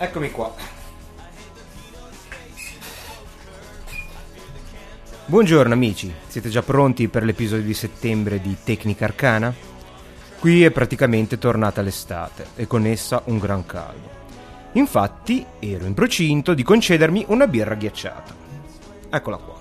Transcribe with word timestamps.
Eccomi 0.00 0.30
qua. 0.30 0.54
Buongiorno 5.26 5.74
amici, 5.74 6.14
siete 6.28 6.48
già 6.50 6.62
pronti 6.62 7.08
per 7.08 7.24
l'episodio 7.24 7.64
di 7.64 7.74
settembre 7.74 8.40
di 8.40 8.56
Tecnica 8.62 9.06
Arcana? 9.06 9.52
Qui 10.38 10.62
è 10.62 10.70
praticamente 10.70 11.36
tornata 11.36 11.82
l'estate 11.82 12.46
e 12.54 12.68
con 12.68 12.86
essa 12.86 13.22
un 13.24 13.38
gran 13.38 13.66
caldo. 13.66 14.08
Infatti 14.74 15.44
ero 15.58 15.84
in 15.84 15.94
procinto 15.94 16.54
di 16.54 16.62
concedermi 16.62 17.24
una 17.30 17.48
birra 17.48 17.74
ghiacciata. 17.74 18.36
Eccola 19.10 19.36
qua. 19.36 19.56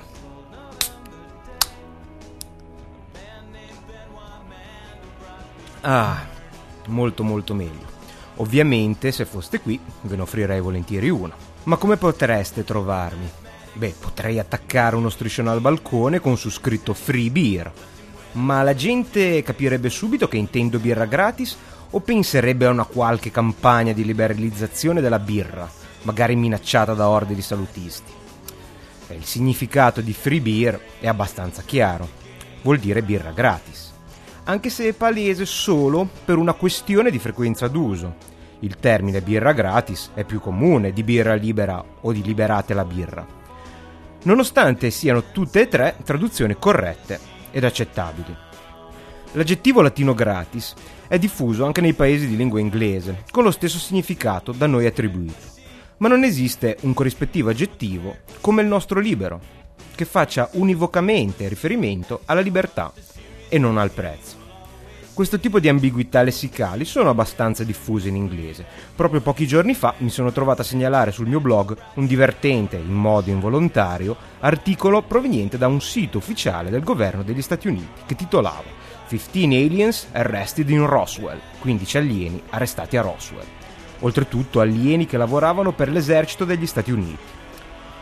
Ah, 5.82 6.28
molto 6.86 7.24
molto 7.24 7.56
meglio. 7.56 7.97
Ovviamente 8.38 9.12
se 9.12 9.26
foste 9.26 9.60
qui 9.60 9.80
ve 10.02 10.16
ne 10.16 10.22
offrirei 10.22 10.62
volentieri 10.62 11.10
una. 11.10 11.36
Ma 11.64 11.76
come 11.78 11.98
potreste 11.98 12.64
trovarmi? 12.64 13.30
Beh, 13.74 13.96
potrei 14.00 14.40
attaccare 14.40 14.96
uno 14.96 15.10
striscione 15.10 15.50
al 15.50 15.62
balcone 15.62 16.20
con 16.20 16.38
su 16.38 16.50
scritto 16.50 16.94
free 16.94 17.32
beer. 17.32 17.72
Ma 18.34 18.62
la 18.64 18.76
gente 18.76 19.42
capirebbe 19.42 19.90
subito 19.90 20.28
che 20.28 20.38
intendo 20.38 20.80
birra 20.80 21.06
gratis 21.06 21.58
o 21.90 22.00
penserebbe 22.00 22.66
a 22.66 22.72
una 22.72 22.86
qualche 22.86 23.32
campagna 23.32 23.94
di 23.94 24.04
liberalizzazione 24.04 25.02
della 25.02 25.20
birra, 25.20 25.70
magari 26.04 26.36
minacciata 26.36 26.94
da 26.94 27.08
orde 27.08 27.34
di 27.34 27.42
salutisti. 27.42 28.12
Beh, 29.08 29.16
il 29.16 29.26
significato 29.26 30.02
di 30.02 30.14
free 30.14 30.42
beer 30.42 30.80
è 31.00 31.08
abbastanza 31.08 31.64
chiaro. 31.64 32.08
Vuol 32.62 32.78
dire 32.78 33.02
birra 33.02 33.32
gratis 33.32 33.88
anche 34.48 34.70
se 34.70 34.88
è 34.88 34.94
palese 34.94 35.46
solo 35.46 36.08
per 36.26 36.38
una 36.38 36.54
questione 36.54 37.12
di 37.12 37.20
frequenza 37.20 37.68
d'uso. 37.68 38.36
Il 38.60 38.78
termine 38.78 39.22
birra 39.22 39.52
gratis 39.52 40.12
è 40.14 40.24
più 40.24 40.40
comune 40.40 40.92
di 40.92 41.04
birra 41.04 41.36
libera 41.36 41.84
o 42.02 42.12
di 42.12 42.24
liberate 42.24 42.74
la 42.74 42.86
birra. 42.86 43.26
Nonostante 44.24 44.90
siano 44.90 45.32
tutte 45.32 45.62
e 45.62 45.68
tre 45.68 45.96
traduzioni 46.04 46.56
corrette 46.58 47.20
ed 47.52 47.64
accettabili. 47.64 48.36
L'aggettivo 49.34 49.82
latino 49.82 50.14
gratis 50.14 50.74
è 51.08 51.20
diffuso 51.20 51.66
anche 51.66 51.82
nei 51.82 51.94
paesi 51.94 52.28
di 52.28 52.36
lingua 52.36 52.60
inglese, 52.60 53.24
con 53.32 53.44
lo 53.44 53.52
stesso 53.52 53.78
significato 53.78 54.52
da 54.52 54.66
noi 54.66 54.88
attribuito. 54.88 55.56
Ma 55.98 56.08
non 56.08 56.24
esiste 56.24 56.78
un 56.82 56.94
corrispettivo 56.94 57.50
aggettivo 57.50 58.18
come 58.42 58.64
il 58.64 58.68
nostro 58.68 59.00
libero, 59.00 59.40
che 59.94 60.06
faccia 60.06 60.50
univocamente 60.54 61.48
riferimento 61.48 62.22
alla 62.26 62.42
libertà 62.42 62.92
e 63.50 63.58
non 63.58 63.78
al 63.78 63.92
prezzo. 63.92 64.47
Questo 65.18 65.40
tipo 65.40 65.60
di 65.60 65.68
ambiguità 65.68 66.22
lessicali 66.22 66.86
sono 66.86 67.10
abbastanza 67.10 67.64
diffuse 67.64 68.08
in 68.08 68.16
inglese. 68.16 68.64
Proprio 68.96 69.20
pochi 69.20 69.48
giorni 69.48 69.74
fa 69.74 69.96
mi 69.98 70.12
sono 70.12 70.32
trovato 70.32 70.62
a 70.62 70.64
segnalare 70.64 71.12
sul 71.12 71.26
mio 71.26 71.40
blog 71.40 71.76
un 71.96 72.06
divertente, 72.06 72.76
in 72.76 72.94
modo 72.94 73.32
involontario, 73.32 74.16
articolo 74.42 75.02
proveniente 75.02 75.58
da 75.58 75.66
un 75.66 75.82
sito 75.82 76.20
ufficiale 76.20 76.70
del 76.70 76.84
governo 76.84 77.24
degli 77.24 77.42
Stati 77.42 77.68
Uniti 77.68 78.04
che 78.06 78.14
titolava 78.14 78.70
15 79.08 79.56
aliens 79.56 80.08
arrested 80.12 80.70
in 80.70 80.86
Roswell, 80.86 81.40
15 81.62 81.98
alieni 81.98 82.44
arrestati 82.52 82.96
a 82.96 83.02
Roswell. 83.02 83.48
Oltretutto 84.02 84.60
alieni 84.60 85.08
che 85.08 85.18
lavoravano 85.18 85.72
per 85.72 85.90
l'esercito 85.90 86.46
degli 86.46 86.68
Stati 86.68 86.92
Uniti. 86.92 87.18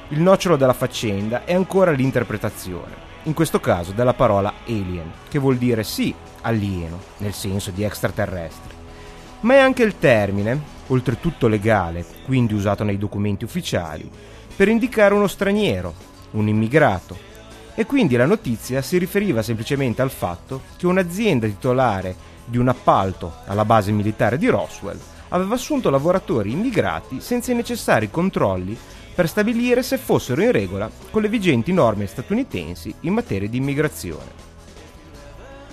Il 0.09 0.19
nocciolo 0.19 0.57
della 0.57 0.73
faccenda 0.73 1.45
è 1.45 1.53
ancora 1.53 1.91
l'interpretazione, 1.91 3.04
in 3.25 3.33
questo 3.33 3.59
caso 3.59 3.91
della 3.91 4.13
parola 4.13 4.53
alien, 4.65 5.11
che 5.29 5.39
vuol 5.39 5.57
dire 5.57 5.83
sì 5.83 6.13
alieno, 6.41 6.99
nel 7.17 7.33
senso 7.33 7.71
di 7.71 7.83
extraterrestre, 7.83 8.73
ma 9.41 9.55
è 9.55 9.57
anche 9.57 9.83
il 9.83 9.97
termine, 9.97 10.73
oltretutto 10.87 11.47
legale, 11.47 12.05
quindi 12.25 12.53
usato 12.53 12.83
nei 12.83 12.97
documenti 12.97 13.43
ufficiali, 13.43 14.09
per 14.55 14.67
indicare 14.67 15.13
uno 15.13 15.27
straniero, 15.27 15.93
un 16.31 16.47
immigrato. 16.47 17.33
E 17.73 17.85
quindi 17.85 18.15
la 18.15 18.25
notizia 18.25 18.81
si 18.81 18.97
riferiva 18.97 19.41
semplicemente 19.41 20.01
al 20.01 20.11
fatto 20.11 20.61
che 20.77 20.85
un'azienda 20.85 21.47
titolare 21.47 22.15
di 22.45 22.57
un 22.57 22.69
appalto 22.69 23.37
alla 23.45 23.65
base 23.65 23.91
militare 23.91 24.37
di 24.37 24.47
Roswell 24.47 24.99
aveva 25.29 25.55
assunto 25.55 25.89
lavoratori 25.89 26.51
immigrati 26.51 27.19
senza 27.19 27.51
i 27.51 27.55
necessari 27.55 28.09
controlli 28.09 28.77
per 29.15 29.29
stabilire 29.29 29.81
se 29.81 29.97
fossero 29.97 30.41
in 30.41 30.51
regola 30.51 30.91
con 31.09 31.21
le 31.21 31.29
vigenti 31.29 31.71
norme 31.71 32.05
statunitensi 32.05 32.93
in 33.01 33.13
materia 33.13 33.47
di 33.47 33.57
immigrazione. 33.57 34.43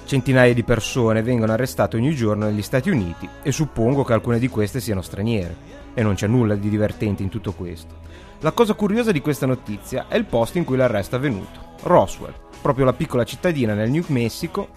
Centinaia 0.04 0.54
di 0.54 0.62
persone 0.62 1.22
vengono 1.22 1.52
arrestate 1.52 1.97
ogni 1.97 2.14
giorno 2.14 2.44
negli 2.44 2.62
Stati 2.62 2.88
Uniti 2.88 3.28
e 3.42 3.50
suppongo 3.50 4.04
che 4.04 4.12
alcune 4.12 4.38
di 4.38 4.47
queste 4.47 4.78
siano 4.78 5.02
straniere. 5.02 5.81
E 5.94 6.02
non 6.02 6.14
c'è 6.14 6.26
nulla 6.26 6.54
di 6.54 6.69
divertente 6.69 7.22
in 7.22 7.28
tutto 7.28 7.52
questo. 7.52 8.00
La 8.41 8.52
cosa 8.52 8.75
curiosa 8.75 9.10
di 9.10 9.20
questa 9.20 9.47
notizia 9.47 10.06
è 10.08 10.16
il 10.16 10.25
posto 10.25 10.58
in 10.58 10.64
cui 10.64 10.76
l'arresto 10.76 11.16
è 11.16 11.19
avvenuto, 11.19 11.75
Roswell, 11.82 12.34
proprio 12.60 12.84
la 12.84 12.92
piccola 12.92 13.25
cittadina 13.25 13.75
nel 13.75 13.91
New 13.91 14.04
Mexico, 14.08 14.69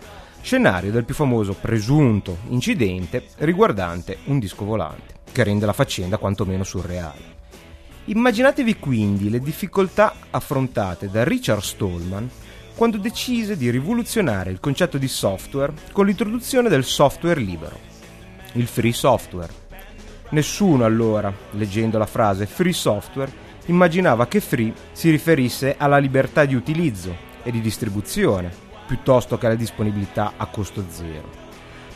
scenario 0.42 0.92
del 0.92 1.06
più 1.06 1.16
famoso 1.16 1.54
presunto 1.54 2.38
incidente 2.50 3.26
riguardante 3.38 4.18
un 4.26 4.40
disco 4.40 4.66
volante, 4.66 5.16
che 5.32 5.44
rende 5.44 5.66
la 5.66 5.74
faccenda 5.74 6.18
quantomeno 6.18 6.64
surreale. 6.64 7.44
Immaginatevi 8.08 8.78
quindi 8.78 9.32
le 9.32 9.40
difficoltà 9.40 10.14
affrontate 10.30 11.10
da 11.10 11.24
Richard 11.24 11.62
Stallman 11.62 12.30
quando 12.76 12.98
decise 12.98 13.58
di 13.58 13.72
rivoluzionare 13.72 14.52
il 14.52 14.60
concetto 14.60 15.00
di 15.00 15.08
software 15.08 15.74
con 15.92 16.06
l'introduzione 16.06 16.70
del 16.70 16.84
software 16.84 17.40
libero, 17.40 17.80
il 18.54 18.68
free 18.68 18.94
software. 18.94 19.52
Nessuno 20.30 20.86
allora, 20.86 21.34
leggendo 21.52 21.98
la 21.98 22.06
frase 22.06 22.46
free 22.46 22.74
software, 22.74 23.32
immaginava 23.66 24.28
che 24.28 24.40
free 24.40 24.72
si 24.92 25.10
riferisse 25.10 25.74
alla 25.76 25.98
libertà 25.98 26.46
di 26.46 26.54
utilizzo 26.54 27.16
e 27.42 27.50
di 27.50 27.60
distribuzione, 27.60 28.52
piuttosto 28.86 29.40
che 29.40 29.48
alla 29.48 29.56
disponibilità 29.56 30.34
a 30.38 30.46
costo 30.46 30.86
zero. 30.90 31.44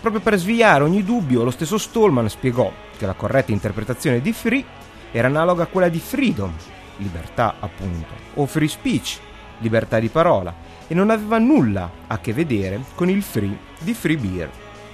Proprio 0.02 0.24
per 0.24 0.38
sviare 0.38 0.84
ogni 0.84 1.04
dubbio, 1.04 1.44
lo 1.44 1.52
stesso 1.52 1.78
Stallman 1.78 2.30
spiegò 2.30 2.72
che 2.98 3.06
la 3.06 3.14
corretta 3.14 3.52
interpretazione 3.52 4.22
di 4.22 4.34
free 4.34 4.66
era 5.12 5.28
analoga 5.28 5.64
a 5.64 5.68
quella 5.68 5.90
di 5.90 6.00
freedom, 6.00 6.54
libertà 6.98 7.56
appunto, 7.60 8.14
o 8.36 8.46
free 8.46 8.68
speech, 8.68 9.20
libertà 9.60 10.00
di 10.00 10.10
parola, 10.10 10.54
e 10.88 10.94
non 10.94 11.10
aveva 11.10 11.38
nulla 11.38 11.90
a 12.08 12.20
che 12.20 12.34
vedere 12.34 12.82
con 12.96 13.10
il 13.10 13.22
free 13.22 13.58
di 13.80 13.94
free 13.94 14.18
beer, 14.18 14.50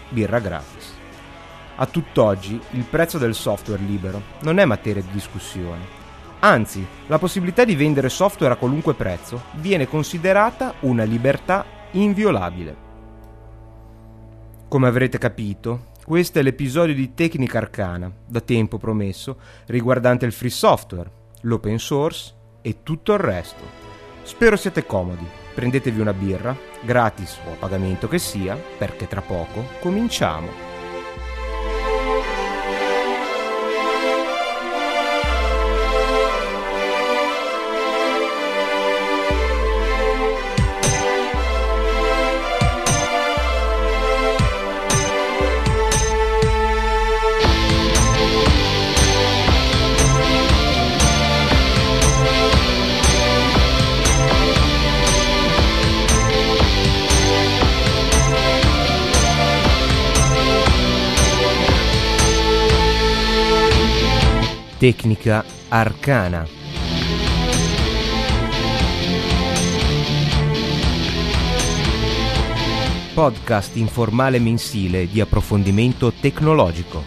birra 0.10 0.40
gratis. 0.40 0.94
A 1.78 1.86
tutt'oggi 1.86 2.60
il 2.72 2.84
prezzo 2.84 3.18
del 3.18 3.36
software 3.36 3.82
libero 3.82 4.22
non 4.42 4.60
è 4.60 4.66
materia 4.66 5.02
di 5.02 5.12
discussione. 5.12 6.04
Anzi, 6.40 6.86
la 7.08 7.18
possibilità 7.18 7.66
di 7.66 7.76
vendere 7.76 8.08
software 8.08 8.54
a 8.54 8.58
qualunque 8.58 8.94
prezzo 8.94 9.44
viene 9.54 9.88
considerata 9.88 10.76
una 10.82 11.04
libertà 11.04 11.66
inviolabile. 11.92 12.84
Come 14.68 14.88
avrete 14.88 15.18
capito, 15.18 15.94
questo 16.06 16.38
è 16.38 16.44
l'episodio 16.44 16.94
di 16.94 17.16
Tecnica 17.16 17.58
Arcana, 17.58 18.12
da 18.28 18.40
tempo 18.40 18.78
promesso, 18.78 19.40
riguardante 19.66 20.28
il 20.28 20.34
free 20.34 20.52
software, 20.52 21.10
l'open 21.42 21.80
source 21.80 22.32
e 22.62 22.84
tutto 22.84 23.14
il 23.14 23.20
resto. 23.20 23.64
Spero 24.22 24.56
siate 24.56 24.86
comodi 24.86 25.44
prendetevi 25.56 26.02
una 26.02 26.14
birra, 26.14 26.56
gratis 26.82 27.40
o 27.48 27.54
a 27.54 27.56
pagamento 27.56 28.08
che 28.08 28.20
sia, 28.20 28.56
perché 28.78 29.08
tra 29.08 29.22
poco 29.22 29.64
cominciamo. 29.80 30.65
Tecnica 64.86 65.44
arcana. 65.70 66.48
Podcast 73.16 73.78
informale 73.78 74.38
mensile 74.38 75.08
di 75.08 75.20
approfondimento 75.22 76.12
tecnologico. 76.12 77.04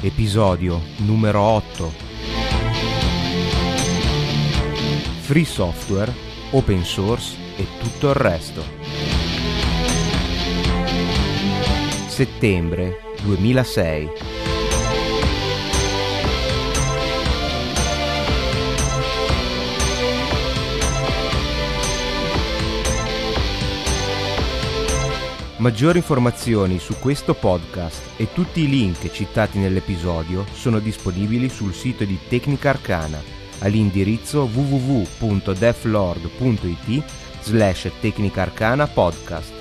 Episodio 0.00 0.80
numero 1.04 1.42
8. 1.42 1.92
Free 5.20 5.44
software, 5.44 6.10
open 6.52 6.82
source 6.82 7.36
e 7.58 7.66
tutto 7.78 8.08
il 8.08 8.14
resto. 8.14 8.79
Settembre 12.20 13.16
2006. 13.22 14.08
Maggiori 25.56 25.96
informazioni 25.96 26.78
su 26.78 26.98
questo 26.98 27.32
podcast 27.32 28.02
e 28.18 28.30
tutti 28.34 28.64
i 28.64 28.68
link 28.68 29.10
citati 29.10 29.58
nell'episodio 29.58 30.44
sono 30.52 30.78
disponibili 30.78 31.48
sul 31.48 31.72
sito 31.72 32.04
di 32.04 32.18
Tecnica 32.28 32.68
Arcana 32.68 33.18
all'indirizzo 33.60 34.42
www.deflord.it 34.42 37.02
slash 37.40 37.90
Tecnica 37.98 38.46
Podcast. 38.92 39.59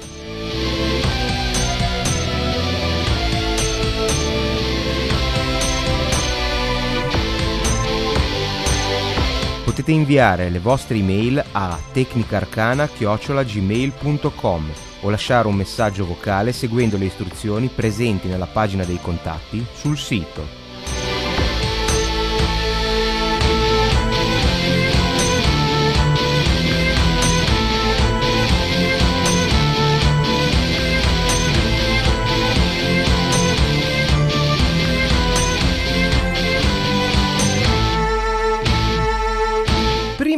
Potete 9.69 9.91
inviare 9.91 10.49
le 10.49 10.57
vostre 10.57 10.97
email 10.97 11.45
a 11.51 11.77
tecnicarcana-gmail.com 11.91 14.71
o 15.01 15.09
lasciare 15.11 15.47
un 15.47 15.53
messaggio 15.53 16.07
vocale 16.07 16.53
seguendo 16.53 16.97
le 16.97 17.05
istruzioni 17.05 17.67
presenti 17.67 18.27
nella 18.27 18.47
pagina 18.47 18.83
dei 18.83 18.99
contatti 18.99 19.63
sul 19.75 19.95
sito. 19.95 20.58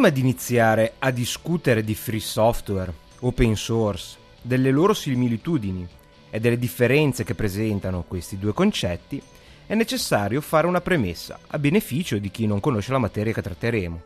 Prima 0.01 0.15
di 0.15 0.27
iniziare 0.27 0.93
a 0.97 1.11
discutere 1.11 1.83
di 1.83 1.93
free 1.93 2.19
software, 2.19 2.91
open 3.19 3.55
source, 3.55 4.17
delle 4.41 4.71
loro 4.71 4.95
similitudini 4.95 5.87
e 6.31 6.39
delle 6.39 6.57
differenze 6.57 7.23
che 7.23 7.35
presentano 7.35 8.03
questi 8.07 8.39
due 8.39 8.51
concetti, 8.51 9.21
è 9.67 9.75
necessario 9.75 10.41
fare 10.41 10.65
una 10.65 10.81
premessa 10.81 11.37
a 11.45 11.59
beneficio 11.59 12.17
di 12.17 12.31
chi 12.31 12.47
non 12.47 12.59
conosce 12.59 12.91
la 12.91 12.97
materia 12.97 13.31
che 13.31 13.43
tratteremo. 13.43 14.01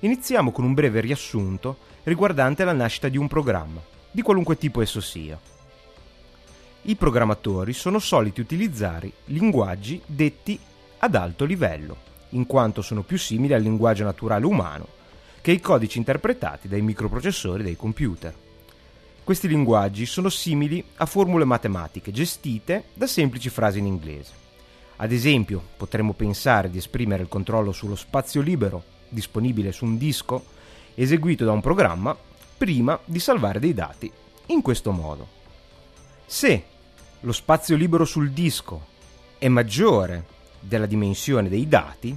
Iniziamo 0.00 0.52
con 0.52 0.64
un 0.64 0.74
breve 0.74 1.00
riassunto 1.00 1.78
riguardante 2.02 2.62
la 2.64 2.74
nascita 2.74 3.08
di 3.08 3.16
un 3.16 3.26
programma, 3.26 3.80
di 4.10 4.20
qualunque 4.20 4.58
tipo 4.58 4.82
esso 4.82 5.00
sia. 5.00 5.40
I 6.82 6.94
programmatori 6.94 7.72
sono 7.72 8.00
soliti 8.00 8.42
utilizzare 8.42 9.10
linguaggi 9.28 9.98
detti 10.04 10.58
ad 10.98 11.14
alto 11.14 11.46
livello, 11.46 11.96
in 12.32 12.44
quanto 12.44 12.82
sono 12.82 13.00
più 13.00 13.16
simili 13.16 13.54
al 13.54 13.62
linguaggio 13.62 14.04
naturale 14.04 14.44
umano 14.44 15.00
che 15.42 15.50
i 15.50 15.60
codici 15.60 15.98
interpretati 15.98 16.68
dai 16.68 16.80
microprocessori 16.82 17.64
dei 17.64 17.76
computer. 17.76 18.32
Questi 19.24 19.48
linguaggi 19.48 20.06
sono 20.06 20.28
simili 20.28 20.82
a 20.96 21.06
formule 21.06 21.44
matematiche 21.44 22.12
gestite 22.12 22.84
da 22.94 23.08
semplici 23.08 23.50
frasi 23.50 23.80
in 23.80 23.86
inglese. 23.86 24.32
Ad 24.96 25.10
esempio, 25.10 25.60
potremmo 25.76 26.12
pensare 26.12 26.70
di 26.70 26.78
esprimere 26.78 27.22
il 27.22 27.28
controllo 27.28 27.72
sullo 27.72 27.96
spazio 27.96 28.40
libero 28.40 28.84
disponibile 29.08 29.72
su 29.72 29.84
un 29.84 29.98
disco 29.98 30.44
eseguito 30.94 31.44
da 31.44 31.52
un 31.52 31.60
programma 31.60 32.16
prima 32.56 32.98
di 33.04 33.18
salvare 33.18 33.58
dei 33.58 33.74
dati 33.74 34.10
in 34.46 34.62
questo 34.62 34.92
modo. 34.92 35.40
Se 36.24 36.64
lo 37.18 37.32
spazio 37.32 37.74
libero 37.74 38.04
sul 38.04 38.30
disco 38.30 38.86
è 39.38 39.48
maggiore 39.48 40.24
della 40.60 40.86
dimensione 40.86 41.48
dei 41.48 41.66
dati, 41.66 42.16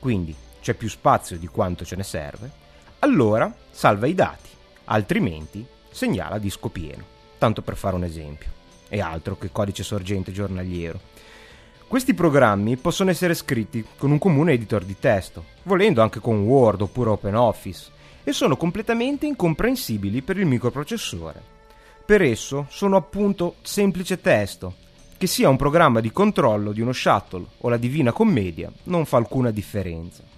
quindi 0.00 0.34
c'è 0.66 0.74
più 0.74 0.88
spazio 0.88 1.38
di 1.38 1.46
quanto 1.46 1.84
ce 1.84 1.94
ne 1.94 2.02
serve, 2.02 2.50
allora 2.98 3.54
salva 3.70 4.08
i 4.08 4.14
dati, 4.14 4.48
altrimenti 4.86 5.64
segnala 5.92 6.38
disco 6.38 6.70
pieno, 6.70 7.04
tanto 7.38 7.62
per 7.62 7.76
fare 7.76 7.94
un 7.94 8.02
esempio, 8.02 8.48
e 8.88 9.00
altro 9.00 9.38
che 9.38 9.52
codice 9.52 9.84
sorgente 9.84 10.32
giornaliero. 10.32 10.98
Questi 11.86 12.14
programmi 12.14 12.76
possono 12.78 13.10
essere 13.10 13.34
scritti 13.34 13.86
con 13.96 14.10
un 14.10 14.18
comune 14.18 14.54
editor 14.54 14.82
di 14.82 14.96
testo, 14.98 15.44
volendo 15.62 16.02
anche 16.02 16.18
con 16.18 16.42
Word 16.42 16.80
oppure 16.80 17.10
OpenOffice, 17.10 17.90
e 18.24 18.32
sono 18.32 18.56
completamente 18.56 19.24
incomprensibili 19.24 20.20
per 20.20 20.36
il 20.36 20.46
microprocessore. 20.46 21.40
Per 22.04 22.22
esso 22.22 22.66
sono 22.70 22.96
appunto 22.96 23.54
semplice 23.62 24.20
testo, 24.20 24.74
che 25.16 25.28
sia 25.28 25.48
un 25.48 25.56
programma 25.56 26.00
di 26.00 26.10
controllo 26.10 26.72
di 26.72 26.80
uno 26.80 26.92
shuttle 26.92 27.46
o 27.58 27.68
la 27.68 27.76
Divina 27.76 28.10
Commedia 28.10 28.68
non 28.84 29.04
fa 29.04 29.18
alcuna 29.18 29.52
differenza. 29.52 30.34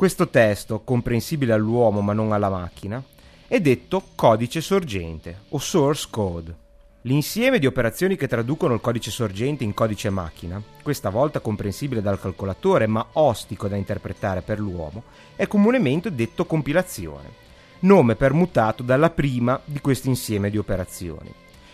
Questo 0.00 0.30
testo, 0.30 0.80
comprensibile 0.80 1.52
all'uomo 1.52 2.00
ma 2.00 2.14
non 2.14 2.32
alla 2.32 2.48
macchina, 2.48 3.04
è 3.46 3.60
detto 3.60 4.02
codice 4.14 4.62
sorgente 4.62 5.40
o 5.50 5.58
source 5.58 6.06
code. 6.08 6.54
L'insieme 7.02 7.58
di 7.58 7.66
operazioni 7.66 8.16
che 8.16 8.26
traducono 8.26 8.72
il 8.72 8.80
codice 8.80 9.10
sorgente 9.10 9.62
in 9.62 9.74
codice 9.74 10.08
macchina, 10.08 10.58
questa 10.82 11.10
volta 11.10 11.40
comprensibile 11.40 12.00
dal 12.00 12.18
calcolatore 12.18 12.86
ma 12.86 13.08
ostico 13.12 13.68
da 13.68 13.76
interpretare 13.76 14.40
per 14.40 14.58
l'uomo, 14.58 15.02
è 15.36 15.46
comunemente 15.46 16.14
detto 16.14 16.46
compilazione, 16.46 17.30
nome 17.80 18.16
permutato 18.16 18.82
dalla 18.82 19.10
prima 19.10 19.60
di 19.66 19.82
questo 19.82 20.08
insieme 20.08 20.48
di 20.48 20.56
operazioni. 20.56 21.30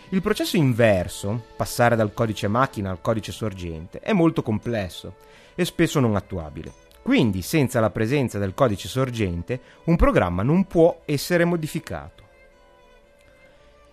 Il 0.08 0.20
processo 0.20 0.56
inverso, 0.56 1.44
passare 1.54 1.94
dal 1.94 2.12
codice 2.12 2.48
macchina 2.48 2.90
al 2.90 3.00
codice 3.00 3.30
sorgente, 3.30 4.00
è 4.00 4.12
molto 4.12 4.42
complesso 4.42 5.14
e 5.54 5.64
spesso 5.64 6.00
non 6.00 6.16
attuabile. 6.16 6.85
Quindi, 7.06 7.40
senza 7.40 7.78
la 7.78 7.90
presenza 7.90 8.36
del 8.40 8.52
codice 8.52 8.88
sorgente, 8.88 9.60
un 9.84 9.94
programma 9.94 10.42
non 10.42 10.66
può 10.66 11.02
essere 11.04 11.44
modificato. 11.44 12.24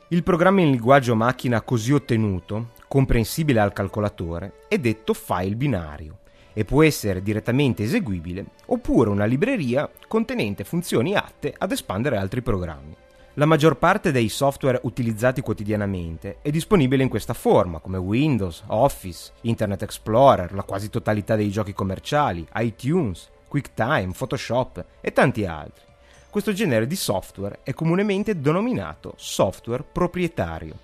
Il 0.08 0.24
programma 0.24 0.62
in 0.62 0.72
linguaggio 0.72 1.14
macchina 1.14 1.62
così 1.62 1.94
ottenuto, 1.94 2.72
comprensibile 2.88 3.60
al 3.60 3.72
calcolatore, 3.72 4.62
è 4.68 4.80
detto 4.80 5.14
file 5.14 5.54
binario 5.54 6.22
e 6.54 6.66
può 6.66 6.82
essere 6.82 7.22
direttamente 7.22 7.84
eseguibile 7.84 8.46
oppure 8.66 9.12
una 9.12 9.26
libreria 9.26 9.88
contenente 10.08 10.64
funzioni 10.64 11.14
atte 11.14 11.54
ad 11.56 11.72
espandere 11.72 12.18
altri 12.18 12.42
programmi. 12.42 12.96
La 13.38 13.46
maggior 13.46 13.78
parte 13.78 14.12
dei 14.12 14.30
software 14.30 14.80
utilizzati 14.84 15.42
quotidianamente 15.42 16.38
è 16.44 16.52
disponibile 16.52 17.02
in 17.02 17.10
questa 17.10 17.34
forma, 17.34 17.80
come 17.80 17.98
Windows, 17.98 18.62
Office, 18.68 19.32
Internet 19.42 19.82
Explorer, 19.82 20.54
la 20.54 20.62
quasi 20.62 20.92
totalità 20.92 21.36
dei 21.36 21.50
giochi 21.50 21.74
commerciali, 21.74 22.48
iTunes, 22.58 23.28
QuickTime, 23.48 24.14
Photoshop 24.16 24.86
e 25.02 25.12
tanti 25.14 25.46
altri. 25.46 25.84
Questo 26.30 26.54
genere 26.54 26.86
di 26.86 26.96
software 26.96 27.62
è 27.64 27.74
comunemente 27.74 28.40
denominato 28.40 29.16
software 29.18 29.84
proprietario 29.92 30.78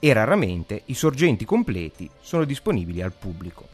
e 0.00 0.12
raramente 0.12 0.82
i 0.86 0.94
sorgenti 0.94 1.44
completi 1.44 2.10
sono 2.20 2.42
disponibili 2.42 3.00
al 3.00 3.12
pubblico. 3.12 3.64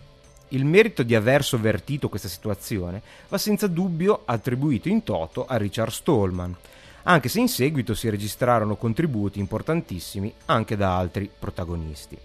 Il 0.48 0.66
merito 0.66 1.02
di 1.02 1.14
aver 1.14 1.42
sovvertito 1.42 2.10
questa 2.10 2.28
situazione 2.28 3.00
va 3.30 3.38
senza 3.38 3.66
dubbio 3.68 4.20
attribuito 4.26 4.90
in 4.90 5.02
toto 5.02 5.46
a 5.46 5.56
Richard 5.56 5.92
Stallman, 5.92 6.54
anche 7.08 7.30
se 7.30 7.40
in 7.40 7.48
seguito 7.48 7.94
si 7.94 8.10
registrarono 8.10 8.76
contributi 8.76 9.38
importantissimi 9.38 10.32
anche 10.46 10.76
da 10.76 10.96
altri 10.96 11.30
protagonisti. 11.36 12.16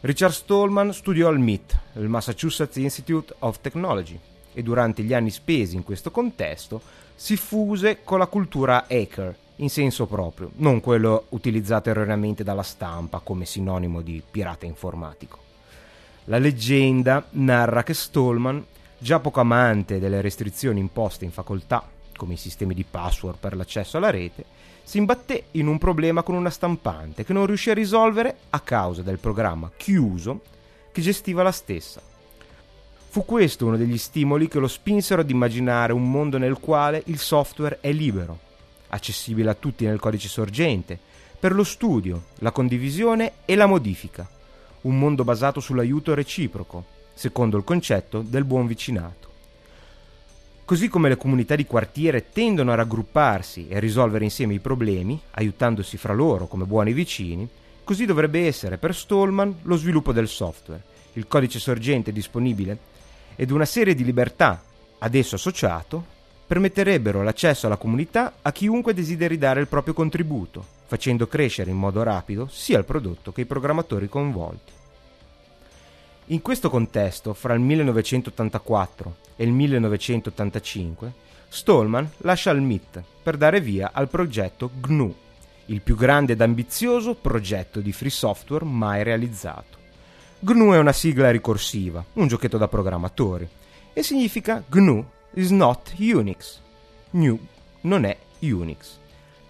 Richard 0.00 0.32
Stallman 0.32 0.94
studiò 0.94 1.28
al 1.28 1.38
MIT, 1.38 1.78
il 1.96 2.08
Massachusetts 2.08 2.76
Institute 2.76 3.34
of 3.40 3.60
Technology, 3.60 4.18
e 4.54 4.62
durante 4.62 5.02
gli 5.02 5.12
anni 5.12 5.30
spesi 5.30 5.76
in 5.76 5.84
questo 5.84 6.10
contesto 6.10 6.80
si 7.14 7.36
fuse 7.36 7.98
con 8.02 8.18
la 8.18 8.26
cultura 8.26 8.86
hacker, 8.88 9.36
in 9.56 9.68
senso 9.68 10.06
proprio, 10.06 10.52
non 10.56 10.80
quello 10.80 11.26
utilizzato 11.30 11.90
erroneamente 11.90 12.42
dalla 12.42 12.62
stampa 12.62 13.18
come 13.18 13.44
sinonimo 13.44 14.00
di 14.00 14.22
pirata 14.28 14.64
informatico. 14.64 15.38
La 16.24 16.38
leggenda 16.38 17.26
narra 17.30 17.82
che 17.82 17.92
Stallman, 17.92 18.64
già 18.96 19.20
poco 19.20 19.40
amante 19.40 19.98
delle 19.98 20.22
restrizioni 20.22 20.80
imposte 20.80 21.26
in 21.26 21.30
facoltà 21.30 21.96
come 22.18 22.34
i 22.34 22.36
sistemi 22.36 22.74
di 22.74 22.84
password 22.84 23.38
per 23.38 23.56
l'accesso 23.56 23.96
alla 23.96 24.10
rete, 24.10 24.44
si 24.82 24.98
imbatté 24.98 25.44
in 25.52 25.68
un 25.68 25.78
problema 25.78 26.22
con 26.22 26.34
una 26.34 26.50
stampante 26.50 27.24
che 27.24 27.32
non 27.32 27.46
riuscì 27.46 27.70
a 27.70 27.74
risolvere 27.74 28.38
a 28.50 28.60
causa 28.60 29.02
del 29.02 29.18
programma 29.18 29.70
chiuso 29.74 30.42
che 30.92 31.00
gestiva 31.00 31.42
la 31.42 31.52
stessa. 31.52 32.02
Fu 33.10 33.24
questo 33.24 33.66
uno 33.66 33.76
degli 33.76 33.96
stimoli 33.96 34.48
che 34.48 34.58
lo 34.58 34.68
spinsero 34.68 35.22
ad 35.22 35.30
immaginare 35.30 35.92
un 35.92 36.10
mondo 36.10 36.36
nel 36.36 36.58
quale 36.58 37.02
il 37.06 37.18
software 37.18 37.78
è 37.80 37.92
libero, 37.92 38.38
accessibile 38.88 39.50
a 39.50 39.54
tutti 39.54 39.86
nel 39.86 40.00
codice 40.00 40.28
sorgente, 40.28 40.98
per 41.38 41.54
lo 41.54 41.64
studio, 41.64 42.24
la 42.40 42.50
condivisione 42.50 43.32
e 43.44 43.54
la 43.54 43.66
modifica. 43.66 44.28
Un 44.82 44.98
mondo 44.98 45.22
basato 45.22 45.60
sull'aiuto 45.60 46.14
reciproco, 46.14 46.84
secondo 47.14 47.56
il 47.56 47.64
concetto 47.64 48.22
del 48.22 48.44
buon 48.44 48.66
vicinato. 48.66 49.27
Così 50.68 50.88
come 50.88 51.08
le 51.08 51.16
comunità 51.16 51.56
di 51.56 51.64
quartiere 51.64 52.28
tendono 52.30 52.72
a 52.72 52.74
raggrupparsi 52.74 53.68
e 53.68 53.76
a 53.76 53.80
risolvere 53.80 54.24
insieme 54.24 54.52
i 54.52 54.58
problemi, 54.58 55.18
aiutandosi 55.30 55.96
fra 55.96 56.12
loro 56.12 56.46
come 56.46 56.66
buoni 56.66 56.92
vicini, 56.92 57.48
così 57.82 58.04
dovrebbe 58.04 58.44
essere 58.46 58.76
per 58.76 58.94
Stallman 58.94 59.60
lo 59.62 59.76
sviluppo 59.76 60.12
del 60.12 60.28
software, 60.28 60.82
il 61.14 61.26
codice 61.26 61.58
sorgente 61.58 62.12
disponibile 62.12 62.78
ed 63.34 63.50
una 63.50 63.64
serie 63.64 63.94
di 63.94 64.04
libertà 64.04 64.62
ad 64.98 65.14
esso 65.14 65.36
associato 65.36 66.04
permetterebbero 66.46 67.22
l'accesso 67.22 67.64
alla 67.64 67.78
comunità 67.78 68.34
a 68.42 68.52
chiunque 68.52 68.92
desideri 68.92 69.38
dare 69.38 69.60
il 69.60 69.68
proprio 69.68 69.94
contributo, 69.94 70.62
facendo 70.84 71.26
crescere 71.28 71.70
in 71.70 71.78
modo 71.78 72.02
rapido 72.02 72.46
sia 72.46 72.76
il 72.76 72.84
prodotto 72.84 73.32
che 73.32 73.40
i 73.40 73.46
programmatori 73.46 74.06
coinvolti. 74.06 74.72
In 76.30 76.42
questo 76.42 76.68
contesto, 76.68 77.32
fra 77.32 77.54
il 77.54 77.60
1984 77.60 79.16
e 79.36 79.44
il 79.44 79.50
1985, 79.50 81.12
Stallman 81.48 82.10
lascia 82.18 82.50
il 82.50 82.60
MIT 82.60 83.02
per 83.22 83.38
dare 83.38 83.62
via 83.62 83.92
al 83.94 84.10
progetto 84.10 84.70
GNU, 84.78 85.14
il 85.66 85.80
più 85.80 85.96
grande 85.96 86.34
ed 86.34 86.42
ambizioso 86.42 87.14
progetto 87.14 87.80
di 87.80 87.92
free 87.92 88.10
software 88.10 88.66
mai 88.66 89.02
realizzato. 89.04 89.78
GNU 90.40 90.72
è 90.72 90.78
una 90.78 90.92
sigla 90.92 91.30
ricorsiva, 91.30 92.04
un 92.12 92.26
giochetto 92.26 92.58
da 92.58 92.68
programmatori, 92.68 93.48
e 93.94 94.02
significa 94.02 94.62
GNU 94.68 95.02
is 95.32 95.48
not 95.48 95.94
Unix. 95.96 96.60
GNU 97.10 97.38
non 97.82 98.04
è 98.04 98.14
Unix. 98.40 98.98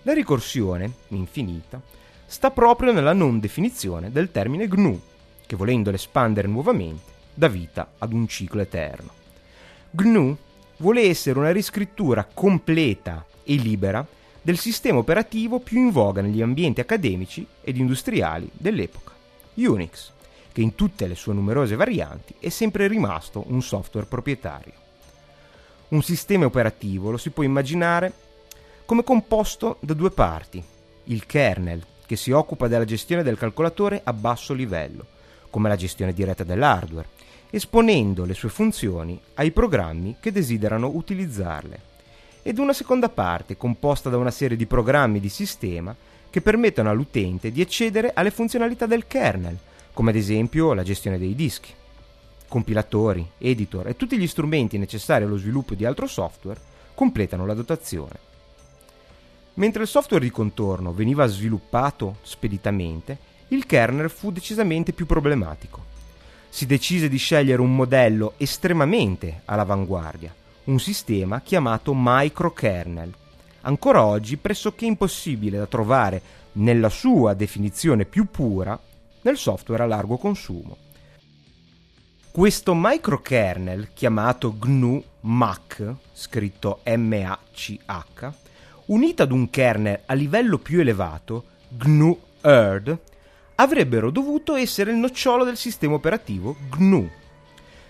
La 0.02 0.12
ricorsione, 0.12 0.92
infinita, 1.08 1.80
sta 2.24 2.52
proprio 2.52 2.92
nella 2.92 3.14
non 3.14 3.40
definizione 3.40 4.12
del 4.12 4.30
termine 4.30 4.68
GNU, 4.68 5.00
che 5.48 5.56
volendolo 5.56 5.96
espandere 5.96 6.46
nuovamente 6.46 7.10
dà 7.32 7.48
vita 7.48 7.92
ad 7.96 8.12
un 8.12 8.28
ciclo 8.28 8.60
eterno. 8.60 9.10
GNU 9.92 10.36
vuole 10.76 11.08
essere 11.08 11.38
una 11.38 11.52
riscrittura 11.52 12.28
completa 12.30 13.24
e 13.44 13.54
libera 13.54 14.06
del 14.42 14.58
sistema 14.58 14.98
operativo 14.98 15.58
più 15.58 15.78
in 15.78 15.90
voga 15.90 16.20
negli 16.20 16.42
ambienti 16.42 16.82
accademici 16.82 17.46
ed 17.62 17.78
industriali 17.78 18.50
dell'epoca, 18.52 19.12
Unix, 19.54 20.10
che 20.52 20.60
in 20.60 20.74
tutte 20.74 21.06
le 21.06 21.14
sue 21.14 21.32
numerose 21.32 21.76
varianti 21.76 22.34
è 22.38 22.50
sempre 22.50 22.86
rimasto 22.86 23.44
un 23.46 23.62
software 23.62 24.06
proprietario. 24.06 24.74
Un 25.88 26.02
sistema 26.02 26.44
operativo 26.44 27.10
lo 27.10 27.16
si 27.16 27.30
può 27.30 27.42
immaginare 27.42 28.12
come 28.84 29.02
composto 29.02 29.78
da 29.80 29.94
due 29.94 30.10
parti, 30.10 30.62
il 31.04 31.24
kernel, 31.24 31.82
che 32.04 32.16
si 32.16 32.32
occupa 32.32 32.68
della 32.68 32.84
gestione 32.84 33.22
del 33.22 33.38
calcolatore 33.38 34.02
a 34.04 34.12
basso 34.12 34.52
livello, 34.52 35.16
come 35.50 35.68
la 35.68 35.76
gestione 35.76 36.12
diretta 36.12 36.44
dell'hardware, 36.44 37.08
esponendo 37.50 38.24
le 38.24 38.34
sue 38.34 38.48
funzioni 38.48 39.18
ai 39.34 39.50
programmi 39.50 40.16
che 40.20 40.32
desiderano 40.32 40.90
utilizzarle, 40.94 41.80
ed 42.42 42.58
una 42.58 42.72
seconda 42.72 43.08
parte 43.08 43.56
composta 43.56 44.10
da 44.10 44.16
una 44.16 44.30
serie 44.30 44.56
di 44.56 44.66
programmi 44.66 45.20
di 45.20 45.28
sistema 45.28 45.94
che 46.30 46.40
permettono 46.40 46.90
all'utente 46.90 47.50
di 47.50 47.60
accedere 47.60 48.12
alle 48.14 48.30
funzionalità 48.30 48.86
del 48.86 49.06
kernel, 49.06 49.58
come 49.92 50.10
ad 50.10 50.16
esempio 50.16 50.74
la 50.74 50.82
gestione 50.82 51.18
dei 51.18 51.34
dischi 51.34 51.72
compilatori, 52.48 53.30
editor 53.38 53.86
e 53.88 53.96
tutti 53.96 54.16
gli 54.18 54.26
strumenti 54.26 54.78
necessari 54.78 55.24
allo 55.24 55.36
sviluppo 55.36 55.74
di 55.74 55.84
altro 55.84 56.06
software 56.06 56.60
completano 56.94 57.46
la 57.46 57.54
dotazione. 57.54 58.26
Mentre 59.54 59.82
il 59.82 59.88
software 59.88 60.24
di 60.24 60.30
contorno 60.30 60.92
veniva 60.92 61.26
sviluppato 61.26 62.16
speditamente, 62.22 63.18
il 63.48 63.66
kernel 63.66 64.10
fu 64.10 64.30
decisamente 64.30 64.92
più 64.92 65.06
problematico. 65.06 65.84
Si 66.48 66.66
decise 66.66 67.08
di 67.08 67.16
scegliere 67.16 67.60
un 67.60 67.74
modello 67.74 68.34
estremamente 68.36 69.42
all'avanguardia, 69.44 70.34
un 70.64 70.78
sistema 70.78 71.40
chiamato 71.40 71.92
microkernel, 71.94 73.12
ancora 73.62 74.04
oggi 74.04 74.36
pressoché 74.36 74.86
impossibile 74.86 75.58
da 75.58 75.66
trovare 75.66 76.20
nella 76.52 76.88
sua 76.88 77.34
definizione 77.34 78.04
più 78.04 78.30
pura 78.30 78.78
nel 79.22 79.36
software 79.36 79.82
a 79.82 79.86
largo 79.86 80.16
consumo. 80.16 80.76
Questo 82.30 82.72
microkernel 82.74 83.88
chiamato 83.94 84.56
GNU 84.56 85.02
Mach, 85.22 85.94
scritto 86.12 86.80
M-A-C-H, 86.84 88.32
unito 88.86 89.22
ad 89.22 89.32
un 89.32 89.50
kernel 89.50 90.02
a 90.06 90.14
livello 90.14 90.58
più 90.58 90.80
elevato, 90.80 91.44
GNU 91.68 92.20
Erd, 92.40 92.98
avrebbero 93.60 94.10
dovuto 94.10 94.54
essere 94.54 94.92
il 94.92 94.98
nocciolo 94.98 95.44
del 95.44 95.56
sistema 95.56 95.94
operativo 95.94 96.56
GNU. 96.76 97.10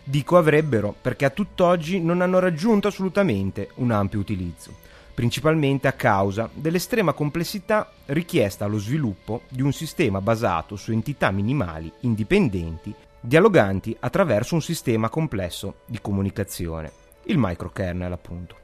Dico 0.02 0.38
avrebbero 0.38 0.94
perché 0.98 1.26
a 1.26 1.30
tutt'oggi 1.30 2.00
non 2.00 2.22
hanno 2.22 2.38
raggiunto 2.38 2.88
assolutamente 2.88 3.70
un 3.74 3.90
ampio 3.90 4.18
utilizzo, 4.18 4.74
principalmente 5.12 5.86
a 5.86 5.92
causa 5.92 6.48
dell'estrema 6.52 7.12
complessità 7.12 7.92
richiesta 8.06 8.64
allo 8.64 8.78
sviluppo 8.78 9.42
di 9.48 9.60
un 9.60 9.72
sistema 9.72 10.22
basato 10.22 10.76
su 10.76 10.92
entità 10.92 11.30
minimali 11.30 11.92
indipendenti 12.00 12.94
dialoganti 13.20 13.94
attraverso 14.00 14.54
un 14.54 14.62
sistema 14.62 15.10
complesso 15.10 15.80
di 15.84 15.98
comunicazione, 16.00 16.92
il 17.24 17.36
microkernel 17.36 18.12
appunto. 18.12 18.56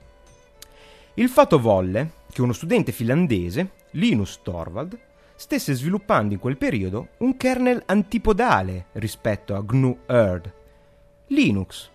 Il 1.14 1.28
fatto 1.28 1.58
volle 1.58 2.12
che 2.32 2.40
uno 2.40 2.54
studente 2.54 2.92
finlandese, 2.92 3.70
Linus 3.90 4.40
Torvald, 4.42 4.98
stesse 5.36 5.74
sviluppando 5.74 6.34
in 6.34 6.40
quel 6.40 6.56
periodo 6.56 7.08
un 7.18 7.36
kernel 7.36 7.82
antipodale 7.86 8.86
rispetto 8.92 9.54
a 9.54 9.62
GNU 9.62 9.98
Erd, 10.06 10.52
Linux. 11.28 11.90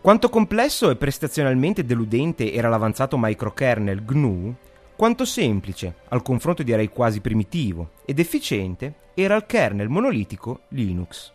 Quanto 0.00 0.28
complesso 0.28 0.90
e 0.90 0.96
prestazionalmente 0.96 1.84
deludente 1.84 2.52
era 2.52 2.68
l'avanzato 2.68 3.18
microkernel 3.18 4.04
GNU, 4.04 4.54
quanto 4.94 5.24
semplice, 5.24 5.96
al 6.08 6.22
confronto 6.22 6.62
direi 6.62 6.88
quasi 6.88 7.20
primitivo, 7.20 7.90
ed 8.04 8.18
efficiente 8.18 8.94
era 9.14 9.36
il 9.36 9.46
kernel 9.46 9.88
monolitico 9.88 10.60
Linux. 10.68 11.32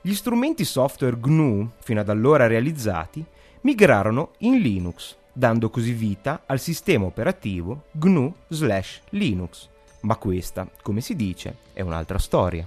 Gli 0.00 0.14
strumenti 0.14 0.64
software 0.64 1.18
GNU, 1.18 1.70
fino 1.78 2.00
ad 2.00 2.08
allora 2.08 2.46
realizzati, 2.46 3.24
migrarono 3.62 4.30
in 4.38 4.58
Linux, 4.58 5.16
dando 5.32 5.70
così 5.70 5.92
vita 5.92 6.42
al 6.46 6.60
sistema 6.60 7.04
operativo 7.04 7.84
GNU/Linux. 7.92 9.70
Ma 10.02 10.16
questa, 10.16 10.68
come 10.82 11.00
si 11.00 11.16
dice, 11.16 11.56
è 11.72 11.80
un'altra 11.80 12.18
storia. 12.18 12.66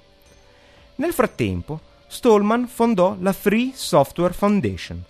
Nel 0.96 1.14
frattempo, 1.14 1.80
Stallman 2.08 2.68
fondò 2.68 3.18
la 3.20 3.34
Free 3.34 3.72
Software 3.74 4.34
Foundation, 4.34 5.04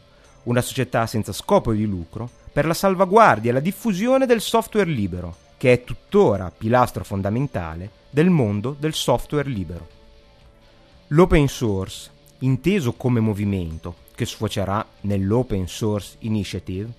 una 0.43 0.61
società 0.61 1.05
senza 1.05 1.33
scopo 1.33 1.73
di 1.73 1.85
lucro 1.85 2.29
per 2.51 2.65
la 2.65 2.73
salvaguardia 2.73 3.51
e 3.51 3.53
la 3.53 3.59
diffusione 3.59 4.25
del 4.25 4.41
software 4.41 4.89
libero, 4.89 5.35
che 5.57 5.73
è 5.73 5.83
tuttora 5.83 6.51
pilastro 6.55 7.03
fondamentale 7.03 7.89
del 8.09 8.29
mondo 8.29 8.75
del 8.77 8.93
software 8.93 9.49
libero. 9.49 9.87
L'open 11.09 11.47
source 11.47 12.09
inteso 12.39 12.93
come 12.93 13.19
movimento, 13.19 13.95
che 14.15 14.25
sfocerà 14.25 14.85
nell'Open 15.01 15.67
Source 15.67 16.15
Initiative, 16.19 16.91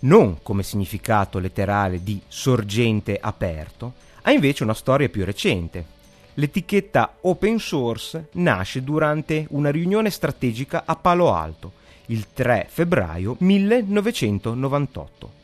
non 0.00 0.38
come 0.42 0.62
significato 0.62 1.38
letterale 1.38 2.02
di 2.02 2.20
sorgente 2.26 3.18
aperto, 3.20 3.92
ha 4.22 4.30
invece 4.30 4.62
una 4.62 4.74
storia 4.74 5.08
più 5.08 5.24
recente. 5.24 5.98
L'etichetta 6.34 7.16
open 7.22 7.58
source 7.58 8.28
nasce 8.32 8.82
durante 8.82 9.46
una 9.50 9.70
riunione 9.70 10.10
strategica 10.10 10.84
a 10.86 10.96
Palo 10.96 11.32
Alto, 11.32 11.72
il 12.06 12.26
3 12.32 12.66
febbraio 12.68 13.36
1998. 13.38 15.38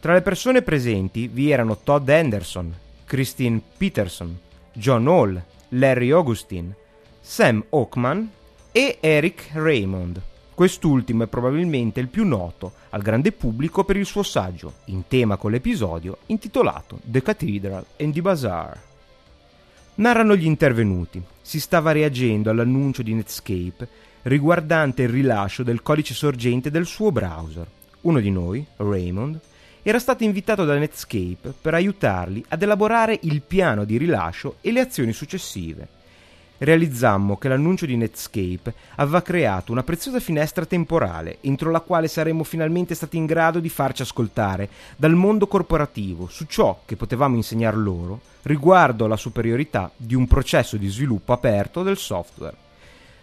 Tra 0.00 0.12
le 0.12 0.22
persone 0.22 0.62
presenti 0.62 1.28
vi 1.28 1.50
erano 1.50 1.78
Todd 1.78 2.08
Anderson, 2.08 2.72
Christine 3.04 3.60
Peterson, 3.76 4.38
John 4.72 5.08
Hall, 5.08 5.42
Larry 5.70 6.10
Augustine, 6.10 6.74
Sam 7.20 7.64
Oakman 7.70 8.30
e 8.70 8.98
Eric 9.00 9.50
Raymond. 9.52 10.20
Quest'ultimo 10.58 11.22
è 11.22 11.28
probabilmente 11.28 12.00
il 12.00 12.08
più 12.08 12.26
noto 12.26 12.72
al 12.88 13.00
grande 13.00 13.30
pubblico 13.30 13.84
per 13.84 13.96
il 13.96 14.04
suo 14.04 14.24
saggio, 14.24 14.78
in 14.86 15.06
tema 15.06 15.36
con 15.36 15.52
l'episodio, 15.52 16.18
intitolato 16.26 16.98
The 17.04 17.22
Cathedral 17.22 17.86
and 17.96 18.12
the 18.12 18.20
Bazaar. 18.20 18.80
Narrano 19.94 20.34
gli 20.34 20.46
intervenuti. 20.46 21.22
Si 21.40 21.60
stava 21.60 21.92
reagendo 21.92 22.50
all'annuncio 22.50 23.04
di 23.04 23.14
Netscape 23.14 23.88
riguardante 24.22 25.02
il 25.02 25.10
rilascio 25.10 25.62
del 25.62 25.80
codice 25.80 26.14
sorgente 26.14 26.72
del 26.72 26.86
suo 26.86 27.12
browser. 27.12 27.68
Uno 28.00 28.18
di 28.18 28.30
noi, 28.32 28.66
Raymond, 28.78 29.38
era 29.82 30.00
stato 30.00 30.24
invitato 30.24 30.64
da 30.64 30.76
Netscape 30.76 31.54
per 31.60 31.74
aiutarli 31.74 32.44
ad 32.48 32.60
elaborare 32.60 33.16
il 33.22 33.42
piano 33.42 33.84
di 33.84 33.96
rilascio 33.96 34.56
e 34.60 34.72
le 34.72 34.80
azioni 34.80 35.12
successive 35.12 35.97
realizzammo 36.58 37.36
che 37.36 37.48
l'annuncio 37.48 37.86
di 37.86 37.96
Netscape 37.96 38.74
aveva 38.96 39.22
creato 39.22 39.72
una 39.72 39.82
preziosa 39.82 40.20
finestra 40.20 40.66
temporale 40.66 41.38
entro 41.40 41.70
la 41.70 41.80
quale 41.80 42.08
saremmo 42.08 42.44
finalmente 42.44 42.94
stati 42.94 43.16
in 43.16 43.26
grado 43.26 43.60
di 43.60 43.68
farci 43.68 44.02
ascoltare 44.02 44.68
dal 44.96 45.14
mondo 45.14 45.46
corporativo 45.46 46.26
su 46.28 46.46
ciò 46.46 46.80
che 46.84 46.96
potevamo 46.96 47.36
insegnar 47.36 47.76
loro 47.76 48.20
riguardo 48.42 49.04
alla 49.04 49.16
superiorità 49.16 49.90
di 49.96 50.14
un 50.14 50.26
processo 50.26 50.76
di 50.76 50.88
sviluppo 50.88 51.32
aperto 51.32 51.82
del 51.82 51.96
software. 51.96 52.66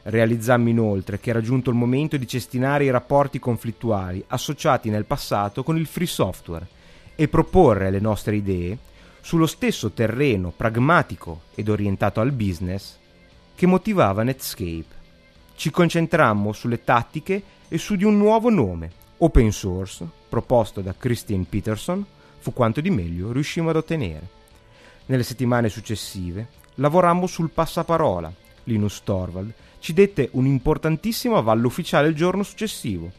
Realizzammo 0.03 0.69
inoltre 0.69 1.19
che 1.19 1.31
era 1.31 1.41
giunto 1.41 1.71
il 1.71 1.75
momento 1.75 2.15
di 2.15 2.27
cestinare 2.27 2.83
i 2.83 2.91
rapporti 2.91 3.39
conflittuali 3.39 4.23
associati 4.27 4.89
nel 4.89 5.05
passato 5.05 5.63
con 5.63 5.77
il 5.77 5.87
free 5.87 6.05
software 6.05 6.67
e 7.15 7.27
proporre 7.27 7.89
le 7.89 7.99
nostre 7.99 8.35
idee 8.35 8.77
sullo 9.21 9.47
stesso 9.47 9.89
terreno 9.91 10.53
pragmatico 10.55 11.41
ed 11.55 11.69
orientato 11.69 12.21
al 12.21 12.31
business 12.31 12.97
che 13.55 13.65
motivava 13.65 14.23
Netscape. 14.23 15.03
Ci 15.55 15.71
concentrammo 15.71 16.51
sulle 16.51 16.83
tattiche 16.83 17.41
e 17.67 17.77
su 17.77 17.95
di 17.95 18.03
un 18.03 18.17
nuovo 18.17 18.49
nome, 18.49 18.91
open 19.17 19.51
source, 19.51 20.05
proposto 20.27 20.81
da 20.81 20.93
Christine 20.95 21.45
Peterson, 21.47 22.05
fu 22.39 22.53
quanto 22.53 22.81
di 22.81 22.89
meglio 22.89 23.31
riuscimmo 23.31 23.69
ad 23.69 23.77
ottenere. 23.77 24.27
Nelle 25.05 25.23
settimane 25.23 25.69
successive 25.69 26.47
lavorammo 26.75 27.25
sul 27.25 27.49
passaparola. 27.49 28.31
Linus 28.65 29.01
Torvald 29.03 29.53
ci 29.79 29.93
dette 29.93 30.29
un 30.33 30.45
importantissimo 30.45 31.37
avallo 31.37 31.67
ufficiale 31.67 32.07
il 32.07 32.15
giorno 32.15 32.43
successivo. 32.43 33.11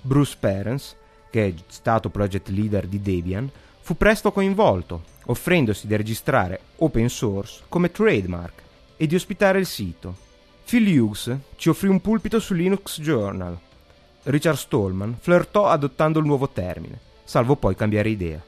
Bruce 0.00 0.36
Perens, 0.38 0.96
che 1.30 1.46
è 1.46 1.54
stato 1.68 2.10
project 2.10 2.48
leader 2.48 2.86
di 2.86 3.00
Debian, 3.00 3.50
fu 3.80 3.96
presto 3.96 4.32
coinvolto, 4.32 5.04
offrendosi 5.26 5.86
di 5.86 5.96
registrare 5.96 6.60
open 6.76 7.08
source 7.08 7.62
come 7.68 7.90
trademark 7.90 8.66
e 8.98 9.06
di 9.06 9.14
ospitare 9.14 9.58
il 9.58 9.66
sito. 9.66 10.14
Phil 10.66 11.00
Hughes 11.00 11.34
ci 11.56 11.70
offrì 11.70 11.88
un 11.88 12.02
pulpito 12.02 12.38
su 12.38 12.52
Linux 12.52 13.00
Journal. 13.00 13.58
Richard 14.24 14.58
Stallman 14.58 15.16
flirtò 15.18 15.68
adottando 15.68 16.18
il 16.18 16.26
nuovo 16.26 16.50
termine, 16.50 16.98
salvo 17.24 17.56
poi 17.56 17.74
cambiare 17.74 18.10
idea. 18.10 18.44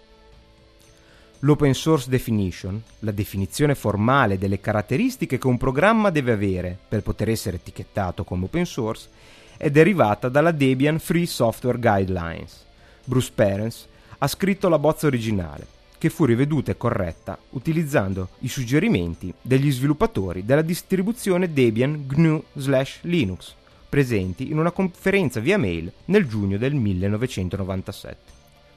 L'open 1.38 1.72
source 1.72 2.10
definition, 2.10 2.82
la 2.98 3.12
definizione 3.12 3.74
formale 3.74 4.36
delle 4.36 4.60
caratteristiche 4.60 5.38
che 5.38 5.46
un 5.46 5.56
programma 5.56 6.10
deve 6.10 6.32
avere 6.32 6.76
per 6.86 7.02
poter 7.02 7.30
essere 7.30 7.56
etichettato 7.56 8.24
come 8.24 8.44
open 8.44 8.66
source, 8.66 9.08
è 9.56 9.70
derivata 9.70 10.28
dalla 10.28 10.50
Debian 10.50 10.98
Free 10.98 11.24
Software 11.24 11.78
Guidelines. 11.78 12.66
Bruce 13.04 13.30
Perens 13.34 13.88
ha 14.18 14.26
scritto 14.26 14.68
la 14.68 14.78
bozza 14.78 15.06
originale, 15.06 15.66
che 16.00 16.08
fu 16.08 16.24
riveduta 16.24 16.70
e 16.70 16.78
corretta 16.78 17.38
utilizzando 17.50 18.30
i 18.38 18.48
suggerimenti 18.48 19.34
degli 19.42 19.70
sviluppatori 19.70 20.46
della 20.46 20.62
distribuzione 20.62 21.52
Debian 21.52 22.06
GNU/Linux, 22.06 23.54
presenti 23.86 24.50
in 24.50 24.58
una 24.58 24.70
conferenza 24.70 25.40
via 25.40 25.58
mail 25.58 25.92
nel 26.06 26.26
giugno 26.26 26.56
del 26.56 26.72
1997. 26.72 28.16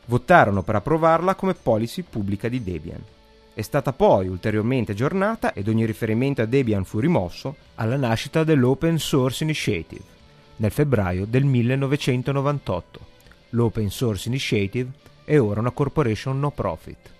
Votarono 0.07 0.63
per 0.63 0.75
approvarla 0.75 1.35
come 1.35 1.53
policy 1.53 2.01
pubblica 2.01 2.49
di 2.49 2.61
Debian. 2.61 3.01
È 3.53 3.61
stata 3.61 3.93
poi 3.93 4.27
ulteriormente 4.27 4.91
aggiornata 4.91 5.53
ed 5.53 5.69
ogni 5.69 5.85
riferimento 5.85 6.41
a 6.41 6.45
Debian 6.45 6.83
fu 6.83 6.99
rimosso 6.99 7.55
alla 7.75 7.95
nascita 7.95 8.43
dell'Open 8.43 8.99
Source 8.99 9.45
Initiative 9.45 10.03
nel 10.57 10.71
febbraio 10.71 11.25
del 11.25 11.45
1998. 11.45 12.99
L'Open 13.51 13.89
Source 13.89 14.27
Initiative 14.27 14.91
è 15.23 15.39
ora 15.39 15.61
una 15.61 15.71
corporation 15.71 16.37
no 16.37 16.51
profit. 16.51 17.11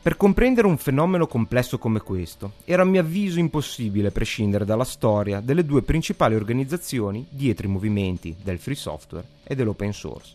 Per 0.00 0.16
comprendere 0.16 0.68
un 0.68 0.78
fenomeno 0.78 1.26
complesso 1.26 1.76
come 1.76 2.00
questo, 2.00 2.52
era 2.64 2.82
a 2.82 2.84
mio 2.84 3.00
avviso 3.00 3.40
impossibile 3.40 4.12
prescindere 4.12 4.64
dalla 4.64 4.84
storia 4.84 5.40
delle 5.40 5.64
due 5.64 5.82
principali 5.82 6.36
organizzazioni 6.36 7.26
dietro 7.28 7.66
i 7.66 7.70
movimenti 7.70 8.36
del 8.40 8.60
free 8.60 8.76
software 8.76 9.26
e 9.42 9.56
dell'open 9.56 9.92
source, 9.92 10.34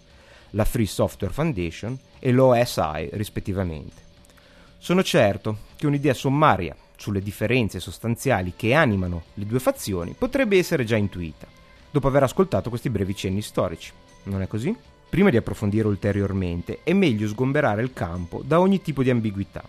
la 0.52 0.66
Free 0.66 0.86
Software 0.86 1.34
Foundation 1.34 1.98
e 2.20 2.32
l'OSI 2.32 3.10
rispettivamente. 3.14 4.02
Sono 4.78 5.02
certo 5.02 5.60
che 5.78 5.88
un'idea 5.88 6.14
sommaria 6.14 6.76
sulle 6.98 7.22
differenze 7.22 7.80
sostanziali 7.80 8.54
che 8.56 8.74
animano 8.74 9.24
le 9.36 9.46
due 9.46 9.60
fazioni 9.60 10.14
potrebbe 10.16 10.58
essere 10.58 10.84
già 10.84 10.98
intuita, 10.98 11.48
dopo 11.90 12.08
aver 12.10 12.24
ascoltato 12.24 12.70
questi 12.70 12.90
brevi 12.90 13.16
cenni 13.16 13.42
storici. 13.42 13.92
Non 14.24 14.42
è 14.42 14.48
così? 14.48 14.76
Prima 15.10 15.30
di 15.30 15.38
approfondire 15.38 15.88
ulteriormente, 15.88 16.80
è 16.84 16.94
meglio 16.94 17.28
sgomberare 17.28 17.82
il 17.82 17.94
campo 17.94 18.42
da 18.44 18.60
ogni 18.60 18.82
tipo 18.82 19.04
di 19.04 19.10
ambiguità. 19.10 19.64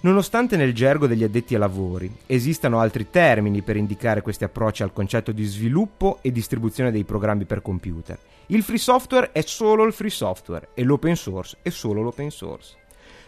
Nonostante 0.00 0.56
nel 0.56 0.74
gergo 0.74 1.06
degli 1.06 1.24
addetti 1.24 1.54
ai 1.54 1.60
lavori 1.60 2.14
esistano 2.26 2.78
altri 2.78 3.10
termini 3.10 3.62
per 3.62 3.76
indicare 3.76 4.20
questi 4.20 4.44
approcci 4.44 4.82
al 4.82 4.92
concetto 4.92 5.32
di 5.32 5.44
sviluppo 5.44 6.18
e 6.22 6.30
distribuzione 6.30 6.92
dei 6.92 7.04
programmi 7.04 7.44
per 7.44 7.62
computer, 7.62 8.18
il 8.48 8.62
free 8.62 8.78
software 8.78 9.32
è 9.32 9.40
solo 9.40 9.84
il 9.84 9.92
free 9.92 10.10
software 10.10 10.68
e 10.74 10.84
l'open 10.84 11.16
source 11.16 11.56
è 11.62 11.70
solo 11.70 12.02
l'open 12.02 12.30
source. 12.30 12.76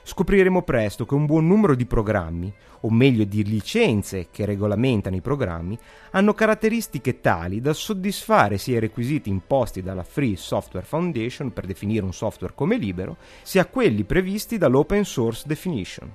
Scopriremo 0.08 0.62
presto 0.62 1.04
che 1.04 1.12
un 1.12 1.26
buon 1.26 1.46
numero 1.46 1.74
di 1.74 1.84
programmi, 1.84 2.50
o 2.80 2.90
meglio 2.90 3.24
di 3.24 3.44
licenze 3.44 4.28
che 4.30 4.46
regolamentano 4.46 5.16
i 5.16 5.20
programmi, 5.20 5.78
hanno 6.12 6.32
caratteristiche 6.32 7.20
tali 7.20 7.60
da 7.60 7.74
soddisfare 7.74 8.56
sia 8.56 8.78
i 8.78 8.80
requisiti 8.80 9.28
imposti 9.28 9.82
dalla 9.82 10.04
Free 10.04 10.34
Software 10.36 10.86
Foundation 10.86 11.52
per 11.52 11.66
definire 11.66 12.06
un 12.06 12.14
software 12.14 12.54
come 12.54 12.78
libero, 12.78 13.18
sia 13.42 13.66
quelli 13.66 14.04
previsti 14.04 14.56
dall'Open 14.56 15.04
Source 15.04 15.44
Definition. 15.46 16.10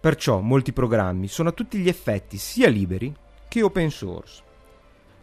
Perciò 0.00 0.40
molti 0.40 0.72
programmi 0.72 1.28
sono 1.28 1.50
a 1.50 1.52
tutti 1.52 1.76
gli 1.76 1.88
effetti 1.88 2.38
sia 2.38 2.70
liberi 2.70 3.14
che 3.46 3.62
open 3.62 3.90
source. 3.90 4.42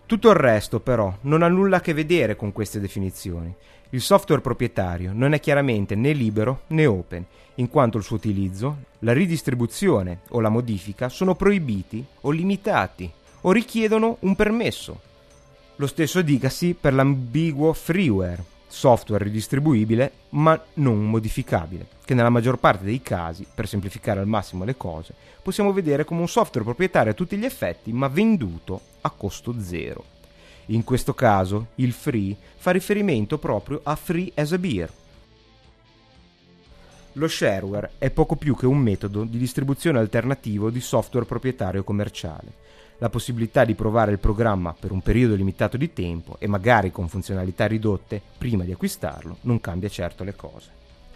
Tutto 0.09 0.29
il 0.29 0.35
resto, 0.35 0.79
però, 0.79 1.11
non 1.21 1.43
ha 1.43 1.47
nulla 1.47 1.77
a 1.77 1.81
che 1.81 1.93
vedere 1.93 2.35
con 2.35 2.51
queste 2.51 2.79
definizioni. 2.79 3.53
Il 3.91 4.01
software 4.01 4.41
proprietario 4.41 5.13
non 5.15 5.33
è 5.33 5.39
chiaramente 5.39 5.95
né 5.95 6.11
libero 6.13 6.61
né 6.67 6.85
open, 6.85 7.25
in 7.55 7.69
quanto 7.69 7.97
il 7.97 8.03
suo 8.03 8.17
utilizzo, 8.17 8.83
la 8.99 9.13
ridistribuzione 9.13 10.19
o 10.29 10.41
la 10.41 10.49
modifica 10.49 11.09
sono 11.09 11.33
proibiti 11.33 12.05
o 12.21 12.29
limitati 12.29 13.11
o 13.41 13.51
richiedono 13.51 14.17
un 14.19 14.35
permesso. 14.35 15.01
Lo 15.77 15.87
stesso 15.87 16.21
dicasi 16.21 16.75
per 16.79 16.93
l'ambiguo 16.93 17.73
freeware, 17.73 18.43
software 18.67 19.23
ridistribuibile 19.23 20.11
ma 20.29 20.61
non 20.75 21.09
modificabile, 21.09 21.87
che 22.05 22.13
nella 22.13 22.29
maggior 22.29 22.59
parte 22.59 22.83
dei 22.85 23.01
casi, 23.01 23.43
per 23.51 23.67
semplificare 23.67 24.19
al 24.19 24.27
massimo 24.27 24.65
le 24.65 24.77
cose, 24.77 25.15
possiamo 25.41 25.73
vedere 25.73 26.05
come 26.05 26.21
un 26.21 26.27
software 26.27 26.65
proprietario 26.65 27.13
a 27.13 27.15
tutti 27.15 27.37
gli 27.37 27.45
effetti 27.45 27.91
ma 27.91 28.07
venduto 28.07 28.81
a 29.01 29.09
costo 29.09 29.55
zero. 29.59 30.17
In 30.69 30.83
questo 30.83 31.15
caso 31.15 31.69
il 31.75 31.93
free 31.93 32.35
fa 32.57 32.69
riferimento 32.69 33.39
proprio 33.39 33.79
a 33.83 33.95
free 33.95 34.31
as 34.35 34.51
a 34.51 34.57
beer. 34.59 34.91
Lo 37.13 37.27
shareware 37.27 37.91
è 37.97 38.11
poco 38.11 38.35
più 38.35 38.55
che 38.55 38.67
un 38.67 38.77
metodo 38.77 39.23
di 39.23 39.39
distribuzione 39.39 39.97
alternativo 39.97 40.69
di 40.69 40.79
software 40.79 41.25
proprietario 41.25 41.83
commerciale. 41.83 42.67
La 42.99 43.09
possibilità 43.09 43.65
di 43.65 43.73
provare 43.73 44.11
il 44.11 44.19
programma 44.19 44.75
per 44.77 44.91
un 44.91 45.01
periodo 45.01 45.33
limitato 45.33 45.75
di 45.75 45.91
tempo 45.91 46.35
e 46.37 46.47
magari 46.47 46.91
con 46.91 47.07
funzionalità 47.07 47.65
ridotte 47.65 48.21
prima 48.37 48.63
di 48.63 48.71
acquistarlo 48.71 49.37
non 49.41 49.59
cambia 49.59 49.89
certo 49.89 50.23
le 50.23 50.35
cose. 50.35 50.69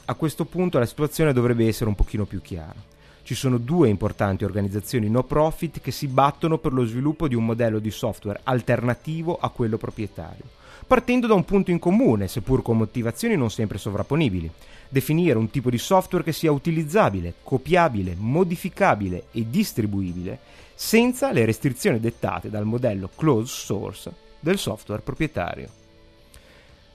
A 0.06 0.16
questo 0.16 0.46
punto 0.46 0.80
la 0.80 0.88
situazione 0.88 1.32
dovrebbe 1.32 1.68
essere 1.68 1.90
un 1.90 1.96
pochino 1.96 2.26
più 2.26 2.42
chiara 2.42 2.93
ci 3.24 3.36
sono 3.36 3.58
due 3.58 3.88
importanti 3.88 4.44
organizzazioni 4.44 5.10
no 5.10 5.24
profit 5.24 5.80
che 5.80 5.92
si 5.92 6.08
battono 6.08 6.58
per 6.58 6.74
lo 6.74 6.86
sviluppo 6.86 7.28
di 7.28 7.36
un 7.36 7.46
modello 7.46 7.80
di 7.80 7.90
software 7.90 8.42
alternativo 8.44 9.38
a 9.40 9.50
quello 9.50 9.78
proprietario, 9.78 10.44
partendo 10.86 11.26
da 11.26 11.34
un 11.34 11.46
punto 11.46 11.72
in 11.72 11.80
comune, 11.80 12.28
seppur 12.28 12.62
con 12.62 12.78
motivazioni 12.78 13.36
non 13.36 13.50
sempre 13.50 13.78
sovrapponibili, 13.78 14.52
definire 14.90 15.38
un 15.38 15.50
tipo 15.50 15.70
di 15.70 15.78
software 15.78 16.24
che 16.24 16.34
sia 16.34 16.52
utilizzabile, 16.52 17.36
copiabile, 17.44 18.16
modificabile 18.18 19.26
e 19.32 19.50
distribuibile 19.50 20.40
senza 20.76 21.32
le 21.32 21.46
restrizioni 21.46 22.00
dettate 22.00 22.50
dal 22.50 22.66
modello 22.66 23.10
closed 23.16 23.48
source 23.48 24.12
del 24.40 24.58
software 24.58 25.02
proprietario 25.02 25.82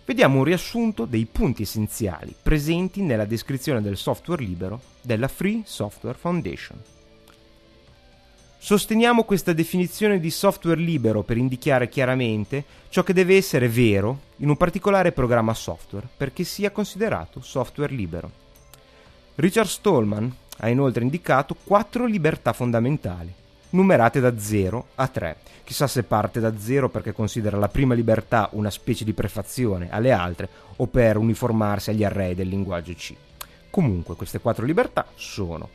vediamo 0.08 0.38
un 0.38 0.44
riassunto 0.44 1.04
dei 1.04 1.26
punti 1.30 1.64
essenziali 1.64 2.34
presenti 2.42 3.02
nella 3.02 3.26
descrizione 3.26 3.82
del 3.82 3.98
software 3.98 4.42
libero 4.42 4.80
della 5.02 5.28
Free 5.28 5.60
Software 5.66 6.16
Foundation. 6.16 6.78
Sosteniamo 8.56 9.24
questa 9.24 9.52
definizione 9.52 10.18
di 10.18 10.30
software 10.30 10.80
libero 10.80 11.22
per 11.22 11.36
indicare 11.36 11.90
chiaramente 11.90 12.64
ciò 12.88 13.02
che 13.02 13.12
deve 13.12 13.36
essere 13.36 13.68
vero 13.68 14.20
in 14.36 14.48
un 14.48 14.56
particolare 14.56 15.12
programma 15.12 15.52
software 15.52 16.08
perché 16.16 16.42
sia 16.42 16.70
considerato 16.70 17.42
software 17.42 17.92
libero. 17.92 18.30
Richard 19.34 19.68
Stallman 19.68 20.34
ha 20.60 20.70
inoltre 20.70 21.02
indicato 21.02 21.54
quattro 21.62 22.06
libertà 22.06 22.54
fondamentali 22.54 23.30
numerate 23.70 24.20
da 24.20 24.38
0 24.38 24.88
a 24.94 25.08
3. 25.08 25.36
Chissà 25.64 25.86
se 25.86 26.02
parte 26.02 26.40
da 26.40 26.56
0 26.58 26.88
perché 26.88 27.12
considera 27.12 27.56
la 27.58 27.68
prima 27.68 27.94
libertà 27.94 28.48
una 28.52 28.70
specie 28.70 29.04
di 29.04 29.12
prefazione 29.12 29.88
alle 29.90 30.12
altre 30.12 30.48
o 30.76 30.86
per 30.86 31.16
uniformarsi 31.16 31.90
agli 31.90 32.04
array 32.04 32.34
del 32.34 32.48
linguaggio 32.48 32.92
C. 32.94 33.14
Comunque 33.70 34.14
queste 34.14 34.40
quattro 34.40 34.64
libertà 34.64 35.06
sono 35.14 35.68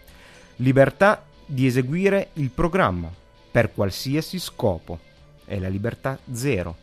libertà 0.58 1.23
di 1.45 1.65
eseguire 1.65 2.29
il 2.34 2.49
programma 2.49 3.10
per 3.51 3.73
qualsiasi 3.73 4.39
scopo, 4.39 4.99
è 5.45 5.60
la 5.60 5.67
libertà 5.67 6.17
0. 6.32 6.75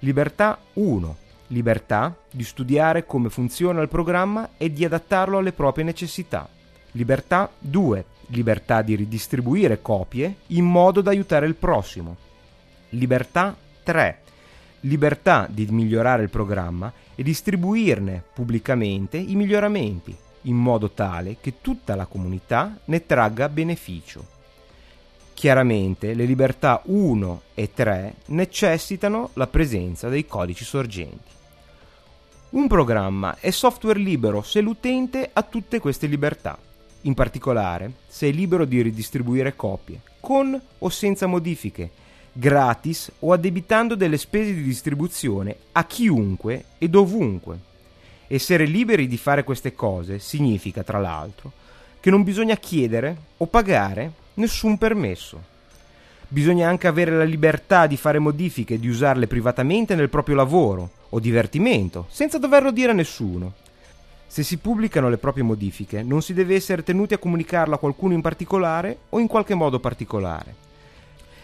Libertà 0.00 0.58
1, 0.74 1.16
libertà 1.48 2.16
di 2.30 2.42
studiare 2.44 3.04
come 3.06 3.28
funziona 3.28 3.80
il 3.80 3.88
programma 3.88 4.50
e 4.56 4.72
di 4.72 4.84
adattarlo 4.84 5.38
alle 5.38 5.52
proprie 5.52 5.84
necessità. 5.84 6.48
Libertà 6.92 7.50
2, 7.58 8.04
libertà 8.30 8.82
di 8.82 8.94
ridistribuire 8.94 9.82
copie 9.82 10.36
in 10.48 10.64
modo 10.64 11.00
da 11.00 11.10
aiutare 11.10 11.46
il 11.46 11.54
prossimo. 11.54 12.16
Libertà 12.90 13.56
3. 13.82 14.18
Libertà 14.80 15.46
di 15.48 15.66
migliorare 15.66 16.22
il 16.22 16.30
programma 16.30 16.92
e 17.14 17.22
distribuirne 17.22 18.22
pubblicamente 18.32 19.16
i 19.16 19.34
miglioramenti. 19.34 20.16
in 20.44 20.56
modo 20.56 20.90
tale 20.92 21.36
che 21.38 21.60
tutta 21.60 21.94
la 21.94 22.06
comunità 22.06 22.78
ne 22.86 23.04
tragga 23.04 23.50
beneficio. 23.50 24.38
Chiaramente 25.34 26.14
le 26.14 26.24
libertà 26.24 26.80
1 26.84 27.42
e 27.54 27.70
3 27.74 28.14
necessitano 28.26 29.30
la 29.34 29.46
presenza 29.46 30.08
dei 30.08 30.26
codici 30.26 30.64
sorgenti. 30.64 31.30
Un 32.50 32.66
programma 32.68 33.36
è 33.38 33.50
software 33.50 33.98
libero 33.98 34.42
se 34.42 34.60
l'utente 34.60 35.30
ha 35.32 35.42
tutte 35.42 35.78
queste 35.78 36.06
libertà, 36.06 36.58
in 37.02 37.14
particolare 37.14 37.92
se 38.06 38.28
è 38.28 38.32
libero 38.32 38.64
di 38.64 38.82
ridistribuire 38.82 39.56
copie, 39.56 40.00
con 40.20 40.60
o 40.78 40.88
senza 40.88 41.26
modifiche, 41.26 41.90
gratis 42.32 43.10
o 43.20 43.32
addebitando 43.32 43.94
delle 43.94 44.18
spese 44.18 44.54
di 44.54 44.62
distribuzione 44.62 45.56
a 45.72 45.84
chiunque 45.84 46.64
e 46.78 46.88
dovunque. 46.88 47.58
Essere 48.26 48.64
liberi 48.64 49.08
di 49.08 49.16
fare 49.16 49.42
queste 49.42 49.74
cose 49.74 50.18
significa, 50.18 50.82
tra 50.82 50.98
l'altro, 50.98 51.52
che 51.98 52.10
non 52.10 52.22
bisogna 52.22 52.56
chiedere 52.56 53.16
o 53.38 53.46
pagare 53.46 54.12
nessun 54.34 54.78
permesso. 54.78 55.48
Bisogna 56.28 56.68
anche 56.68 56.86
avere 56.86 57.16
la 57.16 57.24
libertà 57.24 57.88
di 57.88 57.96
fare 57.96 58.20
modifiche 58.20 58.74
e 58.74 58.78
di 58.78 58.88
usarle 58.88 59.26
privatamente 59.26 59.96
nel 59.96 60.08
proprio 60.08 60.36
lavoro 60.36 60.90
o 61.08 61.18
divertimento, 61.18 62.06
senza 62.08 62.38
doverlo 62.38 62.70
dire 62.70 62.92
a 62.92 62.94
nessuno. 62.94 63.54
Se 64.30 64.44
si 64.44 64.58
pubblicano 64.58 65.08
le 65.08 65.18
proprie 65.18 65.42
modifiche, 65.42 66.04
non 66.04 66.22
si 66.22 66.34
deve 66.34 66.54
essere 66.54 66.84
tenuti 66.84 67.14
a 67.14 67.18
comunicarlo 67.18 67.74
a 67.74 67.78
qualcuno 67.78 68.14
in 68.14 68.20
particolare 68.20 68.98
o 69.08 69.18
in 69.18 69.26
qualche 69.26 69.54
modo 69.54 69.80
particolare. 69.80 70.54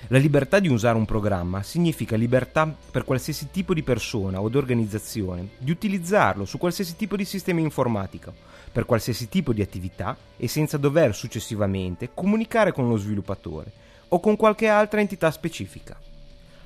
La 0.06 0.18
libertà 0.18 0.60
di 0.60 0.68
usare 0.68 0.96
un 0.96 1.04
programma 1.04 1.64
significa 1.64 2.14
libertà 2.14 2.72
per 2.92 3.02
qualsiasi 3.02 3.50
tipo 3.50 3.74
di 3.74 3.82
persona 3.82 4.40
o 4.40 4.48
di 4.48 4.56
organizzazione 4.56 5.48
di 5.58 5.72
utilizzarlo 5.72 6.44
su 6.44 6.58
qualsiasi 6.58 6.94
tipo 6.94 7.16
di 7.16 7.24
sistema 7.24 7.58
informatico, 7.58 8.32
per 8.70 8.84
qualsiasi 8.84 9.28
tipo 9.28 9.52
di 9.52 9.62
attività 9.62 10.16
e 10.36 10.46
senza 10.46 10.76
dover 10.76 11.12
successivamente 11.12 12.10
comunicare 12.14 12.70
con 12.70 12.88
lo 12.88 12.96
sviluppatore 12.96 13.72
o 14.10 14.20
con 14.20 14.36
qualche 14.36 14.68
altra 14.68 15.00
entità 15.00 15.32
specifica. 15.32 15.98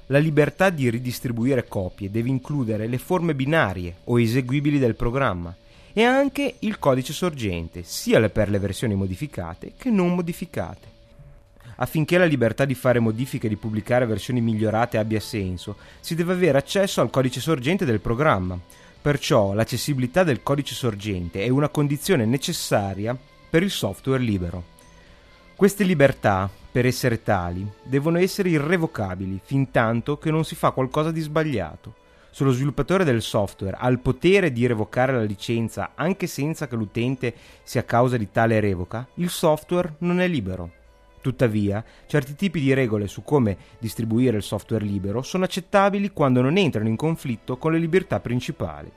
La 0.09 0.18
libertà 0.18 0.68
di 0.68 0.90
ridistribuire 0.90 1.66
copie 1.66 2.11
deve 2.11 2.28
includere 2.28 2.88
le 2.88 2.98
forme 2.98 3.35
binarie 3.35 3.94
o 4.04 4.20
eseguibili 4.20 4.78
del 4.78 4.96
programma 4.96 5.56
e 5.92 6.05
anche 6.05 6.57
il 6.61 6.79
codice 6.79 7.12
sorgente, 7.12 7.83
sia 7.83 8.29
per 8.29 8.50
le 8.50 8.59
versioni 8.59 8.94
modificate 8.94 9.72
che 9.76 9.90
non 9.90 10.14
modificate. 10.14 10.88
Affinché 11.76 12.18
la 12.18 12.26
libertà 12.26 12.64
di 12.64 12.74
fare 12.74 12.98
modifiche 12.98 13.46
e 13.46 13.48
di 13.48 13.57
pubblicare 13.57 14.05
versioni 14.05 14.40
migliorate 14.40 14.98
abbia 14.98 15.20
senso, 15.20 15.76
si 16.00 16.14
deve 16.14 16.35
avere 16.35 16.59
accesso 16.59 17.00
al 17.00 17.11
codice 17.11 17.40
sorgente 17.40 17.87
del 17.87 18.00
programma. 18.00 18.59
Perciò 19.00 19.55
l'accessibilità 19.55 20.22
del 20.22 20.42
codice 20.42 20.74
sorgente 20.74 21.42
è 21.42 21.48
una 21.48 21.70
condizione 21.70 22.26
necessaria 22.26 23.16
per 23.48 23.62
il 23.62 23.70
software 23.70 24.22
libero. 24.22 24.62
Queste 25.57 25.85
libertà, 25.85 26.50
per 26.70 26.85
essere 26.85 27.22
tali, 27.22 27.66
devono 27.83 28.18
essere 28.18 28.50
irrevocabili 28.50 29.40
fin 29.42 29.70
tanto 29.70 30.18
che 30.18 30.31
non 30.31 30.44
si 30.44 30.55
fa 30.55 30.70
qualcosa 30.70 31.11
di 31.11 31.20
sbagliato. 31.20 31.94
Se 32.31 32.45
lo 32.45 32.53
sviluppatore 32.53 33.05
del 33.05 33.23
software 33.23 33.77
ha 33.79 33.88
il 33.88 33.99
potere 33.99 34.53
di 34.53 34.66
revocare 34.66 35.12
la 35.12 35.23
licenza 35.23 35.93
anche 35.95 36.27
senza 36.27 36.69
che 36.69 36.77
l'utente 36.77 37.35
sia 37.62 37.85
causa 37.85 38.16
di 38.16 38.31
tale 38.31 38.61
revoca, 38.61 39.07
il 39.14 39.31
software 39.31 39.97
non 39.99 40.21
è 40.21 40.29
libero. 40.29 40.79
Tuttavia, 41.21 41.85
certi 42.07 42.35
tipi 42.35 42.61
di 42.61 42.73
regole 42.73 43.07
su 43.07 43.23
come 43.23 43.57
distribuire 43.79 44.37
il 44.37 44.43
software 44.43 44.85
libero 44.85 45.23
sono 45.23 45.45
accettabili 45.45 46.12
quando 46.12 46.40
non 46.40 46.57
entrano 46.57 46.88
in 46.88 46.97
conflitto 46.97 47.59
con 47.59 47.73
le 47.73 47.79
libertà 47.79 48.21
principali. 48.21 48.90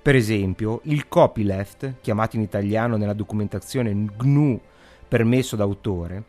Per 0.00 0.14
esempio, 0.14 0.80
il 0.84 1.08
copyleft, 1.08 1.96
chiamato 2.00 2.36
in 2.36 2.42
italiano 2.42 2.96
nella 2.96 3.12
documentazione 3.12 3.92
GNU 4.16 4.60
permesso 5.08 5.56
d'autore, 5.56 6.22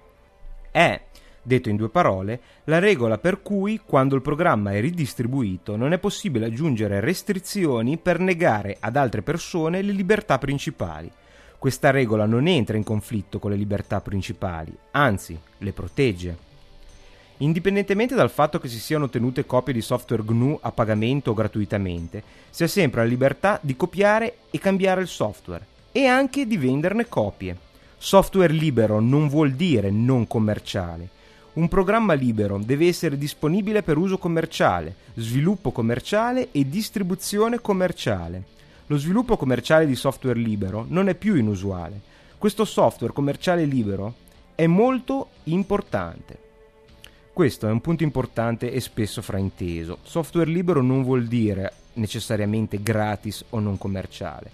è, 0.71 0.99
detto 1.47 1.69
in 1.69 1.77
due 1.77 1.89
parole, 1.89 2.41
la 2.65 2.79
regola 2.79 3.17
per 3.17 3.41
cui 3.41 3.79
quando 3.85 4.15
il 4.15 4.21
programma 4.21 4.73
è 4.73 4.81
ridistribuito 4.81 5.75
non 5.75 5.93
è 5.93 5.97
possibile 5.97 6.47
aggiungere 6.47 6.99
restrizioni 6.99 7.97
per 7.97 8.19
negare 8.19 8.77
ad 8.79 8.97
altre 8.97 9.21
persone 9.21 9.81
le 9.81 9.93
libertà 9.93 10.37
principali 10.37 11.09
questa 11.59 11.89
regola 11.89 12.27
non 12.27 12.47
entra 12.47 12.77
in 12.77 12.83
conflitto 12.83 13.39
con 13.39 13.49
le 13.49 13.57
libertà 13.57 13.99
principali, 13.99 14.71
anzi 14.91 15.37
le 15.57 15.71
protegge. 15.71 16.37
Indipendentemente 17.37 18.13
dal 18.13 18.29
fatto 18.29 18.59
che 18.59 18.67
si 18.67 18.79
siano 18.79 19.05
ottenute 19.05 19.45
copie 19.45 19.73
di 19.73 19.81
software 19.81 20.23
GNU 20.23 20.59
a 20.61 20.71
pagamento 20.71 21.31
o 21.31 21.33
gratuitamente, 21.33 22.21
si 22.51 22.63
ha 22.63 22.67
sempre 22.67 23.01
la 23.01 23.07
libertà 23.07 23.59
di 23.61 23.75
copiare 23.75 24.37
e 24.51 24.59
cambiare 24.59 25.01
il 25.01 25.07
software 25.07 25.65
e 25.91 26.05
anche 26.05 26.45
di 26.45 26.57
venderne 26.57 27.07
copie. 27.07 27.57
Software 27.97 28.53
libero 28.53 28.99
non 28.99 29.27
vuol 29.27 29.53
dire 29.53 29.89
non 29.89 30.27
commerciale. 30.27 31.09
Un 31.57 31.69
programma 31.69 32.13
libero 32.13 32.59
deve 32.59 32.87
essere 32.87 33.17
disponibile 33.17 33.81
per 33.81 33.97
uso 33.97 34.19
commerciale, 34.19 34.93
sviluppo 35.15 35.71
commerciale 35.71 36.49
e 36.51 36.69
distribuzione 36.69 37.59
commerciale. 37.59 38.43
Lo 38.85 38.97
sviluppo 38.97 39.37
commerciale 39.37 39.87
di 39.87 39.95
software 39.95 40.37
libero 40.37 40.85
non 40.87 41.09
è 41.09 41.15
più 41.15 41.33
inusuale. 41.33 41.99
Questo 42.37 42.63
software 42.63 43.11
commerciale 43.11 43.65
libero 43.65 44.13
è 44.53 44.67
molto 44.67 45.29
importante. 45.45 46.37
Questo 47.33 47.67
è 47.67 47.71
un 47.71 47.81
punto 47.81 48.03
importante 48.03 48.71
e 48.71 48.79
spesso 48.79 49.23
frainteso. 49.23 49.97
Software 50.03 50.51
libero 50.51 50.83
non 50.83 51.01
vuol 51.01 51.25
dire 51.25 51.73
necessariamente 51.93 52.83
gratis 52.83 53.43
o 53.49 53.59
non 53.59 53.79
commerciale. 53.79 54.51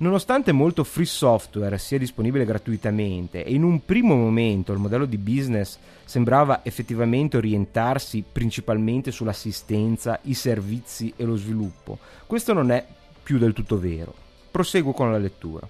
Nonostante 0.00 0.52
molto 0.52 0.84
free 0.84 1.04
software 1.04 1.76
sia 1.76 1.98
disponibile 1.98 2.44
gratuitamente 2.44 3.44
e 3.44 3.52
in 3.52 3.64
un 3.64 3.84
primo 3.84 4.14
momento 4.14 4.72
il 4.72 4.78
modello 4.78 5.06
di 5.06 5.18
business 5.18 5.76
sembrava 6.04 6.60
effettivamente 6.64 7.36
orientarsi 7.36 8.22
principalmente 8.30 9.10
sull'assistenza, 9.10 10.20
i 10.22 10.34
servizi 10.34 11.12
e 11.16 11.24
lo 11.24 11.34
sviluppo, 11.34 11.98
questo 12.26 12.52
non 12.52 12.70
è 12.70 12.86
più 13.20 13.38
del 13.38 13.52
tutto 13.52 13.76
vero. 13.76 14.14
Proseguo 14.52 14.92
con 14.92 15.10
la 15.10 15.18
lettura. 15.18 15.66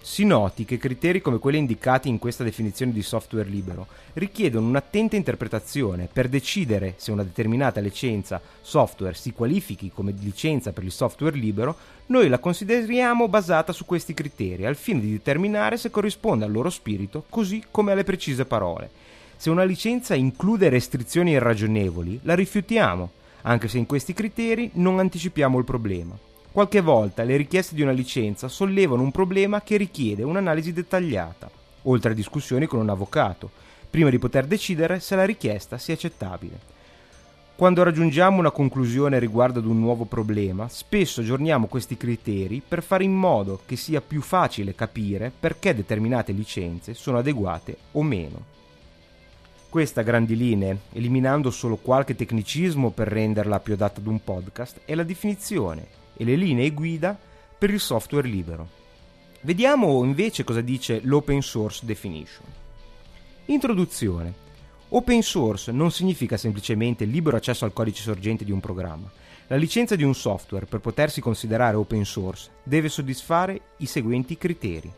Si 0.00 0.24
noti 0.24 0.64
che 0.64 0.78
criteri 0.78 1.20
come 1.20 1.38
quelli 1.38 1.58
indicati 1.58 2.08
in 2.08 2.18
questa 2.18 2.44
definizione 2.44 2.92
di 2.92 3.02
software 3.02 3.48
libero 3.48 3.86
richiedono 4.14 4.68
un'attenta 4.68 5.16
interpretazione 5.16 6.08
per 6.10 6.28
decidere 6.28 6.94
se 6.96 7.10
una 7.10 7.24
determinata 7.24 7.80
licenza 7.80 8.40
software 8.60 9.14
si 9.14 9.32
qualifichi 9.32 9.90
come 9.92 10.14
licenza 10.18 10.72
per 10.72 10.84
il 10.84 10.92
software 10.92 11.36
libero, 11.36 11.76
noi 12.06 12.28
la 12.28 12.38
consideriamo 12.38 13.28
basata 13.28 13.72
su 13.72 13.84
questi 13.84 14.14
criteri 14.14 14.64
al 14.64 14.76
fine 14.76 15.00
di 15.00 15.10
determinare 15.10 15.76
se 15.76 15.90
corrisponde 15.90 16.44
al 16.44 16.52
loro 16.52 16.70
spirito 16.70 17.24
così 17.28 17.64
come 17.70 17.92
alle 17.92 18.04
precise 18.04 18.44
parole. 18.44 18.90
Se 19.36 19.50
una 19.50 19.64
licenza 19.64 20.14
include 20.14 20.68
restrizioni 20.68 21.32
irragionevoli, 21.32 22.20
la 22.22 22.34
rifiutiamo, 22.34 23.10
anche 23.42 23.68
se 23.68 23.78
in 23.78 23.86
questi 23.86 24.12
criteri 24.12 24.70
non 24.74 24.98
anticipiamo 24.98 25.58
il 25.58 25.64
problema. 25.64 26.27
Qualche 26.58 26.80
volta 26.80 27.22
le 27.22 27.36
richieste 27.36 27.76
di 27.76 27.82
una 27.82 27.92
licenza 27.92 28.48
sollevano 28.48 29.02
un 29.02 29.12
problema 29.12 29.62
che 29.62 29.76
richiede 29.76 30.24
un'analisi 30.24 30.72
dettagliata, 30.72 31.48
oltre 31.82 32.10
a 32.10 32.14
discussioni 32.14 32.66
con 32.66 32.80
un 32.80 32.88
avvocato, 32.88 33.48
prima 33.88 34.10
di 34.10 34.18
poter 34.18 34.44
decidere 34.44 34.98
se 34.98 35.14
la 35.14 35.24
richiesta 35.24 35.78
sia 35.78 35.94
accettabile. 35.94 36.58
Quando 37.54 37.84
raggiungiamo 37.84 38.40
una 38.40 38.50
conclusione 38.50 39.20
riguardo 39.20 39.60
ad 39.60 39.66
un 39.66 39.78
nuovo 39.78 40.04
problema, 40.04 40.68
spesso 40.68 41.20
aggiorniamo 41.20 41.68
questi 41.68 41.96
criteri 41.96 42.60
per 42.66 42.82
fare 42.82 43.04
in 43.04 43.14
modo 43.14 43.60
che 43.64 43.76
sia 43.76 44.00
più 44.00 44.20
facile 44.20 44.74
capire 44.74 45.30
perché 45.38 45.76
determinate 45.76 46.32
licenze 46.32 46.92
sono 46.92 47.18
adeguate 47.18 47.76
o 47.92 48.02
meno. 48.02 48.44
Questa 49.68 50.00
a 50.00 50.02
grandi 50.02 50.34
linee, 50.34 50.76
eliminando 50.94 51.52
solo 51.52 51.76
qualche 51.76 52.16
tecnicismo 52.16 52.90
per 52.90 53.06
renderla 53.06 53.60
più 53.60 53.74
adatta 53.74 54.00
ad 54.00 54.08
un 54.08 54.18
podcast, 54.24 54.80
è 54.84 54.96
la 54.96 55.04
definizione 55.04 55.97
e 56.18 56.24
le 56.24 56.36
linee 56.36 56.72
guida 56.72 57.18
per 57.56 57.70
il 57.70 57.80
software 57.80 58.28
libero. 58.28 58.76
Vediamo 59.40 60.04
invece 60.04 60.44
cosa 60.44 60.60
dice 60.60 61.00
l'Open 61.04 61.40
Source 61.40 61.86
Definition. 61.86 62.44
Introduzione. 63.46 64.46
Open 64.90 65.22
source 65.22 65.70
non 65.70 65.90
significa 65.90 66.36
semplicemente 66.36 67.04
libero 67.04 67.36
accesso 67.36 67.64
al 67.64 67.72
codice 67.72 68.02
sorgente 68.02 68.44
di 68.44 68.52
un 68.52 68.60
programma. 68.60 69.10
La 69.46 69.56
licenza 69.56 69.96
di 69.96 70.02
un 70.02 70.14
software 70.14 70.66
per 70.66 70.80
potersi 70.80 71.20
considerare 71.20 71.76
open 71.76 72.04
source 72.04 72.50
deve 72.62 72.88
soddisfare 72.88 73.60
i 73.78 73.86
seguenti 73.86 74.36
criteri. 74.36 74.90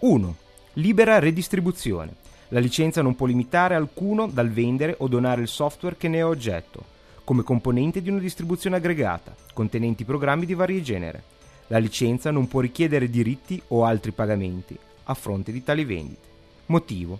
1. 0.00 0.36
Libera 0.74 1.18
redistribuzione. 1.18 2.14
La 2.48 2.60
licenza 2.60 3.02
non 3.02 3.14
può 3.14 3.26
limitare 3.26 3.74
alcuno 3.74 4.26
dal 4.26 4.50
vendere 4.50 4.94
o 4.98 5.08
donare 5.08 5.42
il 5.42 5.48
software 5.48 5.96
che 5.96 6.08
ne 6.08 6.18
è 6.18 6.24
oggetto 6.24 6.92
come 7.24 7.42
componente 7.42 8.02
di 8.02 8.10
una 8.10 8.20
distribuzione 8.20 8.76
aggregata, 8.76 9.34
contenenti 9.54 10.04
programmi 10.04 10.46
di 10.46 10.54
vario 10.54 10.80
genere. 10.82 11.22
La 11.68 11.78
licenza 11.78 12.30
non 12.30 12.46
può 12.46 12.60
richiedere 12.60 13.08
diritti 13.08 13.60
o 13.68 13.84
altri 13.84 14.12
pagamenti 14.12 14.78
a 15.04 15.14
fronte 15.14 15.50
di 15.50 15.62
tali 15.62 15.84
vendite. 15.84 16.28
Motivo. 16.66 17.18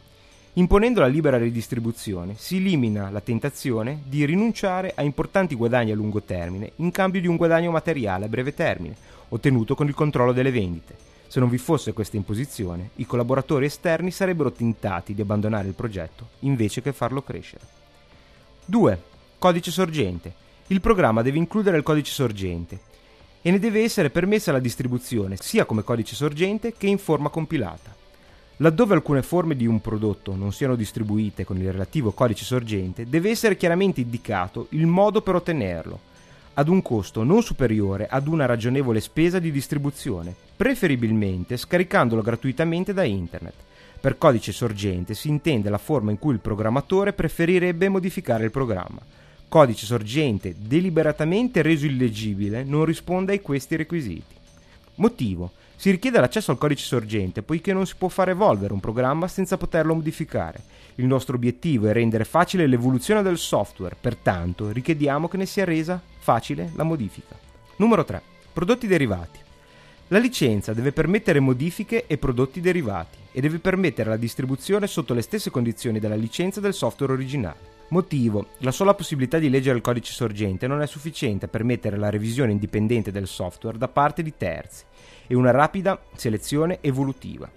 Imponendo 0.56 1.00
la 1.00 1.08
libera 1.08 1.36
ridistribuzione 1.36 2.34
si 2.36 2.58
elimina 2.58 3.10
la 3.10 3.20
tentazione 3.20 4.02
di 4.04 4.24
rinunciare 4.24 4.92
a 4.94 5.02
importanti 5.02 5.56
guadagni 5.56 5.90
a 5.90 5.96
lungo 5.96 6.22
termine 6.22 6.72
in 6.76 6.92
cambio 6.92 7.20
di 7.20 7.26
un 7.26 7.36
guadagno 7.36 7.72
materiale 7.72 8.26
a 8.26 8.28
breve 8.28 8.54
termine, 8.54 8.94
ottenuto 9.30 9.74
con 9.74 9.88
il 9.88 9.94
controllo 9.94 10.32
delle 10.32 10.52
vendite. 10.52 10.96
Se 11.26 11.40
non 11.40 11.48
vi 11.48 11.58
fosse 11.58 11.92
questa 11.92 12.16
imposizione, 12.16 12.90
i 12.96 13.06
collaboratori 13.06 13.64
esterni 13.64 14.12
sarebbero 14.12 14.52
tentati 14.52 15.14
di 15.14 15.22
abbandonare 15.22 15.66
il 15.66 15.74
progetto 15.74 16.28
invece 16.40 16.80
che 16.82 16.92
farlo 16.92 17.22
crescere. 17.22 17.66
2. 18.66 19.12
Codice 19.44 19.70
sorgente. 19.70 20.32
Il 20.68 20.80
programma 20.80 21.20
deve 21.20 21.36
includere 21.36 21.76
il 21.76 21.82
codice 21.82 22.10
sorgente 22.10 22.80
e 23.42 23.50
ne 23.50 23.58
deve 23.58 23.82
essere 23.82 24.08
permessa 24.08 24.52
la 24.52 24.58
distribuzione 24.58 25.36
sia 25.38 25.66
come 25.66 25.82
codice 25.82 26.14
sorgente 26.14 26.72
che 26.72 26.86
in 26.86 26.96
forma 26.96 27.28
compilata. 27.28 27.94
Laddove 28.56 28.94
alcune 28.94 29.22
forme 29.22 29.54
di 29.54 29.66
un 29.66 29.82
prodotto 29.82 30.34
non 30.34 30.50
siano 30.50 30.76
distribuite 30.76 31.44
con 31.44 31.58
il 31.58 31.70
relativo 31.70 32.12
codice 32.12 32.42
sorgente, 32.42 33.06
deve 33.06 33.28
essere 33.28 33.58
chiaramente 33.58 34.00
indicato 34.00 34.68
il 34.70 34.86
modo 34.86 35.20
per 35.20 35.34
ottenerlo, 35.34 36.00
ad 36.54 36.68
un 36.68 36.80
costo 36.80 37.22
non 37.22 37.42
superiore 37.42 38.06
ad 38.08 38.26
una 38.26 38.46
ragionevole 38.46 39.00
spesa 39.00 39.38
di 39.40 39.52
distribuzione, 39.52 40.34
preferibilmente 40.56 41.58
scaricandolo 41.58 42.22
gratuitamente 42.22 42.94
da 42.94 43.04
internet. 43.04 43.56
Per 44.00 44.16
codice 44.16 44.52
sorgente 44.52 45.12
si 45.12 45.28
intende 45.28 45.68
la 45.68 45.76
forma 45.76 46.12
in 46.12 46.18
cui 46.18 46.32
il 46.32 46.40
programmatore 46.40 47.12
preferirebbe 47.12 47.90
modificare 47.90 48.44
il 48.44 48.50
programma 48.50 49.02
codice 49.48 49.86
sorgente 49.86 50.54
deliberatamente 50.58 51.62
reso 51.62 51.86
illeggibile 51.86 52.64
non 52.64 52.84
risponde 52.84 53.34
a 53.34 53.40
questi 53.40 53.76
requisiti. 53.76 54.34
Motivo. 54.96 55.52
Si 55.76 55.90
richiede 55.90 56.20
l'accesso 56.20 56.50
al 56.50 56.58
codice 56.58 56.84
sorgente 56.84 57.42
poiché 57.42 57.72
non 57.72 57.86
si 57.86 57.94
può 57.98 58.08
far 58.08 58.28
evolvere 58.30 58.72
un 58.72 58.80
programma 58.80 59.28
senza 59.28 59.56
poterlo 59.56 59.94
modificare. 59.94 60.62
Il 60.96 61.06
nostro 61.06 61.36
obiettivo 61.36 61.88
è 61.88 61.92
rendere 61.92 62.24
facile 62.24 62.66
l'evoluzione 62.66 63.22
del 63.22 63.38
software, 63.38 63.96
pertanto 64.00 64.70
richiediamo 64.70 65.28
che 65.28 65.36
ne 65.36 65.46
sia 65.46 65.64
resa 65.64 66.00
facile 66.18 66.70
la 66.76 66.84
modifica. 66.84 67.36
Numero 67.76 68.04
3. 68.04 68.22
Prodotti 68.52 68.86
derivati. 68.86 69.40
La 70.08 70.18
licenza 70.18 70.72
deve 70.72 70.92
permettere 70.92 71.40
modifiche 71.40 72.06
e 72.06 72.18
prodotti 72.18 72.60
derivati 72.60 73.18
e 73.32 73.40
deve 73.40 73.58
permettere 73.58 74.10
la 74.10 74.16
distribuzione 74.16 74.86
sotto 74.86 75.12
le 75.12 75.22
stesse 75.22 75.50
condizioni 75.50 75.98
della 75.98 76.14
licenza 76.14 76.60
del 76.60 76.74
software 76.74 77.12
originale. 77.12 77.73
Motivo. 77.88 78.46
La 78.58 78.72
sola 78.72 78.94
possibilità 78.94 79.38
di 79.38 79.50
leggere 79.50 79.76
il 79.76 79.82
codice 79.82 80.12
sorgente 80.12 80.66
non 80.66 80.80
è 80.80 80.86
sufficiente 80.86 81.44
a 81.44 81.48
permettere 81.48 81.98
la 81.98 82.08
revisione 82.08 82.50
indipendente 82.50 83.12
del 83.12 83.26
software 83.26 83.76
da 83.76 83.88
parte 83.88 84.22
di 84.22 84.34
terzi 84.36 84.84
e 85.26 85.34
una 85.34 85.50
rapida 85.50 86.00
selezione 86.14 86.78
evolutiva. 86.80 87.48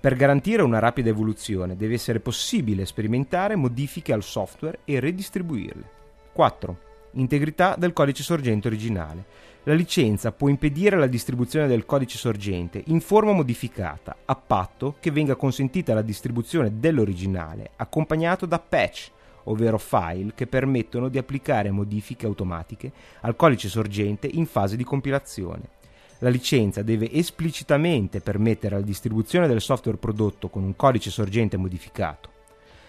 Per 0.00 0.16
garantire 0.16 0.62
una 0.62 0.78
rapida 0.78 1.10
evoluzione 1.10 1.76
deve 1.76 1.94
essere 1.94 2.20
possibile 2.20 2.86
sperimentare 2.86 3.54
modifiche 3.54 4.14
al 4.14 4.22
software 4.22 4.78
e 4.86 4.98
redistribuirle. 4.98 5.90
4. 6.32 6.78
Integrità 7.12 7.74
del 7.76 7.92
codice 7.92 8.22
sorgente 8.22 8.66
originale. 8.68 9.24
La 9.64 9.74
licenza 9.74 10.32
può 10.32 10.48
impedire 10.48 10.96
la 10.96 11.06
distribuzione 11.06 11.66
del 11.66 11.84
codice 11.84 12.16
sorgente 12.16 12.82
in 12.86 13.02
forma 13.02 13.32
modificata, 13.32 14.16
a 14.24 14.34
patto 14.34 14.96
che 15.00 15.10
venga 15.10 15.36
consentita 15.36 15.92
la 15.92 16.00
distribuzione 16.00 16.78
dell'originale 16.80 17.72
accompagnato 17.76 18.46
da 18.46 18.58
patch 18.58 19.10
ovvero 19.50 19.78
file 19.78 20.32
che 20.34 20.46
permettono 20.46 21.08
di 21.08 21.18
applicare 21.18 21.70
modifiche 21.70 22.26
automatiche 22.26 22.90
al 23.20 23.36
codice 23.36 23.68
sorgente 23.68 24.28
in 24.30 24.46
fase 24.46 24.76
di 24.76 24.84
compilazione. 24.84 25.78
La 26.18 26.28
licenza 26.28 26.82
deve 26.82 27.10
esplicitamente 27.12 28.20
permettere 28.20 28.76
la 28.76 28.82
distribuzione 28.84 29.46
del 29.46 29.60
software 29.60 29.96
prodotto 29.96 30.48
con 30.48 30.62
un 30.62 30.76
codice 30.76 31.10
sorgente 31.10 31.56
modificato. 31.56 32.28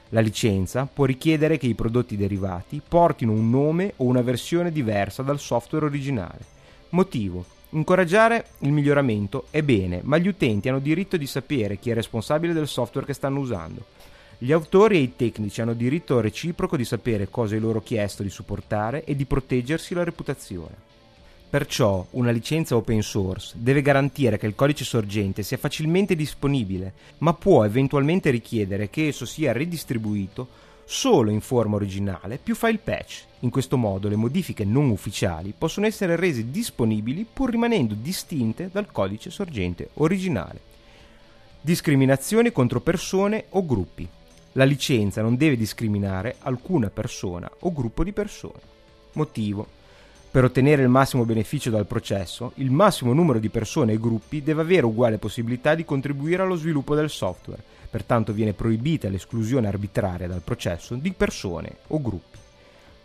La 0.09 0.19
licenza 0.19 0.85
può 0.91 1.05
richiedere 1.05 1.57
che 1.57 1.67
i 1.67 1.73
prodotti 1.73 2.17
derivati 2.17 2.81
portino 2.85 3.31
un 3.31 3.49
nome 3.49 3.93
o 3.97 4.03
una 4.03 4.21
versione 4.21 4.69
diversa 4.69 5.23
dal 5.23 5.39
software 5.39 5.85
originale. 5.85 6.39
Motivo. 6.89 7.45
Incoraggiare 7.69 8.47
il 8.59 8.73
miglioramento 8.73 9.45
è 9.49 9.61
bene, 9.61 10.01
ma 10.03 10.17
gli 10.17 10.27
utenti 10.27 10.67
hanno 10.67 10.79
diritto 10.79 11.15
di 11.15 11.25
sapere 11.25 11.77
chi 11.77 11.89
è 11.89 11.93
responsabile 11.93 12.51
del 12.51 12.67
software 12.67 13.07
che 13.07 13.13
stanno 13.13 13.39
usando. 13.39 13.85
Gli 14.43 14.53
autori 14.53 14.95
e 14.95 15.01
i 15.01 15.15
tecnici 15.15 15.61
hanno 15.61 15.75
diritto 15.75 16.19
reciproco 16.19 16.75
di 16.75 16.83
sapere 16.83 17.29
cosa 17.29 17.55
è 17.55 17.59
loro 17.59 17.79
chiesto 17.79 18.23
di 18.23 18.31
supportare 18.31 19.03
e 19.03 19.15
di 19.15 19.25
proteggersi 19.25 19.93
la 19.93 20.03
reputazione. 20.03 20.73
Perciò 21.47 22.03
una 22.11 22.31
licenza 22.31 22.75
open 22.75 23.03
source 23.03 23.53
deve 23.55 23.83
garantire 23.83 24.39
che 24.39 24.47
il 24.47 24.55
codice 24.55 24.83
sorgente 24.83 25.43
sia 25.43 25.57
facilmente 25.57 26.15
disponibile, 26.15 26.91
ma 27.19 27.35
può 27.35 27.63
eventualmente 27.63 28.31
richiedere 28.31 28.89
che 28.89 29.09
esso 29.09 29.27
sia 29.27 29.53
ridistribuito 29.53 30.47
solo 30.85 31.29
in 31.29 31.41
forma 31.41 31.75
originale 31.75 32.39
più 32.41 32.55
file 32.55 32.79
patch. 32.79 33.25
In 33.41 33.51
questo 33.51 33.77
modo 33.77 34.09
le 34.09 34.15
modifiche 34.15 34.65
non 34.65 34.89
ufficiali 34.89 35.53
possono 35.55 35.85
essere 35.85 36.15
rese 36.15 36.49
disponibili 36.49 37.27
pur 37.31 37.51
rimanendo 37.51 37.93
distinte 37.93 38.69
dal 38.71 38.91
codice 38.91 39.29
sorgente 39.29 39.89
originale. 39.93 40.59
Discriminazioni 41.61 42.51
contro 42.51 42.81
persone 42.81 43.45
o 43.49 43.63
gruppi. 43.63 44.09
La 44.55 44.65
licenza 44.65 45.21
non 45.21 45.37
deve 45.37 45.55
discriminare 45.55 46.35
alcuna 46.39 46.89
persona 46.89 47.49
o 47.59 47.71
gruppo 47.71 48.03
di 48.03 48.11
persone. 48.11 48.59
Motivo. 49.13 49.79
Per 50.29 50.43
ottenere 50.43 50.81
il 50.81 50.89
massimo 50.89 51.23
beneficio 51.23 51.69
dal 51.69 51.85
processo, 51.85 52.51
il 52.55 52.69
massimo 52.69 53.13
numero 53.13 53.39
di 53.39 53.47
persone 53.47 53.93
e 53.93 53.99
gruppi 53.99 54.43
deve 54.43 54.61
avere 54.61 54.85
uguale 54.85 55.17
possibilità 55.17 55.73
di 55.73 55.85
contribuire 55.85 56.41
allo 56.41 56.55
sviluppo 56.55 56.95
del 56.95 57.09
software, 57.09 57.63
pertanto 57.89 58.33
viene 58.33 58.51
proibita 58.51 59.07
l'esclusione 59.07 59.67
arbitraria 59.67 60.27
dal 60.27 60.41
processo 60.41 60.95
di 60.95 61.11
persone 61.11 61.77
o 61.87 62.01
gruppi. 62.01 62.37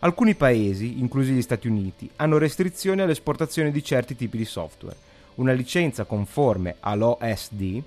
Alcuni 0.00 0.34
paesi, 0.34 0.98
inclusi 0.98 1.32
gli 1.32 1.42
Stati 1.42 1.68
Uniti, 1.68 2.10
hanno 2.16 2.38
restrizioni 2.38 3.00
all'esportazione 3.02 3.70
di 3.70 3.84
certi 3.84 4.16
tipi 4.16 4.36
di 4.36 4.44
software. 4.44 4.96
Una 5.36 5.52
licenza 5.52 6.04
conforme 6.04 6.76
all'OSD 6.80 7.82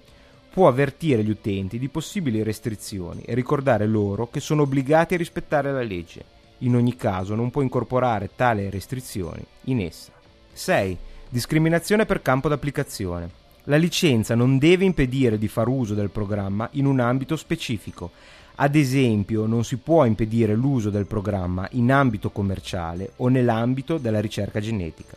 può 0.59 0.67
avvertire 0.67 1.23
gli 1.23 1.29
utenti 1.29 1.79
di 1.79 1.87
possibili 1.87 2.43
restrizioni 2.43 3.21
e 3.21 3.33
ricordare 3.33 3.87
loro 3.87 4.29
che 4.29 4.41
sono 4.41 4.63
obbligati 4.63 5.13
a 5.13 5.17
rispettare 5.17 5.71
la 5.71 5.83
legge. 5.83 6.25
In 6.57 6.75
ogni 6.75 6.97
caso 6.97 7.33
non 7.33 7.49
può 7.49 7.61
incorporare 7.61 8.31
tali 8.35 8.69
restrizioni 8.69 9.41
in 9.67 9.79
essa. 9.79 10.11
6. 10.51 10.97
Discriminazione 11.29 12.05
per 12.05 12.21
campo 12.21 12.49
d'applicazione. 12.49 13.29
La 13.63 13.77
licenza 13.77 14.35
non 14.35 14.57
deve 14.57 14.83
impedire 14.83 15.37
di 15.37 15.47
far 15.47 15.69
uso 15.69 15.93
del 15.93 16.09
programma 16.09 16.67
in 16.73 16.87
un 16.87 16.99
ambito 16.99 17.37
specifico. 17.37 18.11
Ad 18.55 18.75
esempio, 18.75 19.45
non 19.45 19.63
si 19.63 19.77
può 19.77 20.03
impedire 20.03 20.55
l'uso 20.55 20.89
del 20.89 21.05
programma 21.05 21.69
in 21.71 21.89
ambito 21.89 22.31
commerciale 22.31 23.13
o 23.15 23.29
nell'ambito 23.29 23.97
della 23.97 24.19
ricerca 24.19 24.59
genetica. 24.59 25.15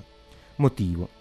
Motivo. 0.54 1.20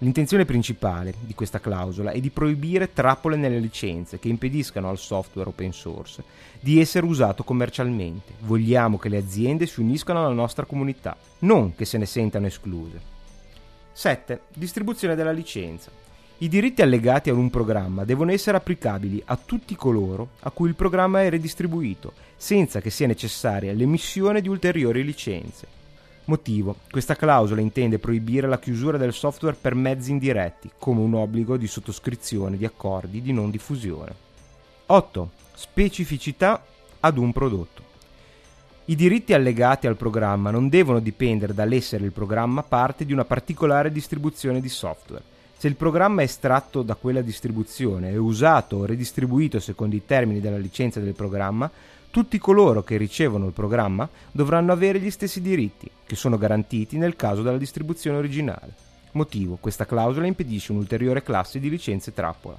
L'intenzione 0.00 0.44
principale 0.44 1.14
di 1.20 1.34
questa 1.34 1.58
clausola 1.58 2.10
è 2.10 2.20
di 2.20 2.28
proibire 2.28 2.92
trappole 2.92 3.36
nelle 3.36 3.58
licenze 3.58 4.18
che 4.18 4.28
impediscano 4.28 4.90
al 4.90 4.98
software 4.98 5.48
open 5.48 5.72
source 5.72 6.22
di 6.60 6.78
essere 6.78 7.06
usato 7.06 7.44
commercialmente. 7.44 8.34
Vogliamo 8.40 8.98
che 8.98 9.08
le 9.08 9.16
aziende 9.16 9.64
si 9.64 9.80
uniscano 9.80 10.18
alla 10.18 10.34
nostra 10.34 10.66
comunità, 10.66 11.16
non 11.40 11.74
che 11.74 11.86
se 11.86 11.96
ne 11.96 12.04
sentano 12.04 12.44
escluse. 12.44 13.00
7. 13.92 14.40
Distribuzione 14.52 15.14
della 15.14 15.32
licenza. 15.32 15.90
I 16.38 16.48
diritti 16.48 16.82
allegati 16.82 17.30
ad 17.30 17.38
un 17.38 17.48
programma 17.48 18.04
devono 18.04 18.32
essere 18.32 18.58
applicabili 18.58 19.22
a 19.24 19.38
tutti 19.42 19.74
coloro 19.76 20.32
a 20.40 20.50
cui 20.50 20.68
il 20.68 20.74
programma 20.74 21.22
è 21.22 21.30
redistribuito, 21.30 22.12
senza 22.36 22.82
che 22.82 22.90
sia 22.90 23.06
necessaria 23.06 23.72
l'emissione 23.72 24.42
di 24.42 24.48
ulteriori 24.48 25.02
licenze. 25.02 25.85
Motivo. 26.26 26.76
Questa 26.90 27.14
clausola 27.14 27.60
intende 27.60 28.00
proibire 28.00 28.48
la 28.48 28.58
chiusura 28.58 28.98
del 28.98 29.12
software 29.12 29.56
per 29.60 29.76
mezzi 29.76 30.10
indiretti, 30.10 30.70
come 30.76 31.00
un 31.00 31.14
obbligo 31.14 31.56
di 31.56 31.68
sottoscrizione 31.68 32.56
di 32.56 32.64
accordi 32.64 33.22
di 33.22 33.32
non 33.32 33.50
diffusione. 33.50 34.12
8. 34.86 35.30
Specificità 35.54 36.64
ad 36.98 37.16
un 37.16 37.32
prodotto. 37.32 37.82
I 38.86 38.96
diritti 38.96 39.34
allegati 39.34 39.86
al 39.86 39.96
programma 39.96 40.50
non 40.50 40.68
devono 40.68 40.98
dipendere 40.98 41.54
dall'essere 41.54 42.04
il 42.04 42.12
programma 42.12 42.64
parte 42.64 43.04
di 43.04 43.12
una 43.12 43.24
particolare 43.24 43.92
distribuzione 43.92 44.60
di 44.60 44.68
software. 44.68 45.22
Se 45.56 45.68
il 45.68 45.76
programma 45.76 46.22
è 46.22 46.24
estratto 46.24 46.82
da 46.82 46.96
quella 46.96 47.22
distribuzione 47.22 48.10
e 48.10 48.16
usato 48.16 48.76
o 48.76 48.84
redistribuito 48.84 49.60
secondo 49.60 49.94
i 49.94 50.04
termini 50.04 50.40
della 50.40 50.58
licenza 50.58 50.98
del 51.00 51.14
programma, 51.14 51.70
tutti 52.16 52.38
coloro 52.38 52.82
che 52.82 52.96
ricevono 52.96 53.44
il 53.44 53.52
programma 53.52 54.08
dovranno 54.32 54.72
avere 54.72 54.98
gli 54.98 55.10
stessi 55.10 55.42
diritti, 55.42 55.90
che 56.06 56.16
sono 56.16 56.38
garantiti 56.38 56.96
nel 56.96 57.14
caso 57.14 57.42
della 57.42 57.58
distribuzione 57.58 58.16
originale. 58.16 58.74
Motivo, 59.10 59.58
questa 59.60 59.84
clausola 59.84 60.26
impedisce 60.26 60.72
un'ulteriore 60.72 61.22
classe 61.22 61.60
di 61.60 61.68
licenze 61.68 62.14
trappola. 62.14 62.56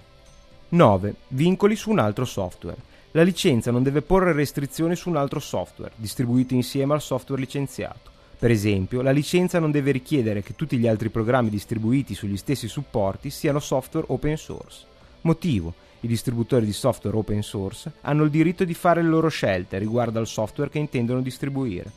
9. 0.70 1.16
Vincoli 1.30 1.76
su 1.76 1.90
un 1.90 1.98
altro 1.98 2.24
software. 2.24 2.78
La 3.14 3.24
licenza 3.24 3.72
non 3.72 3.82
deve 3.82 4.04
porre 4.04 4.32
restrizioni 4.32 4.96
su 4.96 5.10
un 5.10 5.16
altro 5.16 5.40
software, 5.40 5.94
distribuito 5.96 6.54
insieme 6.54 6.94
al 6.94 7.02
software 7.02 7.42
licenziato. 7.42 8.12
Per 8.38 8.52
esempio, 8.52 9.02
la 9.02 9.10
licenza 9.10 9.58
non 9.58 9.72
deve 9.72 9.90
richiedere 9.90 10.44
che 10.44 10.54
tutti 10.54 10.78
gli 10.78 10.86
altri 10.86 11.10
programmi 11.10 11.50
distribuiti 11.50 12.14
sugli 12.14 12.38
stessi 12.38 12.68
supporti 12.68 13.32
siano 13.32 13.58
software 13.58 14.06
open 14.10 14.38
source. 14.38 14.86
Motivo, 15.22 15.74
i 16.02 16.08
distributori 16.08 16.66
di 16.66 16.74
software 16.74 17.18
open 17.18 17.42
source 17.42 17.92
hanno 18.02 18.24
il 18.24 18.30
diritto 18.30 18.64
di 18.64 18.74
fare 18.74 19.02
le 19.02 19.10
loro 19.10 19.30
scelte 19.30 19.78
riguardo 19.78 20.20
al 20.20 20.28
software 20.28 20.70
che 20.70 20.80
intendono 20.80 21.22
distribuire. 21.22 21.92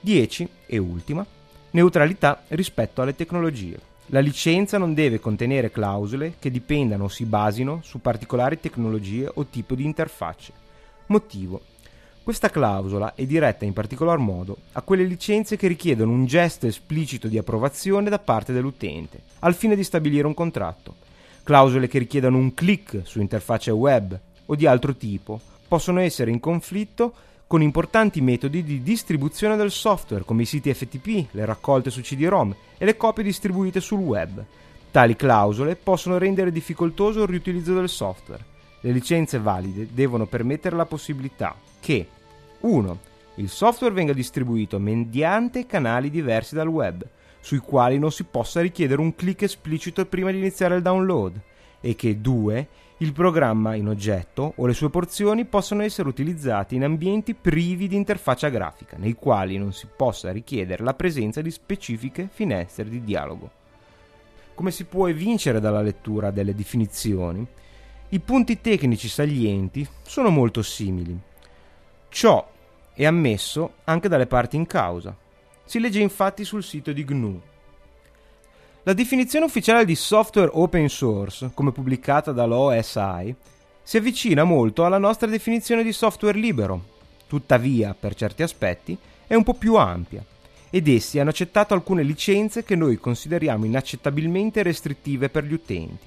10. 0.00 0.48
E 0.66 0.78
ultima, 0.78 1.24
neutralità 1.70 2.42
rispetto 2.48 3.02
alle 3.02 3.14
tecnologie. 3.14 3.78
La 4.10 4.20
licenza 4.20 4.78
non 4.78 4.94
deve 4.94 5.18
contenere 5.18 5.70
clausole 5.70 6.34
che 6.38 6.50
dipendano 6.50 7.04
o 7.04 7.08
si 7.08 7.24
basino 7.24 7.80
su 7.82 8.00
particolari 8.00 8.60
tecnologie 8.60 9.28
o 9.32 9.46
tipo 9.46 9.74
di 9.74 9.84
interfacce. 9.84 10.52
Motivo. 11.06 11.60
Questa 12.22 12.50
clausola 12.50 13.14
è 13.14 13.24
diretta 13.24 13.64
in 13.64 13.72
particolar 13.72 14.18
modo 14.18 14.56
a 14.72 14.82
quelle 14.82 15.04
licenze 15.04 15.56
che 15.56 15.68
richiedono 15.68 16.10
un 16.10 16.26
gesto 16.26 16.66
esplicito 16.66 17.28
di 17.28 17.38
approvazione 17.38 18.10
da 18.10 18.18
parte 18.18 18.52
dell'utente, 18.52 19.22
al 19.40 19.54
fine 19.54 19.76
di 19.76 19.84
stabilire 19.84 20.26
un 20.26 20.34
contratto. 20.34 21.05
Clausole 21.46 21.86
che 21.86 22.00
richiedono 22.00 22.38
un 22.38 22.54
click 22.54 23.02
su 23.04 23.20
interfacce 23.20 23.70
web 23.70 24.18
o 24.46 24.56
di 24.56 24.66
altro 24.66 24.96
tipo 24.96 25.40
possono 25.68 26.00
essere 26.00 26.32
in 26.32 26.40
conflitto 26.40 27.14
con 27.46 27.62
importanti 27.62 28.20
metodi 28.20 28.64
di 28.64 28.82
distribuzione 28.82 29.54
del 29.54 29.70
software 29.70 30.24
come 30.24 30.42
i 30.42 30.44
siti 30.44 30.74
FTP, 30.74 31.26
le 31.30 31.44
raccolte 31.44 31.90
su 31.90 32.00
CD-ROM 32.00 32.52
e 32.76 32.84
le 32.84 32.96
copie 32.96 33.22
distribuite 33.22 33.78
sul 33.78 34.00
web. 34.00 34.44
Tali 34.90 35.14
clausole 35.14 35.76
possono 35.76 36.18
rendere 36.18 36.50
difficoltoso 36.50 37.22
il 37.22 37.28
riutilizzo 37.28 37.74
del 37.74 37.88
software. 37.88 38.44
Le 38.80 38.90
licenze 38.90 39.38
valide 39.38 39.86
devono 39.92 40.26
permettere 40.26 40.74
la 40.74 40.86
possibilità 40.86 41.54
che 41.78 42.08
1. 42.58 42.98
Il 43.36 43.50
software 43.50 43.94
venga 43.94 44.12
distribuito 44.12 44.80
mediante 44.80 45.64
canali 45.64 46.10
diversi 46.10 46.56
dal 46.56 46.66
web, 46.66 47.06
sui 47.46 47.58
quali 47.58 47.96
non 47.96 48.10
si 48.10 48.24
possa 48.24 48.60
richiedere 48.60 49.00
un 49.00 49.14
click 49.14 49.42
esplicito 49.42 50.04
prima 50.06 50.32
di 50.32 50.38
iniziare 50.38 50.74
il 50.74 50.82
download, 50.82 51.40
e 51.80 51.94
che 51.94 52.20
2 52.20 52.68
il 52.96 53.12
programma 53.12 53.76
in 53.76 53.86
oggetto 53.86 54.54
o 54.56 54.66
le 54.66 54.72
sue 54.72 54.90
porzioni 54.90 55.44
possono 55.44 55.84
essere 55.84 56.08
utilizzati 56.08 56.74
in 56.74 56.82
ambienti 56.82 57.34
privi 57.34 57.86
di 57.86 57.94
interfaccia 57.94 58.48
grafica, 58.48 58.96
nei 58.96 59.12
quali 59.12 59.58
non 59.58 59.72
si 59.72 59.86
possa 59.94 60.32
richiedere 60.32 60.82
la 60.82 60.94
presenza 60.94 61.40
di 61.40 61.52
specifiche 61.52 62.28
finestre 62.32 62.88
di 62.88 63.04
dialogo. 63.04 63.48
Come 64.56 64.72
si 64.72 64.82
può 64.82 65.06
evincere 65.06 65.60
dalla 65.60 65.82
lettura 65.82 66.32
delle 66.32 66.52
definizioni, 66.52 67.46
i 68.08 68.18
punti 68.18 68.60
tecnici 68.60 69.06
salienti 69.06 69.86
sono 70.02 70.30
molto 70.30 70.62
simili. 70.62 71.16
Ciò 72.08 72.44
è 72.92 73.04
ammesso 73.04 73.74
anche 73.84 74.08
dalle 74.08 74.26
parti 74.26 74.56
in 74.56 74.66
causa. 74.66 75.16
Si 75.66 75.78
legge 75.78 76.00
infatti 76.00 76.44
sul 76.44 76.64
sito 76.64 76.92
di 76.92 77.04
GNU 77.04 77.42
la 78.86 78.92
definizione 78.92 79.46
ufficiale 79.46 79.84
di 79.84 79.96
software 79.96 80.50
open 80.52 80.88
source, 80.88 81.50
come 81.54 81.72
pubblicata 81.72 82.30
dall'OSI, 82.30 83.34
si 83.82 83.96
avvicina 83.96 84.44
molto 84.44 84.84
alla 84.84 84.98
nostra 84.98 85.26
definizione 85.26 85.82
di 85.82 85.92
software 85.92 86.38
libero, 86.38 86.84
tuttavia, 87.26 87.96
per 87.98 88.14
certi 88.14 88.44
aspetti, 88.44 88.96
è 89.26 89.34
un 89.34 89.42
po' 89.42 89.54
più 89.54 89.74
ampia, 89.74 90.24
ed 90.70 90.86
essi 90.86 91.18
hanno 91.18 91.30
accettato 91.30 91.74
alcune 91.74 92.04
licenze 92.04 92.62
che 92.62 92.76
noi 92.76 92.98
consideriamo 92.98 93.64
inaccettabilmente 93.64 94.62
restrittive 94.62 95.30
per 95.30 95.42
gli 95.42 95.54
utenti. 95.54 96.06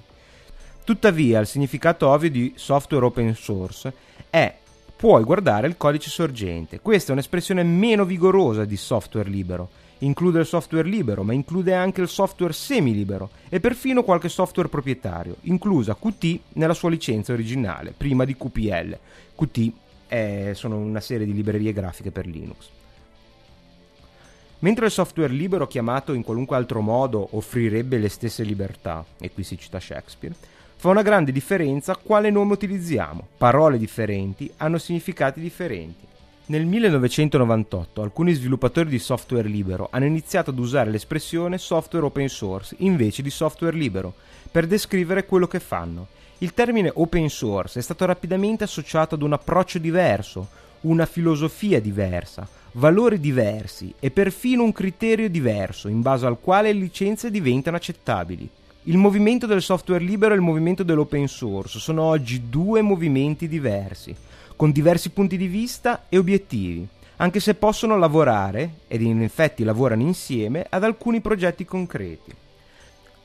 Tuttavia, 0.86 1.41
il 1.41 1.48
significato 1.48 2.08
ovvio 2.08 2.30
di 2.30 2.54
software 2.56 3.04
open 3.04 3.36
source 3.36 3.91
è 4.30 4.56
puoi 5.00 5.24
guardare 5.24 5.66
il 5.66 5.78
codice 5.78 6.10
sorgente. 6.10 6.82
Questa 6.82 7.12
è 7.12 7.14
un'espressione 7.14 7.64
meno 7.64 8.04
vigorosa 8.04 8.66
di 8.66 8.76
software 8.76 9.30
libero, 9.30 9.70
Include 10.00 10.40
il 10.40 10.46
software 10.46 10.88
libero, 10.88 11.24
ma 11.24 11.34
include 11.34 11.74
anche 11.74 12.00
il 12.02 12.08
software 12.08 12.54
semi-libero 12.54 13.30
e 13.50 13.60
perfino 13.60 14.04
qualche 14.04 14.30
software 14.30 14.70
proprietario, 14.70 15.36
inclusa 15.42 15.96
Qt 15.96 16.40
nella 16.54 16.74
sua 16.74 16.90
licenza 16.90 17.34
originale, 17.34 17.94
prima 17.96 18.24
di 18.24 18.36
QPL. 18.36 18.98
Qt 19.36 19.72
è, 20.08 20.52
sono 20.54 20.78
una 20.78 21.02
serie 21.02 21.26
di 21.26 21.34
librerie 21.34 21.74
grafiche 21.74 22.12
per 22.12 22.28
Linux. 22.28 22.70
Mentre 24.60 24.86
il 24.86 24.92
software 24.92 25.34
libero 25.34 25.68
chiamato 25.68 26.14
in 26.14 26.24
qualunque 26.24 26.56
altro 26.56 26.80
modo 26.80 27.28
offrirebbe 27.32 27.98
le 27.98 28.10
stesse 28.10 28.44
libertà, 28.44 29.06
e 29.20 29.32
qui 29.32 29.44
si 29.44 29.58
cita 29.58 29.82
Shakespeare, 29.82 30.36
fa 30.80 30.88
una 30.88 31.02
grande 31.02 31.34
differenza 31.34 31.98
quale 31.98 32.30
nome 32.30 32.54
utilizziamo. 32.54 33.28
Parole 33.36 33.78
differenti 33.78 34.50
hanno 34.56 34.78
significati 34.78 35.42
differenti. 35.42 36.08
Nel 36.46 36.65
1998 36.65 38.02
alcuni 38.02 38.32
sviluppatori 38.32 38.88
di 38.88 38.98
software 38.98 39.50
libero 39.50 39.89
hanno 39.92 40.06
iniziato 40.06 40.52
ad 40.52 40.58
usare 40.58 40.89
l'espressione 40.89 41.58
software 41.58 42.06
open 42.06 42.30
source 42.30 42.76
invece 42.80 43.22
di 43.22 43.30
software 43.30 43.76
libero 43.76 44.13
per 44.50 44.68
descrivere 44.68 45.26
quello 45.26 45.48
che 45.48 45.60
fanno. 45.60 46.08
Il 46.38 46.54
termine 46.54 46.89
open 46.96 47.28
source 47.28 47.80
è 47.80 47.82
stato 47.82 48.06
rapidamente 48.06 48.63
associato 48.63 49.15
ad 49.15 49.22
un 49.22 49.34
approccio 49.34 49.80
diverso, 49.80 50.48
una 50.82 51.06
filosofia 51.06 51.82
diversa, 51.82 52.48
valori 52.72 53.20
diversi 53.20 53.94
e 54.00 54.12
perfino 54.12 54.63
un 54.63 54.72
criterio 54.72 55.30
diverso 55.30 55.89
in 55.89 56.02
base 56.02 56.26
al 56.26 56.39
quale 56.39 56.72
le 56.72 56.80
licenze 56.80 57.30
diventano 57.30 57.76
accettabili. 57.76 58.50
Il 58.89 58.97
movimento 58.97 59.45
del 59.45 59.62
software 59.62 60.04
libero 60.04 60.34
e 60.34 60.38
il 60.38 60.41
movimento 60.41 60.82
dell'open 60.82 61.28
source 61.28 61.78
sono 61.78 62.02
oggi 62.02 62.49
due 62.49 62.82
movimenti 62.82 63.47
diversi 63.47 64.15
con 64.56 64.71
diversi 64.71 65.12
punti 65.12 65.38
di 65.38 65.45
vista 65.45 66.06
e 66.10 66.17
obiettivi, 66.17 66.88
anche 67.17 67.39
se 67.39 67.54
possono 67.54 67.99
lavorare, 67.99 68.78
ed 68.88 69.04
in 69.04 69.21
effetti 69.21 69.63
lavorano 69.63 70.02
insieme, 70.02 70.65
ad 70.67 70.84
alcuni 70.84 71.21
progetti 71.21 71.65
concreti. 71.65 72.34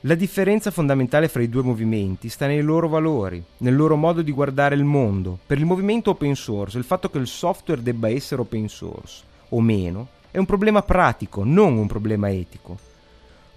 La 0.01 0.13
differenza 0.13 0.69
fondamentale 0.69 1.29
fra 1.29 1.41
i 1.41 1.49
due 1.49 1.63
movimenti 1.63 2.29
sta 2.29 2.45
nei 2.45 2.61
loro 2.61 2.87
valori, 2.87 3.43
nel 3.57 3.75
loro 3.75 3.95
modo 3.95 4.21
di 4.21 4.31
guardare 4.31 4.75
il 4.75 4.83
mondo. 4.83 5.39
Per 5.47 5.57
il 5.57 5.65
movimento 5.65 6.11
open 6.11 6.35
source, 6.35 6.77
il 6.77 6.83
fatto 6.83 7.09
che 7.09 7.17
il 7.17 7.25
software 7.25 7.81
debba 7.81 8.07
essere 8.07 8.41
open 8.41 8.69
source 8.69 9.23
o 9.49 9.59
meno 9.61 10.09
è 10.29 10.37
un 10.37 10.45
problema 10.45 10.83
pratico, 10.83 11.43
non 11.43 11.75
un 11.75 11.87
problema 11.87 12.29
etico. 12.29 12.93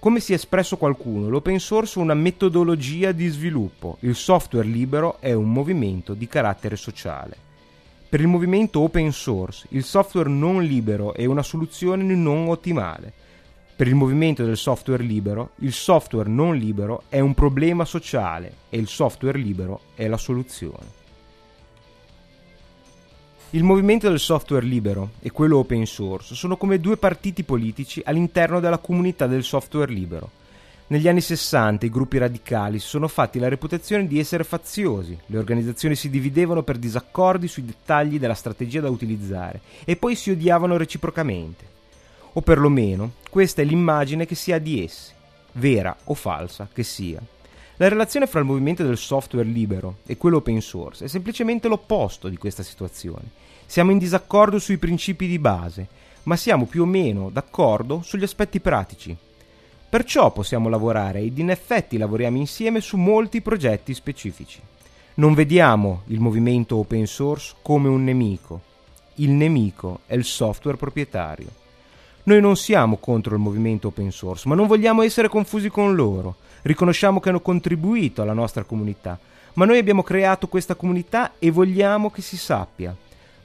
Come 0.01 0.21
si 0.21 0.31
è 0.31 0.37
espresso 0.37 0.77
qualcuno, 0.77 1.29
l'open 1.29 1.59
source 1.59 1.99
è 1.99 2.03
una 2.03 2.15
metodologia 2.15 3.11
di 3.11 3.27
sviluppo, 3.27 3.97
il 4.01 4.15
software 4.15 4.69
libero 4.69 5.17
è 5.19 5.33
un 5.33 5.51
movimento 5.51 6.15
di 6.15 6.29
carattere 6.29 6.77
sociale. 6.77 7.37
Per 8.09 8.21
il 8.21 8.29
movimento 8.29 8.79
open 8.79 9.11
source, 9.11 9.67
il 9.71 9.83
software 9.83 10.29
non 10.29 10.63
libero 10.63 11.15
è 11.15 11.25
una 11.25 11.43
soluzione 11.43 12.05
non 12.15 12.47
ottimale. 12.47 13.13
Per 13.75 13.89
il 13.89 13.97
movimento 13.97 14.45
del 14.45 14.57
software 14.57 15.03
libero, 15.03 15.51
il 15.57 15.73
software 15.73 16.29
non 16.29 16.55
libero 16.55 17.03
è 17.09 17.19
un 17.19 17.35
problema 17.35 17.85
sociale 17.85 18.53
e 18.69 18.79
il 18.79 18.87
software 18.87 19.37
libero 19.37 19.81
è 19.97 20.07
la 20.07 20.17
soluzione. 20.17 20.98
Il 23.53 23.65
movimento 23.65 24.11
del 24.11 24.21
software 24.21 24.67
libero 24.67 25.13
e 25.21 25.31
quello 25.31 25.57
open 25.57 25.87
source 25.87 26.35
sono 26.35 26.59
come 26.59 26.81
due 26.81 26.99
partiti 26.99 27.45
politici 27.45 28.03
all'interno 28.05 28.61
della 28.61 28.77
comunità 28.77 29.27
del 29.27 29.43
software 29.43 29.91
libero. 29.91 30.31
Negli 30.89 31.09
anni 31.09 31.23
60 31.23 31.87
i 31.87 31.91
gruppi 31.91 32.19
radicali 32.19 32.79
si 32.79 32.87
sono 32.89 33.09
fatti 33.09 33.39
la 33.39 33.49
reputazione 33.49 34.07
di 34.07 34.19
essere 34.19 34.45
faziosi, 34.45 35.19
le 35.25 35.39
organizzazioni 35.39 35.95
si 35.95 36.11
dividevano 36.11 36.63
per 36.63 36.77
disaccordi 36.77 37.49
sui 37.49 37.65
dettagli 37.65 38.19
della 38.19 38.35
strategia 38.35 38.83
da 38.83 38.91
utilizzare 38.91 39.63
e 39.87 39.97
poi 39.97 40.15
si 40.15 40.31
odiavano 40.31 40.77
reciprocamente. 40.77 41.65
O 42.35 42.43
perlomeno 42.43 43.13
questa 43.31 43.63
è 43.63 43.65
l'immagine 43.65 44.27
che 44.27 44.35
si 44.35 44.53
ha 44.53 44.59
di 44.59 44.85
essi, 44.85 45.13
vera 45.53 45.97
o 46.05 46.13
falsa 46.13 46.69
che 46.71 46.83
sia. 46.83 47.23
La 47.79 47.89
relazione 47.89 48.27
fra 48.27 48.39
il 48.41 48.47
movimento 48.47 48.85
del 48.85 48.99
software 48.99 49.49
libero 49.49 49.99
e 50.07 50.17
quello 50.17 50.37
open 50.37 50.61
source 50.61 51.07
è 51.07 51.09
semplicemente 51.09 51.67
l'opposto 51.67 52.29
di 52.29 52.37
questa 52.37 52.63
situazione. 52.63 53.31
Siamo 53.67 53.91
in 53.91 53.99
disaccordo 53.99 54.59
sui 54.59 54.77
principi 54.77 55.27
di 55.27 55.39
base, 55.39 55.89
ma 56.25 56.37
siamo 56.37 56.67
più 56.67 56.83
o 56.83 56.87
meno 56.87 57.31
d'accordo 57.31 58.03
sugli 58.03 58.25
aspetti 58.25 58.61
pratici, 58.61 59.17
Perciò 59.91 60.31
possiamo 60.33 60.69
lavorare 60.69 61.21
ed 61.21 61.39
in 61.39 61.49
effetti 61.49 61.97
lavoriamo 61.97 62.37
insieme 62.37 62.83
su 62.83 62.99
molti 62.99 63.41
progetti 63.41 63.95
specifici. 63.95 64.61
Non 65.15 65.33
vediamo 65.33 66.03
il 66.09 66.21
movimento 66.21 66.77
open 66.77 67.07
source 67.07 67.55
come 67.63 67.89
un 67.89 68.05
nemico. 68.05 68.61
Il 69.15 69.31
nemico 69.31 70.01
è 70.05 70.15
il 70.15 70.25
software 70.25 70.77
proprietario. 70.77 71.47
Noi 72.29 72.43
non 72.43 72.57
siamo 72.57 72.99
contro 72.99 73.35
il 73.35 73.41
movimento 73.41 73.89
open 73.89 74.13
source, 74.13 74.47
ma 74.47 74.55
non 74.55 74.67
vogliamo 74.67 75.01
essere 75.01 75.31
confusi 75.31 75.71
con 75.71 75.95
loro. 75.95 76.35
Riconosciamo 76.61 77.21
che 77.21 77.31
hanno 77.31 77.41
contribuito 77.41 78.21
alla 78.21 78.35
nostra 78.35 78.65
comunità, 78.65 79.19
ma 79.55 79.65
noi 79.65 79.79
abbiamo 79.79 80.03
creato 80.03 80.47
questa 80.47 80.75
comunità 80.75 81.33
e 81.39 81.51
vogliamo 81.51 82.11
che 82.11 82.21
si 82.21 82.37
sappia. 82.37 82.95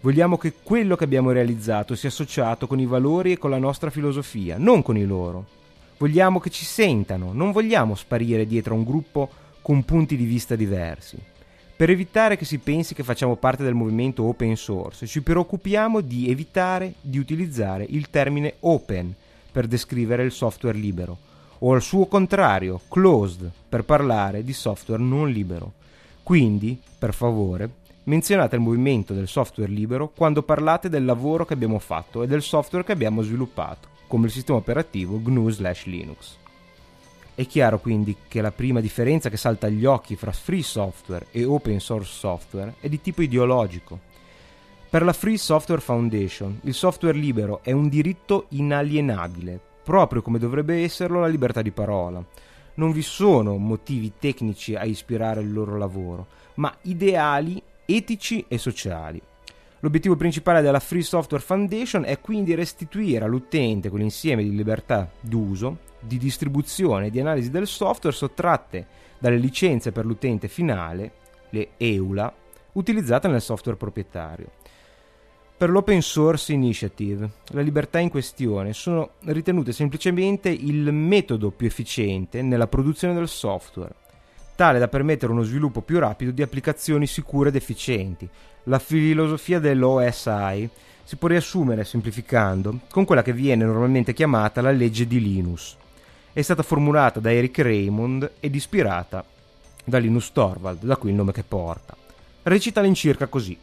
Vogliamo 0.01 0.37
che 0.37 0.55
quello 0.61 0.97
che 0.97 1.05
abbiamo 1.05 1.31
realizzato 1.31 1.95
sia 1.95 2.09
associato 2.09 2.67
con 2.67 2.77
i 2.77 2.85
valori 2.85 3.31
e 3.31 3.37
con 3.37 3.51
la 3.51 3.57
nostra 3.57 3.89
filosofia, 3.89 4.57
non 4.57 4.81
con 4.81 4.97
i 4.97 5.05
loro. 5.05 5.45
Vogliamo 5.97 6.41
che 6.41 6.49
ci 6.49 6.65
sentano, 6.65 7.31
non 7.31 7.53
vogliamo 7.53 7.95
sparire 7.95 8.45
dietro 8.45 8.73
a 8.73 8.77
un 8.79 8.83
gruppo 8.83 9.29
con 9.61 9.85
punti 9.85 10.17
di 10.17 10.25
vista 10.25 10.57
diversi. 10.57 11.17
Per 11.83 11.91
evitare 11.91 12.37
che 12.37 12.45
si 12.45 12.59
pensi 12.59 12.93
che 12.93 13.03
facciamo 13.03 13.35
parte 13.35 13.61
del 13.61 13.73
movimento 13.73 14.23
open 14.23 14.55
source, 14.55 15.05
ci 15.05 15.21
preoccupiamo 15.21 15.99
di 15.99 16.29
evitare 16.29 16.93
di 17.01 17.17
utilizzare 17.17 17.85
il 17.89 18.09
termine 18.09 18.53
open 18.61 19.13
per 19.51 19.67
descrivere 19.67 20.23
il 20.23 20.31
software 20.31 20.77
libero, 20.77 21.17
o 21.59 21.73
al 21.73 21.81
suo 21.81 22.05
contrario, 22.05 22.79
closed 22.87 23.51
per 23.67 23.83
parlare 23.83 24.45
di 24.45 24.53
software 24.53 25.03
non 25.03 25.29
libero. 25.29 25.73
Quindi, 26.23 26.79
per 26.97 27.13
favore, 27.13 27.69
menzionate 28.03 28.55
il 28.55 28.61
movimento 28.61 29.13
del 29.13 29.27
software 29.27 29.69
libero 29.69 30.07
quando 30.07 30.41
parlate 30.41 30.87
del 30.87 31.03
lavoro 31.03 31.45
che 31.45 31.53
abbiamo 31.53 31.79
fatto 31.79 32.23
e 32.23 32.27
del 32.27 32.43
software 32.43 32.85
che 32.85 32.93
abbiamo 32.93 33.23
sviluppato 33.23 33.89
come 34.07 34.27
il 34.27 34.31
sistema 34.31 34.57
operativo 34.57 35.21
GNU/Linux. 35.21 36.37
È 37.35 37.47
chiaro 37.47 37.79
quindi 37.79 38.15
che 38.27 38.41
la 38.41 38.51
prima 38.51 38.79
differenza 38.79 39.29
che 39.29 39.37
salta 39.37 39.65
agli 39.65 39.85
occhi 39.85 40.15
fra 40.15 40.31
free 40.31 40.61
software 40.61 41.27
e 41.31 41.43
open 41.43 41.79
source 41.79 42.11
software 42.11 42.75
è 42.79 42.87
di 42.87 43.01
tipo 43.01 43.23
ideologico. 43.23 44.11
Per 44.87 45.01
la 45.01 45.13
Free 45.13 45.39
Software 45.39 45.81
Foundation 45.81 46.59
il 46.65 46.75
software 46.75 47.17
libero 47.17 47.61
è 47.63 47.71
un 47.71 47.89
diritto 47.89 48.45
inalienabile, 48.49 49.59
proprio 49.83 50.21
come 50.21 50.37
dovrebbe 50.37 50.83
esserlo 50.83 51.19
la 51.19 51.25
libertà 51.25 51.63
di 51.63 51.71
parola. 51.71 52.23
Non 52.75 52.91
vi 52.91 53.01
sono 53.01 53.57
motivi 53.57 54.13
tecnici 54.19 54.75
a 54.75 54.85
ispirare 54.85 55.41
il 55.41 55.51
loro 55.51 55.75
lavoro, 55.79 56.27
ma 56.55 56.71
ideali 56.83 57.59
etici 57.85 58.45
e 58.47 58.59
sociali. 58.59 59.19
L'obiettivo 59.79 60.15
principale 60.15 60.61
della 60.61 60.79
Free 60.79 61.01
Software 61.01 61.43
Foundation 61.43 62.05
è 62.05 62.19
quindi 62.19 62.53
restituire 62.53 63.25
all'utente 63.25 63.89
quell'insieme 63.89 64.43
di 64.43 64.55
libertà 64.55 65.09
d'uso 65.19 65.91
di 66.05 66.17
distribuzione 66.17 67.07
e 67.07 67.09
di 67.09 67.19
analisi 67.19 67.49
del 67.49 67.67
software 67.67 68.15
sottratte 68.15 68.85
dalle 69.17 69.37
licenze 69.37 69.91
per 69.91 70.05
l'utente 70.05 70.47
finale, 70.47 71.11
le 71.49 71.69
EULA, 71.77 72.33
utilizzate 72.73 73.27
nel 73.27 73.41
software 73.41 73.77
proprietario. 73.77 74.51
Per 75.55 75.69
l'Open 75.69 76.01
Source 76.01 76.51
Initiative, 76.51 77.29
la 77.51 77.61
libertà 77.61 77.99
in 77.99 78.09
questione 78.09 78.73
sono 78.73 79.11
ritenute 79.25 79.71
semplicemente 79.71 80.49
il 80.49 80.91
metodo 80.91 81.51
più 81.51 81.67
efficiente 81.67 82.41
nella 82.41 82.67
produzione 82.67 83.13
del 83.13 83.29
software, 83.29 83.93
tale 84.55 84.79
da 84.79 84.89
permettere 84.89 85.31
uno 85.31 85.43
sviluppo 85.43 85.81
più 85.81 85.99
rapido 85.99 86.31
di 86.31 86.41
applicazioni 86.41 87.07
sicure 87.07 87.49
ed 87.49 87.55
efficienti. 87.55 88.27
La 88.63 88.79
filosofia 88.79 89.59
dell'OSI 89.59 90.69
si 91.03 91.15
può 91.15 91.29
riassumere, 91.29 91.85
semplificando, 91.85 92.79
con 92.89 93.05
quella 93.05 93.21
che 93.21 93.31
viene 93.31 93.63
normalmente 93.63 94.13
chiamata 94.13 94.59
la 94.61 94.71
legge 94.71 95.07
di 95.07 95.21
Linus 95.21 95.77
è 96.33 96.41
stata 96.41 96.63
formulata 96.63 97.19
da 97.19 97.31
Eric 97.31 97.59
Raymond 97.59 98.31
ed 98.39 98.55
ispirata 98.55 99.23
da 99.85 99.97
Linus 99.99 100.31
Torvald, 100.31 100.83
da 100.83 100.97
qui 100.97 101.11
il 101.11 101.15
nome 101.15 101.31
che 101.31 101.43
porta. 101.43 101.95
Recita 102.41 102.79
all'incirca 102.79 103.27
così. 103.27 103.57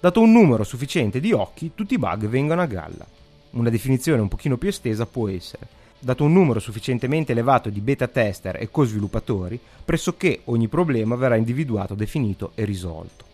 Dato 0.00 0.20
un 0.20 0.32
numero 0.32 0.64
sufficiente 0.64 1.20
di 1.20 1.32
occhi, 1.32 1.72
tutti 1.74 1.94
i 1.94 1.98
bug 1.98 2.26
vengono 2.26 2.62
a 2.62 2.66
galla. 2.66 3.06
Una 3.50 3.70
definizione 3.70 4.22
un 4.22 4.28
pochino 4.28 4.56
più 4.56 4.68
estesa 4.68 5.06
può 5.06 5.28
essere 5.28 5.82
dato 6.04 6.24
un 6.24 6.32
numero 6.32 6.60
sufficientemente 6.60 7.32
elevato 7.32 7.70
di 7.70 7.80
beta 7.80 8.06
tester 8.08 8.56
e 8.60 8.70
co-sviluppatori, 8.70 9.58
pressoché 9.84 10.42
ogni 10.44 10.68
problema 10.68 11.16
verrà 11.16 11.36
individuato, 11.36 11.94
definito 11.94 12.52
e 12.54 12.64
risolto. 12.64 13.24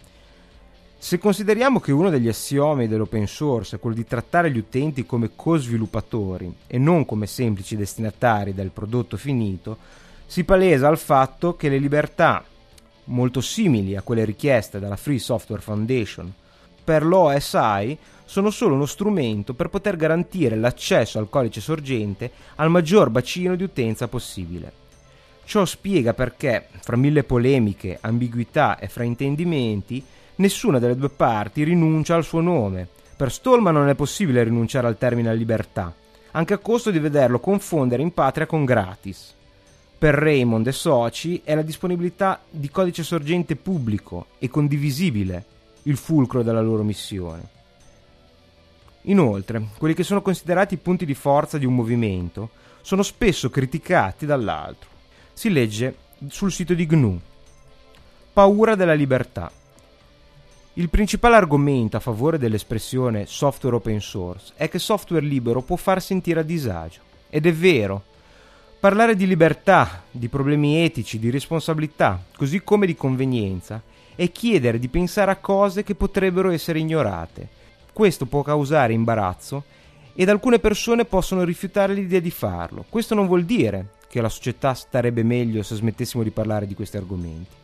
Se 1.02 1.18
consideriamo 1.18 1.80
che 1.80 1.92
uno 1.92 2.10
degli 2.10 2.28
assiomi 2.28 2.86
dell'open 2.86 3.26
source 3.26 3.76
è 3.76 3.78
quello 3.80 3.96
di 3.96 4.04
trattare 4.04 4.50
gli 4.50 4.58
utenti 4.58 5.06
come 5.06 5.30
co-sviluppatori 5.34 6.54
e 6.66 6.76
non 6.76 7.06
come 7.06 7.26
semplici 7.26 7.74
destinatari 7.74 8.52
del 8.52 8.68
prodotto 8.68 9.16
finito, 9.16 9.78
si 10.26 10.44
palesa 10.44 10.88
al 10.88 10.98
fatto 10.98 11.56
che 11.56 11.70
le 11.70 11.78
libertà, 11.78 12.44
molto 13.04 13.40
simili 13.40 13.96
a 13.96 14.02
quelle 14.02 14.26
richieste 14.26 14.78
dalla 14.78 14.96
Free 14.96 15.18
Software 15.18 15.62
Foundation, 15.62 16.30
per 16.84 17.02
l'OSI 17.02 17.96
sono 18.26 18.50
solo 18.50 18.74
uno 18.74 18.86
strumento 18.86 19.54
per 19.54 19.70
poter 19.70 19.96
garantire 19.96 20.54
l'accesso 20.54 21.18
al 21.18 21.30
codice 21.30 21.62
sorgente 21.62 22.30
al 22.56 22.68
maggior 22.68 23.08
bacino 23.08 23.56
di 23.56 23.62
utenza 23.62 24.06
possibile. 24.06 24.70
Ciò 25.44 25.64
spiega 25.64 26.12
perché, 26.12 26.66
fra 26.80 26.96
mille 26.96 27.24
polemiche, 27.24 27.96
ambiguità 28.02 28.78
e 28.78 28.86
fraintendimenti, 28.86 30.04
nessuna 30.40 30.78
delle 30.78 30.96
due 30.96 31.10
parti 31.10 31.62
rinuncia 31.62 32.16
al 32.16 32.24
suo 32.24 32.40
nome. 32.40 32.88
Per 33.16 33.30
Stallman 33.30 33.74
non 33.74 33.88
è 33.88 33.94
possibile 33.94 34.42
rinunciare 34.42 34.86
al 34.86 34.98
termine 34.98 35.34
libertà, 35.34 35.94
anche 36.32 36.54
a 36.54 36.58
costo 36.58 36.90
di 36.90 36.98
vederlo 36.98 37.38
confondere 37.38 38.02
in 38.02 38.12
patria 38.12 38.46
con 38.46 38.64
gratis. 38.64 39.34
Per 39.98 40.14
Raymond 40.14 40.66
e 40.66 40.72
soci 40.72 41.42
è 41.44 41.54
la 41.54 41.62
disponibilità 41.62 42.40
di 42.48 42.70
codice 42.70 43.02
sorgente 43.02 43.54
pubblico 43.56 44.28
e 44.38 44.48
condivisibile 44.48 45.44
il 45.82 45.98
fulcro 45.98 46.42
della 46.42 46.62
loro 46.62 46.82
missione. 46.82 47.58
Inoltre, 49.02 49.62
quelli 49.76 49.94
che 49.94 50.02
sono 50.02 50.22
considerati 50.22 50.74
i 50.74 50.78
punti 50.78 51.04
di 51.04 51.14
forza 51.14 51.58
di 51.58 51.66
un 51.66 51.74
movimento 51.74 52.50
sono 52.80 53.02
spesso 53.02 53.50
criticati 53.50 54.24
dall'altro. 54.24 54.88
Si 55.34 55.50
legge 55.50 55.94
sul 56.28 56.50
sito 56.50 56.72
di 56.72 56.86
GNU. 56.86 57.20
Paura 58.32 58.74
della 58.74 58.94
libertà. 58.94 59.50
Il 60.80 60.88
principale 60.88 61.36
argomento 61.36 61.98
a 61.98 62.00
favore 62.00 62.38
dell'espressione 62.38 63.26
software 63.26 63.76
open 63.76 64.00
source 64.00 64.54
è 64.56 64.70
che 64.70 64.78
software 64.78 65.22
libero 65.22 65.60
può 65.60 65.76
far 65.76 66.00
sentire 66.00 66.40
a 66.40 66.42
disagio. 66.42 67.00
Ed 67.28 67.44
è 67.44 67.52
vero. 67.52 68.02
Parlare 68.80 69.14
di 69.14 69.26
libertà, 69.26 70.04
di 70.10 70.28
problemi 70.28 70.82
etici, 70.82 71.18
di 71.18 71.28
responsabilità, 71.28 72.24
così 72.34 72.62
come 72.62 72.86
di 72.86 72.94
convenienza, 72.94 73.82
è 74.14 74.32
chiedere 74.32 74.78
di 74.78 74.88
pensare 74.88 75.30
a 75.30 75.36
cose 75.36 75.82
che 75.82 75.94
potrebbero 75.94 76.50
essere 76.50 76.78
ignorate. 76.78 77.46
Questo 77.92 78.24
può 78.24 78.40
causare 78.40 78.94
imbarazzo 78.94 79.64
ed 80.14 80.30
alcune 80.30 80.60
persone 80.60 81.04
possono 81.04 81.44
rifiutare 81.44 81.92
l'idea 81.92 82.20
di 82.20 82.30
farlo. 82.30 82.86
Questo 82.88 83.14
non 83.14 83.26
vuol 83.26 83.44
dire 83.44 83.96
che 84.08 84.22
la 84.22 84.30
società 84.30 84.72
starebbe 84.72 85.24
meglio 85.24 85.62
se 85.62 85.74
smettessimo 85.74 86.22
di 86.22 86.30
parlare 86.30 86.66
di 86.66 86.74
questi 86.74 86.96
argomenti. 86.96 87.59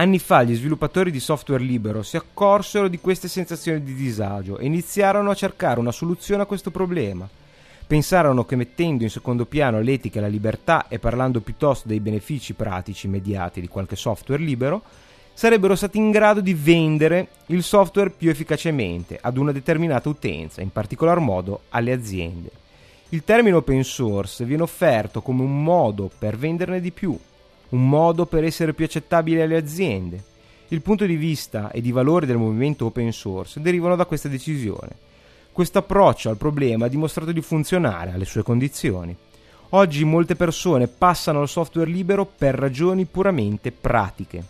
Anni 0.00 0.18
fa 0.18 0.42
gli 0.42 0.54
sviluppatori 0.54 1.10
di 1.10 1.20
software 1.20 1.62
libero 1.62 2.02
si 2.02 2.16
accorsero 2.16 2.88
di 2.88 3.00
queste 3.00 3.28
sensazioni 3.28 3.82
di 3.82 3.92
disagio 3.92 4.56
e 4.56 4.64
iniziarono 4.64 5.28
a 5.30 5.34
cercare 5.34 5.78
una 5.78 5.92
soluzione 5.92 6.40
a 6.40 6.46
questo 6.46 6.70
problema. 6.70 7.28
Pensarono 7.86 8.46
che 8.46 8.56
mettendo 8.56 9.02
in 9.02 9.10
secondo 9.10 9.44
piano 9.44 9.82
l'etica 9.82 10.18
e 10.18 10.22
la 10.22 10.28
libertà 10.28 10.88
e 10.88 10.98
parlando 10.98 11.42
piuttosto 11.42 11.86
dei 11.86 12.00
benefici 12.00 12.54
pratici 12.54 13.08
immediati 13.08 13.60
di 13.60 13.68
qualche 13.68 13.94
software 13.94 14.42
libero, 14.42 14.80
sarebbero 15.34 15.76
stati 15.76 15.98
in 15.98 16.10
grado 16.10 16.40
di 16.40 16.54
vendere 16.54 17.28
il 17.48 17.62
software 17.62 18.08
più 18.08 18.30
efficacemente 18.30 19.18
ad 19.20 19.36
una 19.36 19.52
determinata 19.52 20.08
utenza, 20.08 20.62
in 20.62 20.72
particolar 20.72 21.18
modo 21.18 21.64
alle 21.68 21.92
aziende. 21.92 22.50
Il 23.10 23.22
termine 23.22 23.56
open 23.56 23.84
source 23.84 24.46
viene 24.46 24.62
offerto 24.62 25.20
come 25.20 25.42
un 25.42 25.62
modo 25.62 26.10
per 26.18 26.38
venderne 26.38 26.80
di 26.80 26.90
più, 26.90 27.18
un 27.70 27.88
modo 27.88 28.26
per 28.26 28.44
essere 28.44 28.74
più 28.74 28.84
accettabile 28.84 29.42
alle 29.42 29.56
aziende. 29.56 30.22
Il 30.68 30.82
punto 30.82 31.04
di 31.04 31.16
vista 31.16 31.70
e 31.70 31.80
i 31.80 31.90
valori 31.90 32.26
del 32.26 32.36
movimento 32.36 32.86
open 32.86 33.12
source 33.12 33.60
derivano 33.60 33.96
da 33.96 34.06
questa 34.06 34.28
decisione. 34.28 35.08
Questo 35.52 35.78
approccio 35.78 36.30
al 36.30 36.36
problema 36.36 36.86
ha 36.86 36.88
dimostrato 36.88 37.32
di 37.32 37.40
funzionare 37.40 38.12
alle 38.12 38.24
sue 38.24 38.42
condizioni. 38.42 39.16
Oggi 39.70 40.04
molte 40.04 40.36
persone 40.36 40.88
passano 40.88 41.40
al 41.40 41.48
software 41.48 41.90
libero 41.90 42.24
per 42.24 42.54
ragioni 42.54 43.04
puramente 43.04 43.72
pratiche. 43.72 44.42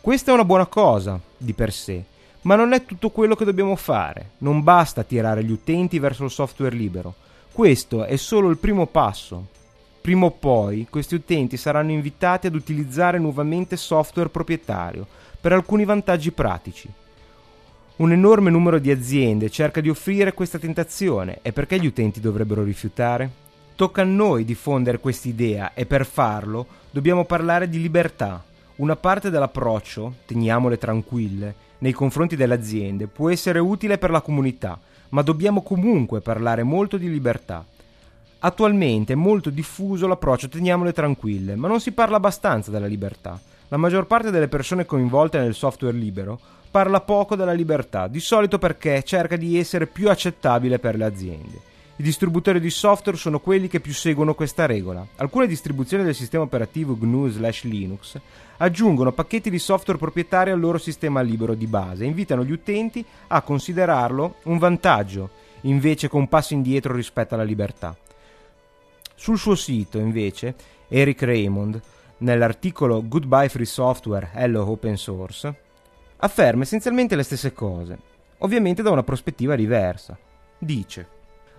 Questa 0.00 0.30
è 0.30 0.34
una 0.34 0.44
buona 0.44 0.66
cosa 0.66 1.20
di 1.36 1.52
per 1.52 1.72
sé, 1.72 2.04
ma 2.42 2.54
non 2.54 2.72
è 2.72 2.84
tutto 2.84 3.10
quello 3.10 3.34
che 3.34 3.44
dobbiamo 3.44 3.74
fare. 3.74 4.30
Non 4.38 4.62
basta 4.62 5.02
tirare 5.02 5.42
gli 5.42 5.50
utenti 5.50 5.98
verso 5.98 6.24
il 6.24 6.30
software 6.30 6.74
libero. 6.74 7.14
Questo 7.50 8.04
è 8.04 8.16
solo 8.16 8.50
il 8.50 8.58
primo 8.58 8.86
passo. 8.86 9.46
Prima 10.06 10.26
o 10.26 10.30
poi 10.30 10.86
questi 10.88 11.16
utenti 11.16 11.56
saranno 11.56 11.90
invitati 11.90 12.46
ad 12.46 12.54
utilizzare 12.54 13.18
nuovamente 13.18 13.76
software 13.76 14.28
proprietario 14.28 15.04
per 15.40 15.52
alcuni 15.52 15.84
vantaggi 15.84 16.30
pratici. 16.30 16.88
Un 17.96 18.12
enorme 18.12 18.50
numero 18.50 18.78
di 18.78 18.92
aziende 18.92 19.50
cerca 19.50 19.80
di 19.80 19.88
offrire 19.88 20.32
questa 20.32 20.60
tentazione 20.60 21.40
e 21.42 21.50
perché 21.50 21.80
gli 21.80 21.86
utenti 21.86 22.20
dovrebbero 22.20 22.62
rifiutare? 22.62 23.28
Tocca 23.74 24.02
a 24.02 24.04
noi 24.04 24.44
diffondere 24.44 25.00
quest'idea 25.00 25.74
e 25.74 25.86
per 25.86 26.06
farlo 26.06 26.68
dobbiamo 26.92 27.24
parlare 27.24 27.68
di 27.68 27.82
libertà. 27.82 28.44
Una 28.76 28.94
parte 28.94 29.28
dell'approccio, 29.28 30.18
teniamole 30.24 30.78
tranquille, 30.78 31.52
nei 31.78 31.92
confronti 31.92 32.36
delle 32.36 32.54
aziende 32.54 33.08
può 33.08 33.28
essere 33.28 33.58
utile 33.58 33.98
per 33.98 34.10
la 34.10 34.20
comunità, 34.20 34.78
ma 35.08 35.22
dobbiamo 35.22 35.62
comunque 35.62 36.20
parlare 36.20 36.62
molto 36.62 36.96
di 36.96 37.10
libertà. 37.10 37.66
Attualmente 38.46 39.14
è 39.14 39.16
molto 39.16 39.50
diffuso 39.50 40.06
l'approccio 40.06 40.48
teniamole 40.48 40.92
tranquille, 40.92 41.56
ma 41.56 41.66
non 41.66 41.80
si 41.80 41.90
parla 41.90 42.18
abbastanza 42.18 42.70
della 42.70 42.86
libertà. 42.86 43.40
La 43.66 43.76
maggior 43.76 44.06
parte 44.06 44.30
delle 44.30 44.46
persone 44.46 44.86
coinvolte 44.86 45.40
nel 45.40 45.52
software 45.52 45.96
libero 45.96 46.38
parla 46.70 47.00
poco 47.00 47.34
della 47.34 47.50
libertà, 47.50 48.06
di 48.06 48.20
solito 48.20 48.58
perché 48.58 49.02
cerca 49.02 49.34
di 49.34 49.58
essere 49.58 49.88
più 49.88 50.08
accettabile 50.08 50.78
per 50.78 50.94
le 50.94 51.04
aziende. 51.04 51.60
I 51.96 52.04
distributori 52.04 52.60
di 52.60 52.70
software 52.70 53.18
sono 53.18 53.40
quelli 53.40 53.66
che 53.66 53.80
più 53.80 53.92
seguono 53.92 54.34
questa 54.34 54.64
regola. 54.64 55.04
Alcune 55.16 55.48
distribuzioni 55.48 56.04
del 56.04 56.14
sistema 56.14 56.44
operativo 56.44 56.96
GNU/Linux 56.96 58.20
aggiungono 58.58 59.10
pacchetti 59.10 59.50
di 59.50 59.58
software 59.58 59.98
proprietari 59.98 60.52
al 60.52 60.60
loro 60.60 60.78
sistema 60.78 61.20
libero 61.20 61.54
di 61.54 61.66
base 61.66 62.04
e 62.04 62.06
invitano 62.06 62.44
gli 62.44 62.52
utenti 62.52 63.04
a 63.26 63.42
considerarlo 63.42 64.36
un 64.44 64.58
vantaggio, 64.58 65.30
invece 65.62 66.08
che 66.08 66.14
un 66.14 66.28
passo 66.28 66.54
indietro 66.54 66.94
rispetto 66.94 67.34
alla 67.34 67.42
libertà. 67.42 67.96
Sul 69.16 69.38
suo 69.38 69.54
sito, 69.54 69.98
invece, 69.98 70.54
Eric 70.88 71.22
Raymond, 71.22 71.80
nell'articolo 72.18 73.02
Goodbye 73.06 73.48
Free 73.48 73.64
Software, 73.64 74.30
Hello 74.34 74.70
Open 74.70 74.96
Source, 74.96 75.54
afferma 76.18 76.62
essenzialmente 76.62 77.16
le 77.16 77.22
stesse 77.22 77.52
cose, 77.52 77.98
ovviamente 78.38 78.82
da 78.82 78.90
una 78.90 79.02
prospettiva 79.02 79.56
diversa. 79.56 80.16
Dice 80.58 81.08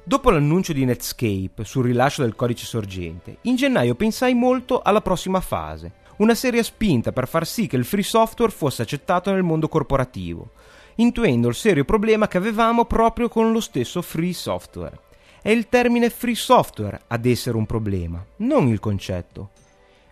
Dopo 0.03 0.29
l'annuncio 0.29 0.71
di 0.71 0.85
Netscape 0.85 1.65
sul 1.65 1.85
rilascio 1.85 2.21
del 2.21 2.35
codice 2.35 2.65
sorgente, 2.65 3.39
in 3.41 3.55
gennaio 3.55 3.95
pensai 3.95 4.33
molto 4.33 4.81
alla 4.81 5.01
prossima 5.01 5.41
fase, 5.41 6.05
una 6.17 6.33
seria 6.33 6.63
spinta 6.63 7.11
per 7.11 7.27
far 7.27 7.45
sì 7.45 7.67
che 7.67 7.75
il 7.75 7.85
free 7.85 8.03
software 8.03 8.51
fosse 8.51 8.83
accettato 8.83 9.31
nel 9.31 9.43
mondo 9.43 9.67
corporativo, 9.67 10.51
intuendo 10.95 11.49
il 11.49 11.55
serio 11.55 11.83
problema 11.83 12.27
che 12.27 12.37
avevamo 12.37 12.85
proprio 12.85 13.27
con 13.27 13.51
lo 13.51 13.59
stesso 13.59 14.01
free 14.01 14.33
software. 14.33 15.06
È 15.47 15.51
il 15.51 15.69
termine 15.69 16.09
free 16.09 16.35
software 16.35 17.03
ad 17.07 17.25
essere 17.25 17.55
un 17.55 17.65
problema, 17.65 18.21
non 18.39 18.67
il 18.67 18.81
concetto. 18.81 19.51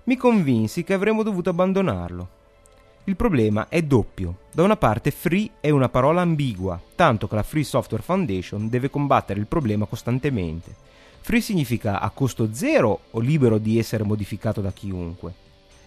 Mi 0.05 0.15
convinsi 0.15 0.85
che 0.85 0.93
avremmo 0.93 1.23
dovuto 1.23 1.49
abbandonarlo. 1.49 2.27
Il 3.03 3.17
problema 3.17 3.67
è 3.67 3.81
doppio. 3.81 4.37
Da 4.53 4.63
una 4.63 4.77
parte 4.77 5.11
free 5.11 5.49
è 5.59 5.71
una 5.71 5.89
parola 5.89 6.21
ambigua, 6.21 6.81
tanto 6.95 7.27
che 7.27 7.35
la 7.35 7.43
Free 7.43 7.65
Software 7.65 8.01
Foundation 8.01 8.69
deve 8.69 8.89
combattere 8.89 9.41
il 9.41 9.47
problema 9.47 9.85
costantemente. 9.87 10.73
Free 11.19 11.41
significa 11.41 11.99
a 11.99 12.09
costo 12.11 12.53
zero 12.53 13.01
o 13.11 13.19
libero 13.19 13.57
di 13.57 13.77
essere 13.77 14.05
modificato 14.05 14.61
da 14.61 14.71
chiunque. 14.71 15.33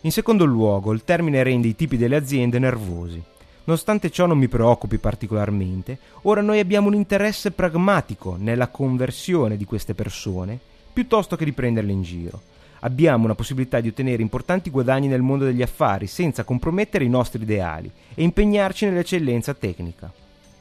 In 0.03 0.13
secondo 0.13 0.45
luogo, 0.45 0.93
il 0.93 1.05
termine 1.05 1.43
rende 1.43 1.69
i 1.69 1.75
tipi 1.75 1.97
delle 1.97 2.17
aziende 2.17 2.59
nervosi. 2.59 3.23
Nonostante 3.69 4.09
ciò 4.11 4.25
non 4.25 4.39
mi 4.39 4.49
preoccupi 4.49 4.97
particolarmente, 4.97 5.99
ora 6.23 6.41
noi 6.41 6.59
abbiamo 6.59 6.87
un 6.87 6.95
interesse 6.95 7.51
pragmatico 7.51 8.35
nella 8.39 8.69
conversione 8.69 9.59
di 9.59 9.67
queste 9.67 9.93
persone, 9.93 10.59
piuttosto 10.91 11.37
che 11.37 11.45
di 11.45 11.53
prenderle 11.53 11.93
in 11.93 12.01
giro 12.01 12.41
abbiamo 12.81 13.25
una 13.25 13.35
possibilità 13.35 13.81
di 13.81 13.89
ottenere 13.89 14.23
importanti 14.23 14.71
guadagni 14.71 15.07
nel 15.07 15.21
mondo 15.21 15.45
degli 15.45 15.61
affari 15.61 16.07
senza 16.07 16.45
compromettere 16.45 17.05
i 17.05 17.11
nostri 17.11 17.43
ideali 17.43 17.91
e 18.15 18.23
impegnarci 18.23 18.87
nell'eccellenza 18.87 19.53
tecnica. 19.53 20.11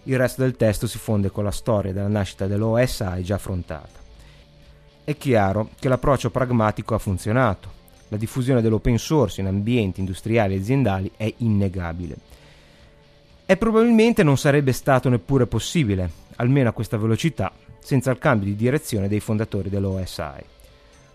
Il 0.03 0.17
resto 0.17 0.41
del 0.41 0.57
testo 0.57 0.85
si 0.85 0.97
fonde 0.97 1.31
con 1.31 1.45
la 1.45 1.51
storia 1.51 1.93
della 1.93 2.09
nascita 2.09 2.45
dell'OSI 2.45 3.23
già 3.23 3.35
affrontata. 3.35 3.99
È 5.05 5.15
chiaro 5.15 5.69
che 5.79 5.87
l'approccio 5.87 6.29
pragmatico 6.29 6.93
ha 6.93 6.99
funzionato. 6.99 7.71
La 8.09 8.17
diffusione 8.17 8.61
dell'open 8.61 8.97
source 8.97 9.39
in 9.39 9.47
ambienti 9.47 10.01
industriali 10.01 10.55
e 10.55 10.57
aziendali 10.57 11.11
è 11.15 11.33
innegabile. 11.37 12.35
E 13.49 13.55
probabilmente 13.55 14.23
non 14.23 14.37
sarebbe 14.37 14.73
stato 14.73 15.07
neppure 15.07 15.47
possibile, 15.47 16.11
almeno 16.35 16.67
a 16.67 16.73
questa 16.73 16.97
velocità, 16.97 17.53
senza 17.79 18.11
il 18.11 18.17
cambio 18.17 18.49
di 18.49 18.57
direzione 18.57 19.07
dei 19.07 19.21
fondatori 19.21 19.69
dell'OSI. 19.69 20.43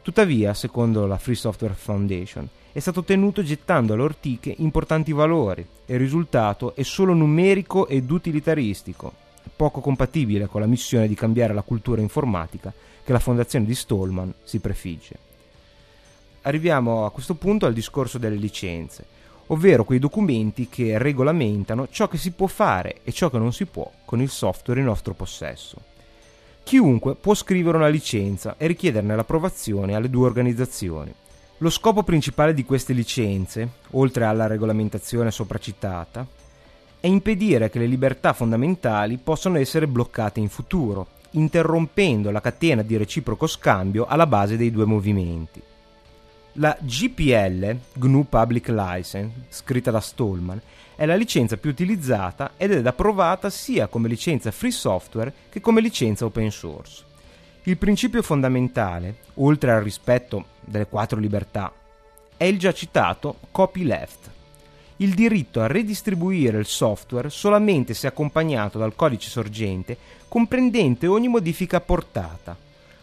Tuttavia, 0.01 0.55
secondo 0.55 1.05
la 1.07 1.19
Free 1.19 1.35
Software 1.35 1.75
Foundation, 1.75 2.49
è 2.73 2.79
stato 2.79 3.01
ottenuto 3.01 3.43
gettando 3.43 3.93
alle 3.93 4.05
ortiche 4.05 4.55
importanti 4.61 5.13
valori 5.13 5.61
e 5.85 5.93
il 5.93 6.01
risultato 6.01 6.75
è 6.75 6.83
solo 6.85 7.13
numerico 7.13 7.87
ed 7.87 8.11
utilitaristico, 8.11 9.13
poco 9.55 9.83
compatibile 9.83 10.47
con 10.47 10.63
la 10.63 10.67
missione 10.67 11.09
di 11.09 11.15
cambiare 11.15 11.53
la 11.53 11.61
cultura 11.61 12.01
informatica 12.01 12.73
che 13.05 13.13
la 13.13 13.19
fondazione 13.19 13.67
di 13.67 13.75
Stallman 13.75 14.33
si 14.43 14.59
prefigge. 14.59 15.17
Arriviamo 16.41 17.05
a 17.05 17.11
questo 17.13 17.35
punto 17.35 17.67
al 17.67 17.75
discorso 17.75 18.17
delle 18.17 18.37
licenze, 18.37 19.05
ovvero 19.49 19.85
quei 19.85 19.99
documenti 19.99 20.69
che 20.69 20.99
regolamentano 20.99 21.89
ciò 21.91 22.09
che 22.09 22.19
si 22.19 22.31
può 22.31 22.47
fare 22.47 23.01
e 23.05 23.13
ciò 23.13 23.31
che 23.31 23.39
non 23.39 23.53
si 23.53 23.67
può 23.67 23.91
con 24.05 24.21
il 24.21 24.31
software 24.31 24.81
in 24.81 24.87
nostro 24.87 25.15
possesso. 25.15 25.79
Chiunque 26.63 27.17
può 27.17 27.35
scrivere 27.35 27.77
una 27.77 27.89
licenza 27.89 28.55
e 28.57 28.67
richiederne 28.67 29.17
l'approvazione 29.17 29.95
alle 29.95 30.09
due 30.09 30.27
organizzazioni. 30.27 31.13
Lo 31.59 31.71
scopo 31.71 32.03
principale 32.03 32.55
di 32.55 32.65
queste 32.65 32.93
licenze, 32.93 33.69
oltre 33.91 34.25
alla 34.25 34.47
regolamentazione 34.47 35.31
sopracitata, 35.31 36.27
è 36.99 37.07
impedire 37.07 37.69
che 37.69 37.79
le 37.79 37.87
libertà 37.87 38.33
fondamentali 38.33 39.19
possano 39.19 39.59
essere 39.59 39.87
bloccate 39.87 40.41
in 40.41 40.49
futuro, 40.49 41.09
interrompendo 41.33 42.31
la 42.31 42.41
catena 42.41 42.83
di 42.83 42.97
reciproco 42.97 43.47
scambio 43.47 44.07
alla 44.07 44.27
base 44.27 44.57
dei 44.57 44.71
due 44.71 44.85
movimenti. 44.85 45.63
La 46.57 46.77
GPL, 46.79 47.79
GNU 47.95 48.27
Public 48.29 48.69
License, 48.69 49.33
scritta 49.49 49.91
da 49.91 50.01
Stallman, 50.01 50.61
è 50.95 51.07
la 51.07 51.15
licenza 51.15 51.57
più 51.57 51.71
utilizzata 51.71 52.53
ed 52.59 52.73
è 52.73 52.87
approvata 52.87 53.49
sia 53.49 53.87
come 53.87 54.07
licenza 54.07 54.51
free 54.51 54.71
software 54.71 55.33
che 55.49 55.63
come 55.63 55.81
licenza 55.81 56.27
open 56.27 56.51
source. 56.51 57.05
Il 57.63 57.79
principio 57.79 58.21
fondamentale, 58.21 59.17
oltre 59.35 59.73
al 59.73 59.83
rispetto 59.83 60.45
delle 60.61 60.87
quattro 60.87 61.19
libertà, 61.19 61.73
è 62.37 62.45
il 62.45 62.59
già 62.59 62.75
citato 62.75 63.39
copyleft, 63.51 64.31
il 64.97 65.15
diritto 65.15 65.63
a 65.63 65.69
redistribuire 65.69 66.59
il 66.59 66.67
software 66.67 67.31
solamente 67.31 67.95
se 67.95 68.07
accompagnato 68.07 68.79
dal 68.79 68.95
codice 68.95 69.31
sorgente 69.31 69.97
comprendente 70.29 71.07
ogni 71.07 71.29
modifica 71.29 71.79
apportata. 71.79 72.55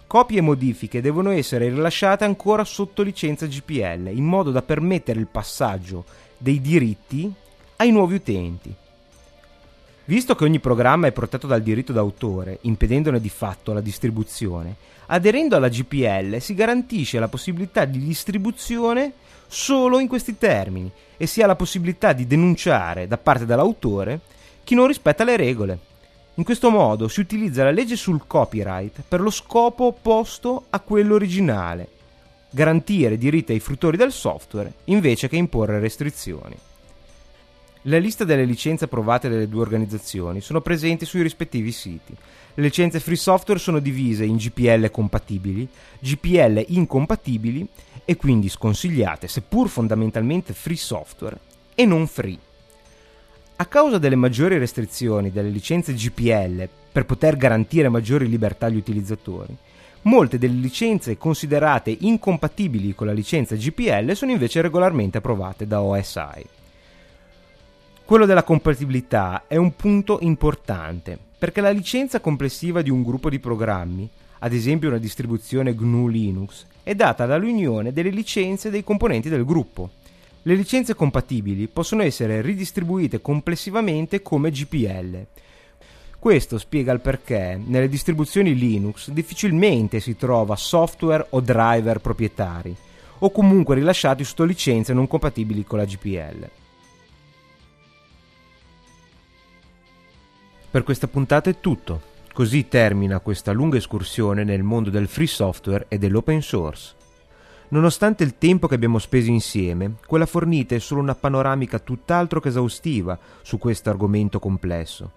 Copie 0.09 0.39
e 0.39 0.41
modifiche 0.41 1.01
devono 1.01 1.29
essere 1.29 1.69
rilasciate 1.69 2.23
ancora 2.23 2.63
sotto 2.63 3.03
licenza 3.03 3.45
GPL, 3.45 4.09
in 4.11 4.23
modo 4.23 4.49
da 4.49 4.63
permettere 4.63 5.19
il 5.19 5.27
passaggio 5.27 6.03
dei 6.35 6.59
diritti 6.59 7.31
ai 7.75 7.91
nuovi 7.91 8.15
utenti. 8.15 8.73
Visto 10.05 10.33
che 10.33 10.45
ogni 10.45 10.59
programma 10.59 11.05
è 11.05 11.11
protetto 11.11 11.45
dal 11.45 11.61
diritto 11.61 11.93
d'autore, 11.93 12.57
impedendone 12.61 13.21
di 13.21 13.29
fatto 13.29 13.71
la 13.71 13.81
distribuzione, 13.81 14.77
aderendo 15.05 15.55
alla 15.55 15.69
GPL 15.69 16.39
si 16.39 16.55
garantisce 16.55 17.19
la 17.19 17.27
possibilità 17.27 17.85
di 17.85 17.99
distribuzione 17.99 19.13
solo 19.45 19.99
in 19.99 20.07
questi 20.07 20.39
termini 20.39 20.91
e 21.17 21.27
si 21.27 21.43
ha 21.43 21.45
la 21.45 21.55
possibilità 21.55 22.13
di 22.13 22.25
denunciare 22.25 23.07
da 23.07 23.19
parte 23.19 23.45
dell'autore 23.45 24.21
chi 24.63 24.73
non 24.73 24.87
rispetta 24.87 25.23
le 25.23 25.37
regole. 25.37 25.88
In 26.35 26.43
questo 26.43 26.69
modo 26.69 27.07
si 27.07 27.19
utilizza 27.19 27.63
la 27.63 27.71
legge 27.71 27.95
sul 27.95 28.25
copyright 28.25 29.03
per 29.07 29.19
lo 29.19 29.29
scopo 29.29 29.85
opposto 29.85 30.65
a 30.69 30.79
quello 30.79 31.15
originale, 31.15 31.87
garantire 32.49 33.17
diritti 33.17 33.51
ai 33.51 33.59
fruttori 33.59 33.97
del 33.97 34.11
software 34.11 34.73
invece 34.85 35.27
che 35.27 35.35
imporre 35.35 35.79
restrizioni. 35.79 36.55
La 37.83 37.97
lista 37.97 38.25
delle 38.25 38.43
licenze 38.43 38.85
approvate 38.85 39.29
dalle 39.29 39.47
due 39.47 39.61
organizzazioni 39.61 40.41
sono 40.41 40.59
presenti 40.59 41.05
sui 41.05 41.21
rispettivi 41.21 41.71
siti. 41.71 42.13
Le 42.53 42.63
licenze 42.63 42.99
free 42.99 43.15
software 43.15 43.59
sono 43.59 43.79
divise 43.79 44.25
in 44.25 44.35
GPL 44.35 44.91
compatibili, 44.91 45.67
GPL 45.99 46.65
incompatibili 46.67 47.65
e 48.03 48.17
quindi 48.17 48.49
sconsigliate, 48.49 49.29
seppur 49.29 49.69
fondamentalmente 49.69 50.53
free 50.53 50.75
software, 50.75 51.39
e 51.73 51.85
non 51.85 52.05
free. 52.07 52.37
A 53.61 53.65
causa 53.65 53.97
delle 53.97 54.15
maggiori 54.15 54.57
restrizioni 54.57 55.31
delle 55.31 55.49
licenze 55.49 55.93
GPL 55.93 56.69
per 56.93 57.05
poter 57.05 57.35
garantire 57.35 57.89
maggiori 57.89 58.29
libertà 58.29 58.67
agli 58.67 58.77
utilizzatori, 58.77 59.53
molte 60.03 60.37
delle 60.37 60.61
licenze 60.61 61.17
considerate 61.17 61.93
incompatibili 61.99 62.95
con 62.95 63.07
la 63.07 63.11
licenza 63.11 63.57
GPL 63.57 64.13
sono 64.13 64.31
invece 64.31 64.61
regolarmente 64.61 65.17
approvate 65.17 65.67
da 65.67 65.81
OSI. 65.81 66.47
Quello 68.05 68.25
della 68.25 68.43
compatibilità 68.43 69.43
è 69.45 69.57
un 69.57 69.75
punto 69.75 70.19
importante, 70.21 71.19
perché 71.37 71.59
la 71.59 71.71
licenza 71.71 72.21
complessiva 72.21 72.81
di 72.81 72.89
un 72.89 73.03
gruppo 73.03 73.29
di 73.29 73.39
programmi, 73.39 74.09
ad 74.39 74.53
esempio 74.53 74.87
una 74.87 74.99
distribuzione 74.99 75.75
GNU 75.75 76.07
Linux, 76.07 76.65
è 76.81 76.95
data 76.95 77.25
dall'unione 77.25 77.91
delle 77.91 78.09
licenze 78.09 78.69
dei 78.69 78.85
componenti 78.85 79.27
del 79.27 79.43
gruppo. 79.43 79.97
Le 80.43 80.55
licenze 80.55 80.95
compatibili 80.95 81.67
possono 81.67 82.01
essere 82.01 82.41
ridistribuite 82.41 83.21
complessivamente 83.21 84.21
come 84.21 84.51
GPL. 84.51 85.25
Questo 86.17 86.57
spiega 86.57 86.93
il 86.93 87.01
perché 87.01 87.59
nelle 87.61 87.89
distribuzioni 87.89 88.55
Linux 88.55 89.09
difficilmente 89.09 89.99
si 89.99 90.15
trova 90.15 90.55
software 90.55 91.27
o 91.31 91.41
driver 91.41 91.99
proprietari, 91.99 92.75
o 93.19 93.31
comunque 93.31 93.75
rilasciati 93.75 94.23
sotto 94.23 94.43
licenze 94.43 94.93
non 94.93 95.07
compatibili 95.07 95.65
con 95.65 95.77
la 95.79 95.85
GPL. 95.85 96.49
Per 100.71 100.83
questa 100.83 101.07
puntata 101.07 101.49
è 101.49 101.59
tutto. 101.59 102.01
Così 102.31 102.67
termina 102.67 103.19
questa 103.19 103.51
lunga 103.51 103.77
escursione 103.77 104.43
nel 104.43 104.63
mondo 104.63 104.89
del 104.89 105.07
free 105.07 105.27
software 105.27 105.85
e 105.89 105.97
dell'open 105.97 106.41
source. 106.41 106.95
Nonostante 107.71 108.23
il 108.23 108.37
tempo 108.39 108.67
che 108.67 108.73
abbiamo 108.73 108.97
speso 108.97 109.29
insieme, 109.29 109.95
quella 110.07 110.25
fornita 110.25 110.73
è 110.73 110.79
solo 110.79 111.01
una 111.01 111.13
panoramica 111.13 111.77
tutt'altro 111.77 112.39
che 112.39 112.47
esaustiva 112.47 113.17
su 113.43 113.59
questo 113.59 113.91
argomento 113.91 114.39
complesso. 114.39 115.11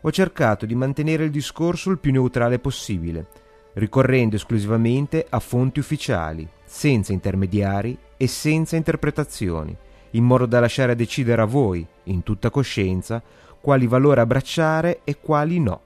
Ho 0.00 0.10
cercato 0.10 0.66
di 0.66 0.74
mantenere 0.74 1.24
il 1.24 1.30
discorso 1.30 1.90
il 1.90 1.98
più 1.98 2.10
neutrale 2.10 2.58
possibile, 2.58 3.26
ricorrendo 3.74 4.34
esclusivamente 4.34 5.24
a 5.28 5.38
fonti 5.38 5.78
ufficiali, 5.78 6.48
senza 6.64 7.12
intermediari 7.12 7.96
e 8.16 8.26
senza 8.26 8.74
interpretazioni, 8.74 9.76
in 10.10 10.24
modo 10.24 10.46
da 10.46 10.58
lasciare 10.58 10.92
a 10.92 10.96
decidere 10.96 11.42
a 11.42 11.46
voi, 11.46 11.86
in 12.04 12.24
tutta 12.24 12.50
coscienza, 12.50 13.22
quali 13.60 13.86
valori 13.86 14.18
abbracciare 14.18 15.02
e 15.04 15.18
quali 15.20 15.60
no. 15.60 15.80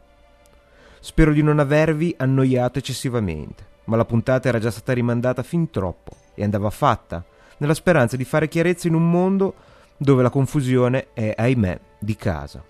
Spero 0.98 1.32
di 1.34 1.42
non 1.42 1.58
avervi 1.58 2.14
annoiato 2.16 2.78
eccessivamente, 2.78 3.74
ma 3.86 3.96
la 3.96 4.04
puntata 4.04 4.48
era 4.48 4.60
già 4.60 4.70
stata 4.70 4.92
rimandata 4.92 5.42
fin 5.42 5.70
troppo 5.70 6.14
e 6.34 6.44
andava 6.44 6.70
fatta, 6.70 7.24
nella 7.58 7.74
speranza 7.74 8.16
di 8.16 8.24
fare 8.24 8.48
chiarezza 8.48 8.86
in 8.86 8.94
un 8.94 9.10
mondo 9.10 9.54
dove 9.96 10.22
la 10.22 10.30
confusione 10.30 11.08
è, 11.12 11.34
ahimè, 11.36 11.80
di 11.98 12.16
casa. 12.16 12.62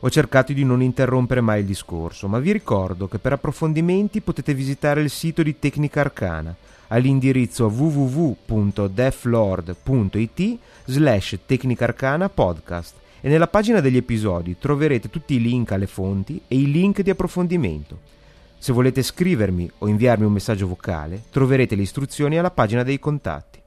Ho 0.00 0.10
cercato 0.10 0.52
di 0.52 0.64
non 0.64 0.80
interrompere 0.80 1.40
mai 1.40 1.58
il 1.60 1.66
discorso, 1.66 2.28
ma 2.28 2.38
vi 2.38 2.52
ricordo 2.52 3.08
che 3.08 3.18
per 3.18 3.32
approfondimenti 3.32 4.20
potete 4.20 4.54
visitare 4.54 5.00
il 5.00 5.10
sito 5.10 5.42
di 5.42 5.58
Tecnica 5.58 5.98
Arcana 6.00 6.54
all'indirizzo 6.88 7.66
www.deflord.it 7.66 10.58
slash 10.84 11.38
Tecnica 11.44 12.30
podcast 12.32 12.94
e 13.20 13.28
nella 13.28 13.48
pagina 13.48 13.80
degli 13.80 13.96
episodi 13.96 14.56
troverete 14.58 15.10
tutti 15.10 15.34
i 15.34 15.40
link 15.40 15.72
alle 15.72 15.88
fonti 15.88 16.40
e 16.46 16.54
i 16.56 16.70
link 16.70 17.02
di 17.02 17.10
approfondimento. 17.10 18.17
Se 18.60 18.72
volete 18.72 19.02
scrivermi 19.02 19.70
o 19.78 19.88
inviarmi 19.88 20.24
un 20.24 20.32
messaggio 20.32 20.66
vocale, 20.66 21.22
troverete 21.30 21.76
le 21.76 21.82
istruzioni 21.82 22.38
alla 22.38 22.50
pagina 22.50 22.82
dei 22.82 22.98
contatti. 22.98 23.62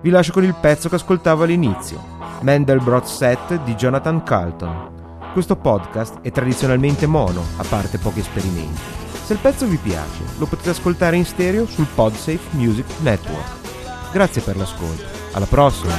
Vi 0.00 0.08
lascio 0.08 0.32
con 0.32 0.44
il 0.44 0.54
pezzo 0.54 0.88
che 0.88 0.94
ascoltavo 0.94 1.42
all'inizio, 1.42 2.02
Mandelbrot 2.40 3.04
Set 3.04 3.62
di 3.64 3.74
Jonathan 3.74 4.22
Carlton. 4.22 5.30
Questo 5.32 5.56
podcast 5.56 6.20
è 6.22 6.30
tradizionalmente 6.30 7.06
mono, 7.06 7.42
a 7.56 7.64
parte 7.64 7.98
pochi 7.98 8.20
esperimenti. 8.20 8.80
Se 9.24 9.34
il 9.34 9.40
pezzo 9.40 9.66
vi 9.66 9.76
piace, 9.76 10.22
lo 10.38 10.46
potete 10.46 10.70
ascoltare 10.70 11.16
in 11.16 11.24
stereo 11.24 11.66
sul 11.66 11.86
Podsafe 11.94 12.56
Music 12.56 12.86
Network. 13.00 14.12
Grazie 14.12 14.42
per 14.42 14.56
l'ascolto. 14.56 15.04
Alla 15.32 15.46
prossima! 15.46 15.92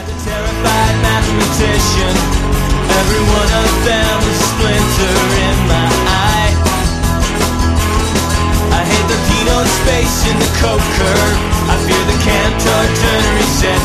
Space 9.63 10.27
in 10.27 10.35
the 10.39 10.51
coke 10.59 10.83
curve 10.99 11.37
I 11.71 11.75
fear 11.87 12.03
the 12.11 12.19
Cantor 12.27 12.83
turn 12.99 13.23
reset 13.39 13.83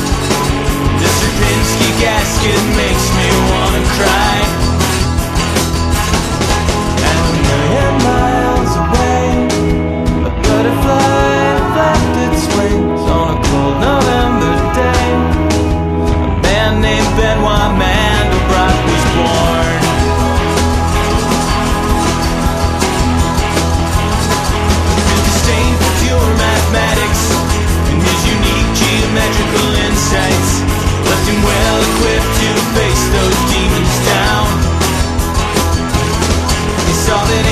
The 0.98 1.06
Sierpinski 1.06 1.90
gasket 2.02 2.62
makes 2.74 3.06
me 3.14 3.28
wanna 3.50 3.84
cry. 3.94 4.36
Million 7.46 7.94
miles 8.02 8.40
away 8.40 8.49
face 32.74 33.04
those 33.08 33.38
demons 33.50 33.96
down. 34.06 34.46
It's 36.90 37.08
all 37.10 37.26
that 37.26 37.49